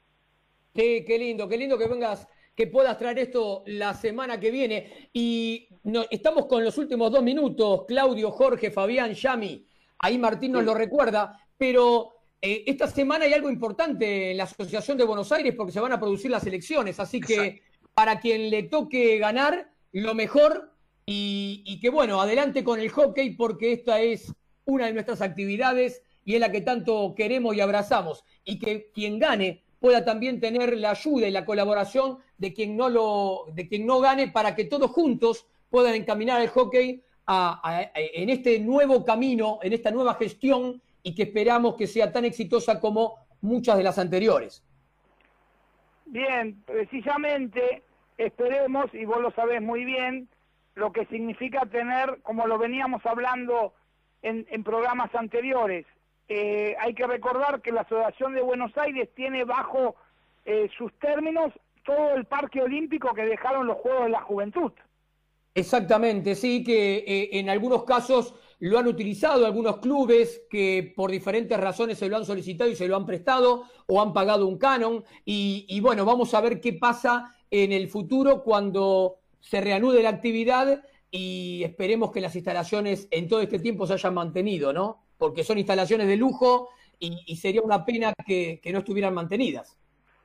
Sí, 0.74 1.04
qué 1.06 1.18
lindo, 1.18 1.48
qué 1.48 1.56
lindo 1.56 1.76
que 1.76 1.88
vengas, 1.88 2.28
que 2.54 2.66
puedas 2.68 2.96
traer 2.98 3.18
esto 3.18 3.62
la 3.66 3.94
semana 3.94 4.38
que 4.38 4.50
viene. 4.50 5.08
Y 5.12 5.68
no, 5.84 6.04
estamos 6.10 6.46
con 6.46 6.64
los 6.64 6.78
últimos 6.78 7.10
dos 7.10 7.22
minutos, 7.22 7.84
Claudio, 7.86 8.30
Jorge, 8.30 8.70
Fabián, 8.70 9.12
Yami. 9.12 9.66
Ahí 9.98 10.18
Martín 10.18 10.52
nos 10.52 10.64
lo 10.64 10.74
recuerda, 10.74 11.36
pero 11.58 12.19
eh, 12.42 12.64
esta 12.66 12.86
semana 12.86 13.24
hay 13.24 13.32
algo 13.32 13.50
importante 13.50 14.30
en 14.30 14.36
la 14.38 14.44
Asociación 14.44 14.96
de 14.96 15.04
Buenos 15.04 15.30
Aires 15.32 15.54
porque 15.56 15.72
se 15.72 15.80
van 15.80 15.92
a 15.92 16.00
producir 16.00 16.30
las 16.30 16.46
elecciones, 16.46 16.98
así 17.00 17.20
que 17.20 17.62
para 17.94 18.20
quien 18.20 18.50
le 18.50 18.62
toque 18.64 19.18
ganar, 19.18 19.70
lo 19.92 20.14
mejor 20.14 20.72
y, 21.06 21.62
y 21.66 21.80
que 21.80 21.90
bueno, 21.90 22.20
adelante 22.20 22.62
con 22.64 22.80
el 22.80 22.88
hockey 22.90 23.30
porque 23.30 23.72
esta 23.72 24.00
es 24.00 24.32
una 24.64 24.86
de 24.86 24.92
nuestras 24.92 25.20
actividades 25.20 26.02
y 26.24 26.34
es 26.34 26.40
la 26.40 26.52
que 26.52 26.60
tanto 26.60 27.14
queremos 27.16 27.56
y 27.56 27.60
abrazamos. 27.60 28.24
Y 28.44 28.58
que 28.58 28.90
quien 28.94 29.18
gane 29.18 29.62
pueda 29.80 30.04
también 30.04 30.38
tener 30.40 30.76
la 30.76 30.90
ayuda 30.90 31.26
y 31.26 31.30
la 31.32 31.44
colaboración 31.44 32.18
de 32.38 32.52
quien 32.52 32.76
no, 32.76 32.88
lo, 32.88 33.46
de 33.54 33.66
quien 33.68 33.86
no 33.86 33.98
gane 34.00 34.28
para 34.28 34.54
que 34.54 34.64
todos 34.64 34.90
juntos 34.90 35.46
puedan 35.70 35.94
encaminar 35.94 36.40
el 36.40 36.48
hockey 36.48 37.02
a- 37.26 37.60
a- 37.62 37.78
a- 37.80 37.90
en 37.94 38.30
este 38.30 38.58
nuevo 38.60 39.04
camino, 39.04 39.58
en 39.62 39.72
esta 39.72 39.90
nueva 39.90 40.14
gestión 40.14 40.80
y 41.02 41.14
que 41.14 41.24
esperamos 41.24 41.76
que 41.76 41.86
sea 41.86 42.12
tan 42.12 42.24
exitosa 42.24 42.80
como 42.80 43.16
muchas 43.40 43.76
de 43.76 43.84
las 43.84 43.98
anteriores. 43.98 44.62
Bien, 46.06 46.62
precisamente 46.66 47.82
esperemos, 48.18 48.92
y 48.92 49.04
vos 49.04 49.20
lo 49.20 49.30
sabés 49.32 49.62
muy 49.62 49.84
bien, 49.84 50.28
lo 50.74 50.92
que 50.92 51.06
significa 51.06 51.66
tener, 51.66 52.20
como 52.22 52.46
lo 52.46 52.58
veníamos 52.58 53.04
hablando 53.06 53.74
en, 54.22 54.46
en 54.50 54.64
programas 54.64 55.14
anteriores, 55.14 55.86
eh, 56.28 56.76
hay 56.78 56.94
que 56.94 57.06
recordar 57.08 57.60
que 57.60 57.72
la 57.72 57.80
Asociación 57.80 58.34
de 58.34 58.40
Buenos 58.40 58.76
Aires 58.78 59.08
tiene 59.16 59.42
bajo 59.44 59.96
eh, 60.44 60.68
sus 60.78 60.92
términos 61.00 61.52
todo 61.84 62.14
el 62.14 62.24
parque 62.24 62.62
olímpico 62.62 63.12
que 63.14 63.24
dejaron 63.24 63.66
los 63.66 63.78
Juegos 63.78 64.04
de 64.04 64.10
la 64.10 64.20
Juventud. 64.20 64.72
Exactamente, 65.56 66.36
sí, 66.36 66.62
que 66.62 66.98
eh, 66.98 67.30
en 67.32 67.50
algunos 67.50 67.82
casos 67.82 68.34
lo 68.60 68.78
han 68.78 68.86
utilizado 68.86 69.46
algunos 69.46 69.78
clubes 69.78 70.42
que 70.50 70.92
por 70.94 71.10
diferentes 71.10 71.58
razones 71.58 71.98
se 71.98 72.08
lo 72.08 72.16
han 72.16 72.26
solicitado 72.26 72.70
y 72.70 72.76
se 72.76 72.86
lo 72.86 72.94
han 72.94 73.06
prestado 73.06 73.64
o 73.86 74.00
han 74.00 74.12
pagado 74.12 74.46
un 74.46 74.58
canon. 74.58 75.02
Y, 75.24 75.80
bueno, 75.80 76.04
vamos 76.04 76.34
a 76.34 76.40
ver 76.42 76.60
qué 76.60 76.74
pasa 76.74 77.34
en 77.50 77.72
el 77.72 77.88
futuro 77.88 78.42
cuando 78.42 79.16
se 79.40 79.62
reanude 79.62 80.02
la 80.02 80.10
actividad 80.10 80.84
y 81.10 81.62
esperemos 81.64 82.12
que 82.12 82.20
las 82.20 82.36
instalaciones 82.36 83.08
en 83.10 83.28
todo 83.28 83.40
este 83.40 83.58
tiempo 83.58 83.86
se 83.86 83.94
hayan 83.94 84.14
mantenido, 84.14 84.72
¿no? 84.74 85.04
Porque 85.16 85.42
son 85.42 85.58
instalaciones 85.58 86.06
de 86.06 86.16
lujo 86.16 86.68
y, 86.98 87.18
y 87.26 87.36
sería 87.36 87.62
una 87.62 87.84
pena 87.84 88.12
que, 88.26 88.60
que 88.62 88.72
no 88.72 88.80
estuvieran 88.80 89.14
mantenidas. 89.14 89.78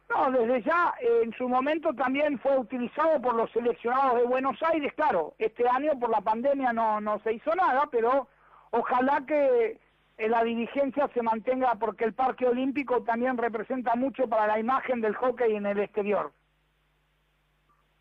No, 0.10 0.32
desde 0.32 0.61
ya, 0.61 0.94
en 1.23 1.34
su 1.34 1.49
momento 1.49 1.94
también 1.94 2.38
fue 2.40 2.57
utilizado 2.57 3.19
por 3.22 3.34
los 3.34 3.52
seleccionados 3.52 4.18
de 4.19 4.27
Buenos 4.27 4.57
Aires, 4.61 4.94
claro, 4.94 5.34
este 5.40 5.68
año 5.68 5.98
por 5.99 6.10
la 6.10 6.22
pandemia 6.22 6.73
no, 6.73 7.02
no 7.02 7.19
se 7.23 7.34
hizo 7.34 7.53
nada, 7.56 7.88
pero 7.91 8.27
ojalá 8.69 9.23
que 9.26 9.80
eh, 10.18 10.30
la 10.30 10.44
dirigencia 10.44 11.10
se 11.14 11.23
mantenga 11.23 11.73
porque 11.76 12.06
el 12.06 12.14
Parque 12.14 12.45
Olímpico 12.45 13.02
también 13.02 13.38
representa 13.38 13.95
mucho 13.95 14.27
para 14.27 14.45
la 14.48 14.60
imagen 14.60 15.02
del 15.02 15.15
hockey 15.15 15.56
en 15.56 15.65
el 15.65 15.80
exterior. 15.80 16.32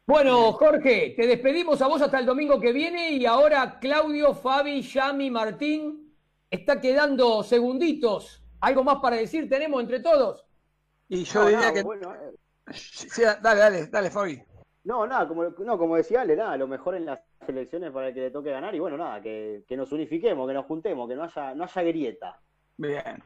Bueno, 0.07 0.53
Jorge, 0.53 1.15
te 1.17 1.27
despedimos 1.27 1.81
a 1.81 1.87
vos 1.87 2.03
hasta 2.03 2.19
el 2.19 2.27
domingo 2.27 2.61
que 2.61 2.75
viene 2.75 3.13
y 3.13 3.25
ahora 3.25 3.79
Claudio, 3.81 4.35
Fabi, 4.35 4.83
Yami, 4.83 5.31
Martín, 5.31 6.15
está 6.51 6.79
quedando 6.79 7.43
segunditos 7.43 8.45
¿Algo 8.65 8.83
más 8.83 8.97
para 9.03 9.17
decir 9.17 9.47
tenemos 9.47 9.83
entre 9.83 10.01
todos? 10.01 10.44
Y 11.09 11.25
yo 11.25 11.43
No, 11.43 11.49
diría 11.49 11.73
que. 11.73 11.83
bueno, 11.83 12.15
eh, 12.15 12.35
Sí, 12.73 13.23
dale, 13.23 13.61
dale, 13.61 13.87
dale, 13.89 14.11
Fabi. 14.11 14.43
No, 14.85 15.07
nada, 15.07 15.27
como, 15.27 15.45
no, 15.45 15.79
como 15.79 15.97
decía 15.97 16.21
Ale, 16.23 16.37
nada, 16.37 16.57
lo 16.57 16.69
mejor 16.69 16.95
en 16.95 17.07
las 17.07 17.21
elecciones 17.47 17.91
para 17.91 18.09
el 18.09 18.15
que 18.15 18.21
le 18.21 18.31
toque 18.31 18.51
ganar 18.51 18.75
y 18.75 18.81
bueno, 18.81 18.99
nada, 18.99 19.23
que, 19.23 19.65
que 19.67 19.77
nos 19.77 19.91
unifiquemos, 19.93 20.47
que 20.47 20.55
nos 20.55 20.67
juntemos, 20.67 21.09
que 21.09 21.15
no 21.15 21.25
haya, 21.25 21.55
no 21.55 21.65
haya 21.65 21.83
grieta. 21.83 22.41
Bien, 22.77 23.23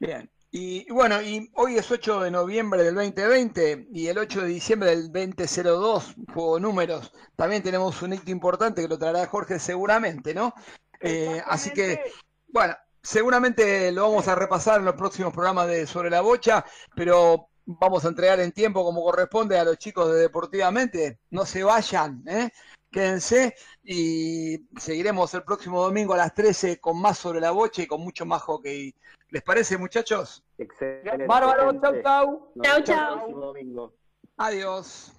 bien. 0.00 0.30
Y 0.50 0.90
bueno, 0.92 1.22
y 1.22 1.50
hoy 1.54 1.76
es 1.76 1.90
8 1.90 2.20
de 2.20 2.30
noviembre 2.30 2.82
del 2.82 2.94
2020 2.94 3.88
y 3.92 4.08
el 4.08 4.18
8 4.18 4.42
de 4.42 4.48
diciembre 4.48 4.90
del 4.90 5.10
2002, 5.10 6.14
juego 6.34 6.60
números. 6.60 7.12
También 7.36 7.62
tenemos 7.62 8.02
un 8.02 8.12
hito 8.12 8.30
importante 8.30 8.82
que 8.82 8.88
lo 8.88 8.98
traerá 8.98 9.26
Jorge 9.26 9.58
seguramente, 9.58 10.34
¿no? 10.34 10.52
Eh, 11.00 11.40
así 11.46 11.70
que, 11.72 12.02
bueno, 12.48 12.74
seguramente 13.02 13.90
lo 13.92 14.02
vamos 14.08 14.28
a 14.28 14.34
repasar 14.34 14.78
en 14.80 14.86
los 14.86 14.94
próximos 14.94 15.32
programas 15.32 15.66
de 15.66 15.86
Sobre 15.86 16.10
la 16.10 16.20
Bocha, 16.20 16.64
pero 16.94 17.48
vamos 17.64 18.04
a 18.04 18.08
entregar 18.08 18.40
en 18.40 18.52
tiempo 18.52 18.84
como 18.84 19.02
corresponde 19.02 19.58
a 19.58 19.64
los 19.64 19.78
chicos 19.78 20.12
de 20.12 20.20
Deportivamente. 20.20 21.18
No 21.30 21.44
se 21.44 21.64
vayan, 21.64 22.22
¿eh? 22.26 22.50
Quédense 22.90 23.54
y 23.82 24.66
seguiremos 24.78 25.32
el 25.32 25.44
próximo 25.44 25.82
domingo 25.82 26.12
a 26.12 26.18
las 26.18 26.34
13 26.34 26.78
con 26.78 27.00
más 27.00 27.18
sobre 27.18 27.40
la 27.40 27.50
bocha 27.50 27.82
y 27.82 27.86
con 27.86 28.02
mucho 28.02 28.26
más 28.26 28.42
hockey. 28.42 28.94
¿Les 29.30 29.42
parece, 29.42 29.78
muchachos? 29.78 30.44
Excelente. 30.58 31.26
Bárbaro, 31.26 31.72
chau, 31.80 32.02
chau. 32.02 32.52
Chau, 32.62 32.76
el 32.76 32.84
chau. 32.84 33.16
próximo 33.16 33.46
domingo. 33.46 33.94
Adiós. 34.36 35.12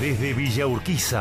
Desde 0.00 0.32
Villa 0.32 0.66
Urquiza 0.66 1.16